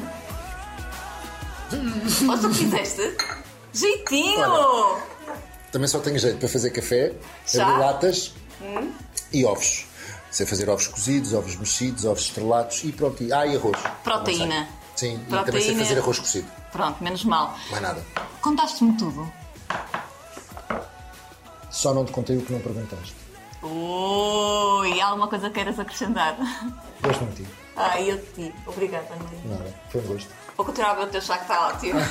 Ou 2.30 2.38
tu 2.38 2.54
fizeste? 2.54 3.16
Jeitinho! 3.74 4.98
Também 5.72 5.88
só 5.88 5.98
tenho 5.98 6.18
jeito 6.18 6.38
para 6.38 6.48
fazer 6.48 6.70
café, 6.70 7.12
Já? 7.46 7.66
abrir 7.66 7.80
latas 7.80 8.32
e 9.32 9.44
ovos. 9.44 9.86
Sei 10.30 10.46
fazer 10.46 10.68
ovos 10.68 10.86
cozidos, 10.86 11.32
ovos 11.34 11.56
mexidos, 11.56 12.04
ovos 12.04 12.22
estrelados 12.22 12.82
e 12.84 12.92
pronto. 12.92 13.22
E, 13.22 13.32
ah, 13.32 13.46
e 13.46 13.56
arroz. 13.56 13.78
Proteína. 14.02 14.68
Sim, 14.96 15.14
e 15.14 15.18
também 15.18 15.44
sei 15.44 15.52
Proteína. 15.52 15.84
fazer 15.84 15.98
arroz 15.98 16.18
cozido. 16.20 16.48
Pronto, 16.72 17.02
menos 17.02 17.24
mal. 17.24 17.56
Não 17.70 17.78
é 17.78 17.80
nada. 17.80 18.04
Contaste-me 18.40 18.96
tudo. 18.96 19.30
Só 21.70 21.92
não 21.92 22.04
te 22.04 22.12
contei 22.12 22.36
o 22.36 22.42
que 22.42 22.52
não 22.52 22.60
perguntaste. 22.60 23.14
Ui, 23.62 25.00
há 25.00 25.06
alguma 25.06 25.26
coisa 25.28 25.48
que 25.48 25.54
queiras 25.54 25.78
acrescentar? 25.78 26.36
Gosto 27.02 27.24
muito 27.24 27.36
de 27.36 27.44
ti. 27.44 27.50
Ai, 27.76 28.10
eu 28.10 28.24
te 28.26 28.54
Obrigada, 28.66 29.06
André. 29.14 29.36
Nada. 29.44 29.74
Foi 29.90 30.00
um 30.00 30.04
gosto. 30.04 30.30
Vou 30.56 30.64
continuar 30.64 30.92
a 30.92 30.94
ver 30.94 31.02
o 31.04 31.06
teu 31.08 31.20
chá 31.20 31.36
que 31.36 31.42
está 31.42 31.68
ótimo. 31.68 32.00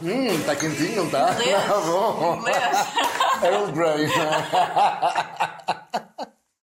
Hum, 0.00 0.26
está 0.26 0.54
quentinho, 0.54 0.96
não 0.96 1.06
está? 1.06 1.34
Tá 1.66 1.80
bom. 1.80 2.36
Inglês. 2.36 2.86
Earl 3.42 3.72
Grey. 3.72 4.08